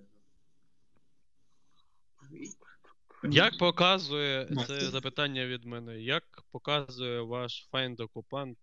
Як 3.30 3.58
показує 3.58 4.48
це 4.66 4.80
запитання 4.80 5.46
від 5.46 5.64
мене? 5.64 6.00
Як 6.00 6.44
показує 6.50 7.20
ваш 7.20 7.68
Occupant, 7.72 8.56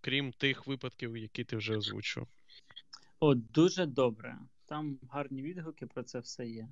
крім 0.00 0.32
тих 0.32 0.66
випадків, 0.66 1.16
які 1.16 1.44
ти 1.44 1.56
вже 1.56 1.76
озвучив? 1.76 2.26
О, 3.20 3.34
дуже 3.34 3.86
добре. 3.86 4.38
Там 4.66 4.98
гарні 5.10 5.42
відгуки 5.42 5.86
про 5.86 6.02
це 6.02 6.18
все 6.18 6.46
є. 6.46 6.68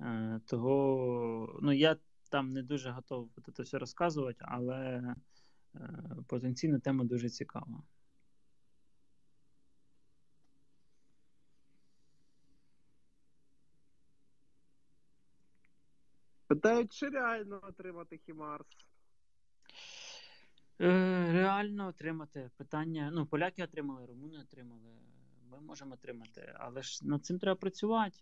Е, 0.00 0.40
того, 0.46 1.58
ну 1.62 1.72
я 1.72 1.96
там 2.28 2.52
не 2.52 2.62
дуже 2.62 2.90
готовий 2.90 3.30
це 3.54 3.62
все 3.62 3.78
розказувати, 3.78 4.44
але 4.48 5.14
е, 5.74 6.16
потенційно 6.26 6.80
тема 6.80 7.04
дуже 7.04 7.28
цікава. 7.28 7.82
Питають, 16.46 16.92
чи 16.92 17.08
реально 17.08 17.60
отримати 17.62 18.18
Хімарс. 18.18 18.66
Е, 20.80 21.32
реально 21.32 21.86
отримати 21.86 22.50
питання. 22.56 23.10
Ну, 23.12 23.26
поляки 23.26 23.64
отримали, 23.64 24.06
румуни 24.06 24.38
отримали. 24.38 24.98
Ми 25.50 25.60
можемо 25.60 25.94
отримати, 25.94 26.54
але 26.58 26.82
ж 26.82 27.06
над 27.06 27.24
цим 27.24 27.38
треба 27.38 27.60
працювати. 27.60 28.18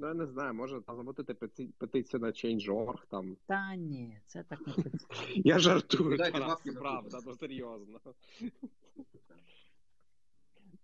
Ну, 0.00 0.06
я 0.06 0.14
не 0.14 0.26
знаю, 0.26 0.54
може 0.54 0.80
там 0.80 0.96
замотити 0.96 1.34
петицію 1.78 2.20
на 2.20 2.26
Change.org 2.26 2.98
там. 3.10 3.36
Та 3.46 3.76
ні, 3.76 4.18
це 4.26 4.42
так 4.42 4.66
не. 4.66 4.74
Я 5.34 5.58
жартую, 5.58 6.18
Тарас, 6.18 6.62
правда, 6.62 7.20
ну 7.26 7.34
серйозно. 7.34 8.00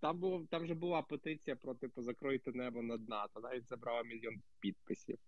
Там, 0.00 0.18
було, 0.18 0.46
там 0.50 0.66
же 0.66 0.74
була 0.74 1.02
петиція 1.02 1.56
про 1.56 1.74
типу 1.74 2.02
закройте 2.02 2.52
небо 2.52 2.82
над 2.82 3.08
НАТО. 3.08 3.40
Навіть 3.40 3.68
забрала 3.68 4.02
мільйон 4.02 4.34
підписів. 4.60 5.18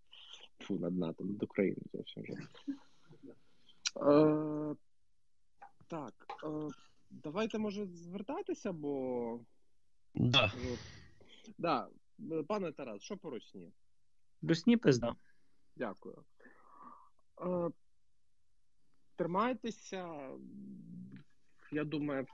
Фу, 0.60 0.78
над 0.78 0.98
НАТО, 0.98 1.24
над 1.24 1.42
Україною 1.42 1.86
це 1.92 1.98
все 1.98 2.20
вже. 2.20 2.32
Е, 3.96 4.76
так. 5.86 6.14
Е, 6.44 6.68
давайте, 7.10 7.58
може, 7.58 7.86
звертатися, 7.86 8.72
бо. 8.72 9.40
Да. 10.14 10.52
Ну, 10.64 10.76
да, 11.58 11.88
е, 11.88 12.07
пане 12.48 12.72
Тарас, 12.72 13.02
що 13.02 13.16
по 13.16 13.30
русні? 13.30 13.72
Русні 14.42 14.76
пизда. 14.76 15.14
Дякую. 15.76 16.24
Е, 17.40 17.70
тримайтеся. 19.16 20.30
Я 21.72 21.84
думаю, 21.84 22.26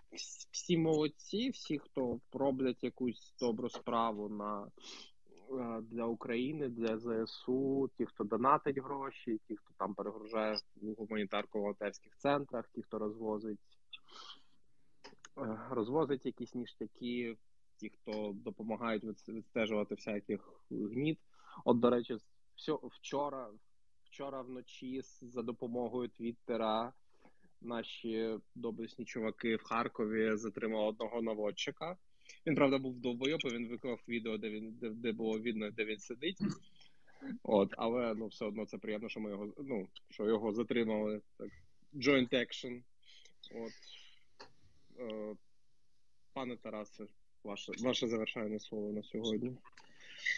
всі 0.50 0.78
молодці, 0.78 1.50
всі, 1.50 1.78
хто 1.78 2.20
роблять 2.32 2.84
якусь 2.84 3.34
добру 3.40 3.70
справу 3.70 4.28
на, 4.28 4.66
е, 5.50 5.80
для 5.80 6.04
України, 6.04 6.68
для 6.68 6.98
ЗСУ, 6.98 7.90
ті, 7.96 8.06
хто 8.06 8.24
донатить 8.24 8.78
гроші, 8.78 9.40
ті, 9.48 9.56
хто 9.56 9.74
там 9.78 9.94
перегружає 9.94 10.58
гуманітарку 10.98 11.58
в 11.58 11.60
волонтерських 11.60 12.16
центрах, 12.16 12.68
ті, 12.74 12.82
хто 12.82 12.98
розвозить 12.98 13.60
е, 15.38 15.58
розвозить 15.70 16.26
якісь 16.26 16.54
ніштяки, 16.54 17.36
ті, 17.84 17.90
хто 17.90 18.32
допомагають 18.44 19.04
відстежувати 19.28 19.94
всяких 19.94 20.40
гніт. 20.70 21.18
От, 21.64 21.80
до 21.80 21.90
речі, 21.90 22.16
вчора, 22.82 23.50
вчора 24.04 24.42
вночі 24.42 25.02
за 25.22 25.42
допомогою 25.42 26.08
Твіттера 26.08 26.92
наші 27.60 28.38
доблесні 28.54 29.04
чуваки 29.04 29.56
в 29.56 29.62
Харкові 29.62 30.36
затримали 30.36 30.88
одного 30.88 31.22
наводчика. 31.22 31.96
Він, 32.46 32.54
правда, 32.54 32.78
був 32.78 33.00
довбойоб, 33.00 33.40
і 33.44 33.48
він 33.48 33.68
виклав 33.68 34.00
відео, 34.08 34.38
де 34.38 34.50
він 34.50 34.72
де, 34.80 34.90
де 34.90 35.12
було 35.12 35.38
видно, 35.38 35.70
де 35.70 35.84
він 35.84 35.98
сидить. 35.98 36.38
От, 37.42 37.74
але 37.76 38.14
ну, 38.14 38.26
все 38.26 38.44
одно 38.44 38.66
це 38.66 38.78
приємно, 38.78 39.08
що 39.08 39.20
ми 39.20 39.30
його 39.30 39.52
ну, 39.58 39.88
що 40.10 40.26
його 40.26 40.52
затримали. 40.52 41.20
Так, 41.36 41.50
joint 41.94 42.34
action. 42.34 42.82
От. 43.54 43.72
Е, 44.98 45.36
пане 46.32 46.56
Тарасе, 46.56 47.06
ваше, 47.44 47.72
ваше 47.80 48.08
завершальне 48.08 48.60
слово 48.60 48.92
на 48.92 49.02
сьогодні. 49.02 49.52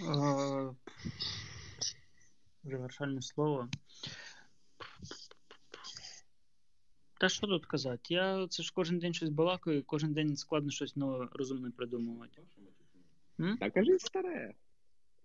Е, 0.02 0.74
Завершальне 2.64 3.22
слово. 3.22 3.68
Та 7.20 7.28
що 7.28 7.46
тут 7.46 7.66
казати? 7.66 8.14
Я 8.14 8.46
це 8.48 8.62
ж 8.62 8.72
кожен 8.74 8.98
день 8.98 9.14
щось 9.14 9.28
балакаю, 9.28 9.82
кожен 9.86 10.12
день 10.12 10.36
складно 10.36 10.70
щось 10.70 10.96
нове 10.96 11.28
розумне 11.32 11.70
придумувати. 11.70 12.42
М? 13.40 13.56
Та 13.58 13.70
кажи 13.70 13.98
старе. 13.98 14.54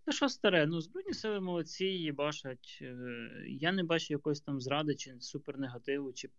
Та 0.05 0.11
що 0.11 0.29
старе? 0.29 0.65
Ну, 0.65 0.81
Збройні 0.81 1.13
сили 1.13 1.39
молодці, 1.39 1.85
їбашать. 1.85 2.79
Е, 2.81 3.29
Я 3.47 3.71
не 3.71 3.83
бачу 3.83 4.13
якоїсь 4.13 4.41
там 4.41 4.61
зради 4.61 4.95
чи 4.95 5.15
супернегативу, 5.19 6.13
чи 6.13 6.29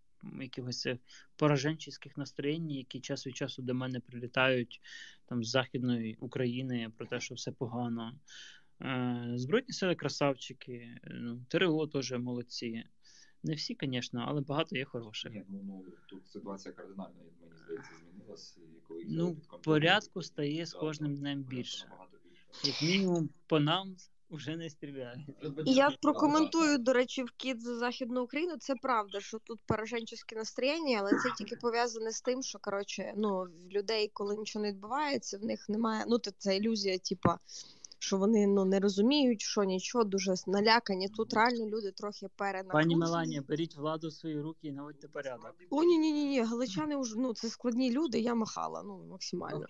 якихось 0.41 0.81
цих 0.81 0.99
пораженческих 1.37 2.17
настроєнь, 2.17 2.71
які 2.71 3.01
час 3.01 3.27
від 3.27 3.37
часу 3.37 3.63
до 3.63 3.75
мене 3.75 4.01
прилітають 4.01 4.81
там 5.27 5.45
з 5.45 5.51
Західної 5.51 6.17
України 6.21 6.93
про 6.97 7.07
те, 7.07 7.21
що 7.21 7.35
все 7.35 7.53
погано. 7.53 8.13
Е, 8.81 9.33
Збройні 9.37 9.73
сили 9.73 9.95
красавчики, 9.95 10.73
е, 10.73 11.01
ну, 11.15 11.45
ТРО 11.49 11.87
теж 11.87 12.13
молодці. 12.13 12.85
Не 13.45 13.55
всі, 13.55 13.77
звісно, 13.83 14.25
але 14.29 14.41
багато 14.41 14.77
є 14.77 14.85
хороших. 14.85 15.33
Ні, 15.33 15.45
ну, 15.51 15.85
тут 16.07 16.29
ситуація 16.29 16.75
кардинально, 16.75 17.15
мені 17.41 17.57
здається, 17.65 17.91
змінилась. 18.13 18.57
І 18.59 18.81
коли 18.89 19.05
Ну, 19.09 19.35
під 19.35 19.63
порядку 19.63 20.23
стає 20.23 20.67
з 20.67 20.73
кожним 20.73 21.17
днем 21.17 21.43
більше. 21.43 21.87
більше. 21.87 22.83
Як 22.83 22.83
мінімум, 22.93 23.31
по 23.47 23.61
нам 23.61 23.97
вже 24.33 24.57
не 24.57 24.71
стріляють. 24.71 25.21
Я 25.67 25.91
прокоментую, 26.03 26.79
до 26.79 26.93
речі, 26.93 27.23
вкид 27.23 27.61
за 27.63 27.77
Західну 27.77 28.23
Україну. 28.23 28.57
Це 28.59 28.75
правда, 28.75 29.21
що 29.21 29.39
тут 29.39 29.61
пораженческе 29.67 30.37
настроєння, 30.37 30.99
але 31.01 31.11
це 31.11 31.31
тільки 31.39 31.57
пов'язане 31.57 32.11
з 32.11 32.21
тим, 32.21 32.43
що 32.43 32.59
коротше, 32.59 33.13
ну, 33.17 33.43
в 33.43 33.73
людей, 33.73 34.11
коли 34.13 34.37
нічого 34.37 34.63
не 34.63 34.73
відбувається, 34.73 35.39
в 35.39 35.45
них 35.45 35.69
немає. 35.69 36.05
Ну, 36.09 36.19
це, 36.19 36.31
це 36.39 36.57
ілюзія, 36.57 36.99
типа, 36.99 37.39
що 38.03 38.19
вони 38.19 38.47
ну, 38.47 38.65
не 38.65 38.81
розуміють, 38.81 39.41
що 39.41 39.65
нічого, 39.65 40.05
дуже 40.05 40.35
налякані. 40.47 41.09
Тут 41.09 41.35
реально 41.35 41.67
люди 41.67 41.91
трохи 41.91 42.27
Пані 42.37 42.53
перенакручені. 42.53 42.97
Меланія, 42.97 43.43
беріть 43.49 43.77
владу 43.77 44.09
в 44.09 44.13
свої 44.13 44.41
руки 44.41 44.69
і 44.69 44.73
наводьте 44.73 45.09
порядок. 45.09 45.55
О, 45.71 45.85
ні, 45.85 45.99
ні, 45.99 46.13
ні, 46.13 46.25
ні, 46.25 46.41
галичани 46.41 46.97
вже 46.97 47.19
ну 47.19 47.35
це 47.35 47.49
складні 47.49 47.93
люди. 47.93 48.21
Я 48.21 48.35
махала, 48.35 48.83
ну 48.83 49.07
максимально. 49.11 49.67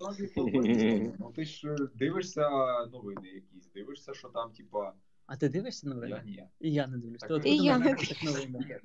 Ну 1.19 1.33
ти 1.37 1.45
ж 1.45 1.69
е, 1.69 1.77
дивишся 1.95 2.51
новини 2.93 3.29
якісь, 3.29 3.71
дивишся, 3.75 4.15
що 4.15 4.29
там, 4.29 4.53
типа, 4.53 4.93
А 5.27 5.37
ти 5.37 5.49
дивишся 5.49 5.89
новини? 5.89 6.11
я 6.11 6.23
ні. 6.23 6.49
І 6.61 6.73
я 6.73 6.87
не 6.87 6.99
дивлюсь. 6.99 7.21
Так, 7.21 7.29
То 7.29 7.35
от 7.35 7.47
І 7.47 7.57
я 7.57 7.79
не 7.79 7.97
новини. 8.25 8.81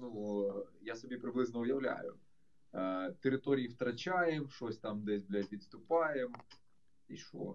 Ну, 0.00 0.64
я 0.82 0.96
собі 0.96 1.16
приблизно 1.16 1.60
уявляю. 1.60 2.14
Е, 2.74 3.12
території 3.20 3.68
втрачаємо, 3.68 4.48
щось 4.48 4.78
там 4.78 5.04
десь, 5.04 5.22
блядь, 5.22 5.52
відступаємо. 5.52 6.34
І 7.08 7.16
що? 7.16 7.54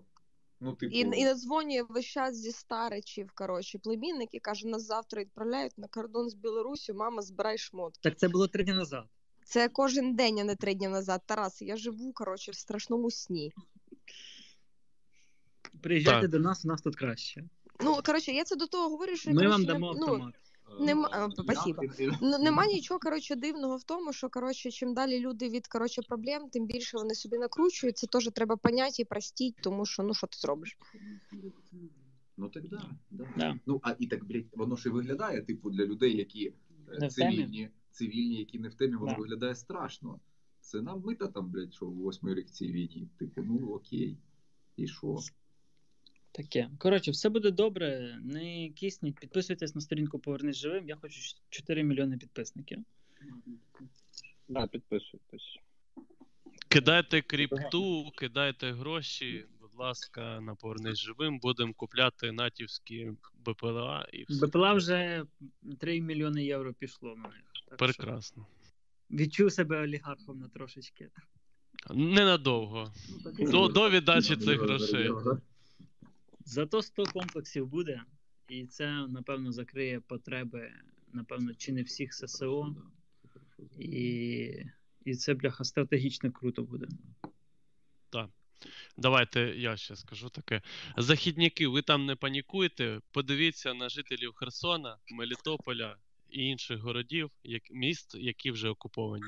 Ну, 0.63 0.73
типу, 0.73 0.95
І, 0.95 0.99
і 0.99 1.25
надзвонює 1.25 1.83
весь 1.89 2.05
час 2.05 2.35
зі 2.35 2.51
старичів, 2.51 3.31
коротше, 3.35 3.79
племінник 3.79 4.29
і 4.31 4.39
каже, 4.39 4.67
нас 4.67 4.85
завтра 4.85 5.21
відправляють 5.21 5.77
на 5.77 5.87
кордон 5.87 6.29
з 6.29 6.33
Білорусю, 6.33 6.93
мама, 6.93 7.21
збирай 7.21 7.57
шмотки. 7.57 7.99
Так 8.03 8.19
це 8.19 8.27
було 8.27 8.47
три 8.47 8.63
дні 8.63 8.73
назад. 8.73 9.05
Це 9.45 9.69
кожен 9.69 10.15
день, 10.15 10.39
а 10.39 10.43
не 10.43 10.55
три 10.55 10.73
дні 10.73 10.87
назад. 10.87 11.21
Тарас, 11.25 11.61
я 11.61 11.77
живу, 11.77 12.13
коротше, 12.13 12.51
в 12.51 12.55
страшному 12.55 13.11
сні. 13.11 13.53
Приїжджайте 15.81 16.21
Так. 16.21 16.31
до 16.31 16.39
нас, 16.39 16.65
у 16.65 16.67
нас 16.67 16.81
тут 16.81 16.95
краще. 16.95 17.43
Ну, 17.79 17.97
коротше, 18.05 18.31
я 18.31 18.43
це 18.43 18.55
до 18.55 18.67
того 18.67 18.89
говорю, 18.89 19.15
що 19.15 19.29
Ми 19.29 19.35
коротше, 19.35 19.51
вам 19.51 19.61
не- 19.61 19.67
автомат. 19.73 19.97
ну, 19.99 20.05
автомат. 20.13 20.35
Нема, 20.79 21.29
е, 21.37 21.43
спасибо. 21.43 21.81
Ну, 22.21 22.37
нема 22.39 22.65
нічого 22.65 22.99
коротше, 22.99 23.35
дивного 23.35 23.77
в 23.77 23.83
тому, 23.83 24.13
що 24.13 24.29
коротше, 24.29 24.71
чим 24.71 24.93
далі 24.93 25.19
люди 25.19 25.49
від 25.49 25.67
коротше, 25.67 26.01
проблем, 26.01 26.49
тим 26.49 26.65
більше 26.65 26.97
вони 26.97 27.15
собі 27.15 27.37
накручують. 27.37 27.97
Це 27.97 28.07
теж 28.07 28.29
треба 28.33 28.57
поняти 28.57 29.01
і 29.01 29.05
простіть, 29.05 29.55
тому 29.63 29.85
що 29.85 30.03
ну 30.03 30.13
що 30.13 30.27
ти 30.27 30.37
зробиш? 30.37 30.77
Ну 32.37 32.49
так 32.49 32.69
да, 32.69 32.89
да. 33.11 33.25
Да. 33.37 33.59
Ну, 33.65 33.79
а 33.83 33.95
і 33.99 34.07
так, 34.07 34.25
блядь, 34.25 34.45
воно 34.53 34.75
ж 34.75 34.89
і 34.89 34.91
виглядає, 34.91 35.41
типу, 35.41 35.69
для 35.69 35.85
людей, 35.85 36.17
які 36.17 36.47
е, 36.47 36.53
Не 36.99 37.09
цивільні, 37.09 37.69
цивільні, 37.91 38.35
які 38.35 38.59
не 38.59 38.69
в 38.69 38.73
темі, 38.73 38.95
воно 38.95 39.11
Да. 39.11 39.17
виглядає 39.17 39.55
страшно. 39.55 40.19
Це 40.59 40.81
нам 40.81 41.01
ми-то 41.05 41.27
там, 41.27 41.51
блядь, 41.51 41.73
що 41.73 41.85
в 41.85 41.93
восьмий 41.93 42.35
рік 42.35 42.49
цій 42.49 42.71
війні. 42.71 43.09
Типу, 43.19 43.41
ну 43.41 43.67
окей. 43.67 44.17
І 44.75 44.87
що? 44.87 45.17
Таке. 46.33 46.69
Коротше, 46.77 47.11
все 47.11 47.29
буде 47.29 47.51
добре. 47.51 48.17
Не 48.23 48.69
кисніть. 48.69 49.19
Підписуйтесь 49.19 49.75
на 49.75 49.81
сторінку 49.81 50.19
Повернись 50.19 50.57
живим. 50.57 50.89
Я 50.89 50.95
хочу 50.95 51.19
4 51.49 51.83
мільйони 51.83 52.17
підписників. 52.17 52.79
Да, 54.47 54.67
підписуйтесь. 54.67 55.59
Кидайте 56.67 57.21
кріпту, 57.21 58.11
кидайте 58.15 58.71
гроші, 58.71 59.45
будь 59.61 59.75
ласка, 59.75 60.41
на 60.41 60.55
повернись 60.55 60.99
живим. 60.99 61.39
Будемо 61.39 61.73
купляти 61.73 62.31
натівські 62.31 63.11
БПЛА 63.45 64.07
і 64.13 64.23
все. 64.23 64.47
БПЛА 64.47 64.73
вже 64.73 65.25
3 65.79 66.01
мільйони 66.01 66.45
євро 66.45 66.73
пішло 66.73 67.15
на 67.15 67.29
них. 67.29 67.43
Так 67.53 67.63
що 67.65 67.75
Прекрасно. 67.75 68.47
відчув 69.11 69.51
себе 69.51 69.81
олігархом 69.81 70.39
на 70.39 70.47
трошечки. 70.47 71.09
Ненадовго. 71.93 72.93
До, 73.39 73.67
до 73.67 73.89
віддачі 73.89 74.35
цих 74.35 74.59
грошей. 74.61 75.09
Зато 76.45 76.81
100 76.81 77.05
комплексів 77.05 77.67
буде, 77.67 78.01
і 78.47 78.65
це, 78.65 79.07
напевно, 79.07 79.51
закриє 79.51 79.99
потреби, 79.99 80.73
напевно, 81.13 81.55
чи 81.55 81.71
не 81.71 81.83
всіх 81.83 82.13
ССО. 82.13 82.75
І, 83.79 84.49
і 85.05 85.15
це, 85.15 85.33
бляха, 85.33 85.63
стратегічно 85.63 86.31
круто 86.31 86.63
буде. 86.63 86.87
Так. 88.09 88.29
Давайте 88.97 89.41
я 89.41 89.77
ще 89.77 89.95
скажу 89.95 90.29
таке. 90.29 90.61
Західняки, 90.97 91.67
ви 91.67 91.81
там 91.81 92.05
не 92.05 92.15
панікуйте. 92.15 92.99
Подивіться 93.11 93.73
на 93.73 93.89
жителів 93.89 94.33
Херсона, 94.33 94.97
Мелітополя 95.11 95.97
і 96.29 96.45
інших 96.45 96.79
городів, 96.79 97.31
як, 97.43 97.63
міст, 97.71 98.15
які 98.15 98.51
вже 98.51 98.69
окуповані. 98.69 99.25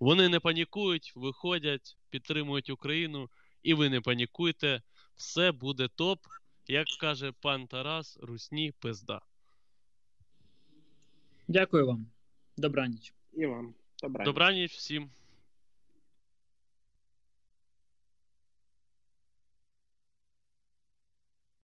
Вони 0.00 0.28
не 0.28 0.40
панікують, 0.40 1.12
виходять, 1.14 1.96
підтримують 2.10 2.70
Україну, 2.70 3.30
і 3.62 3.74
ви 3.74 3.88
не 3.88 4.00
панікуйте. 4.00 4.82
Все 5.16 5.52
буде 5.52 5.88
топ. 5.88 6.18
Як 6.66 6.86
каже 7.00 7.32
пан 7.32 7.66
Тарас, 7.66 8.18
русні 8.22 8.72
пизда. 8.72 9.20
Дякую 11.48 11.86
вам. 11.86 12.06
Добраніч. 12.56 13.14
І 13.32 13.46
вам. 13.46 13.74
Добра. 14.02 14.24
Добраніч 14.24 14.72
всім. 14.72 15.10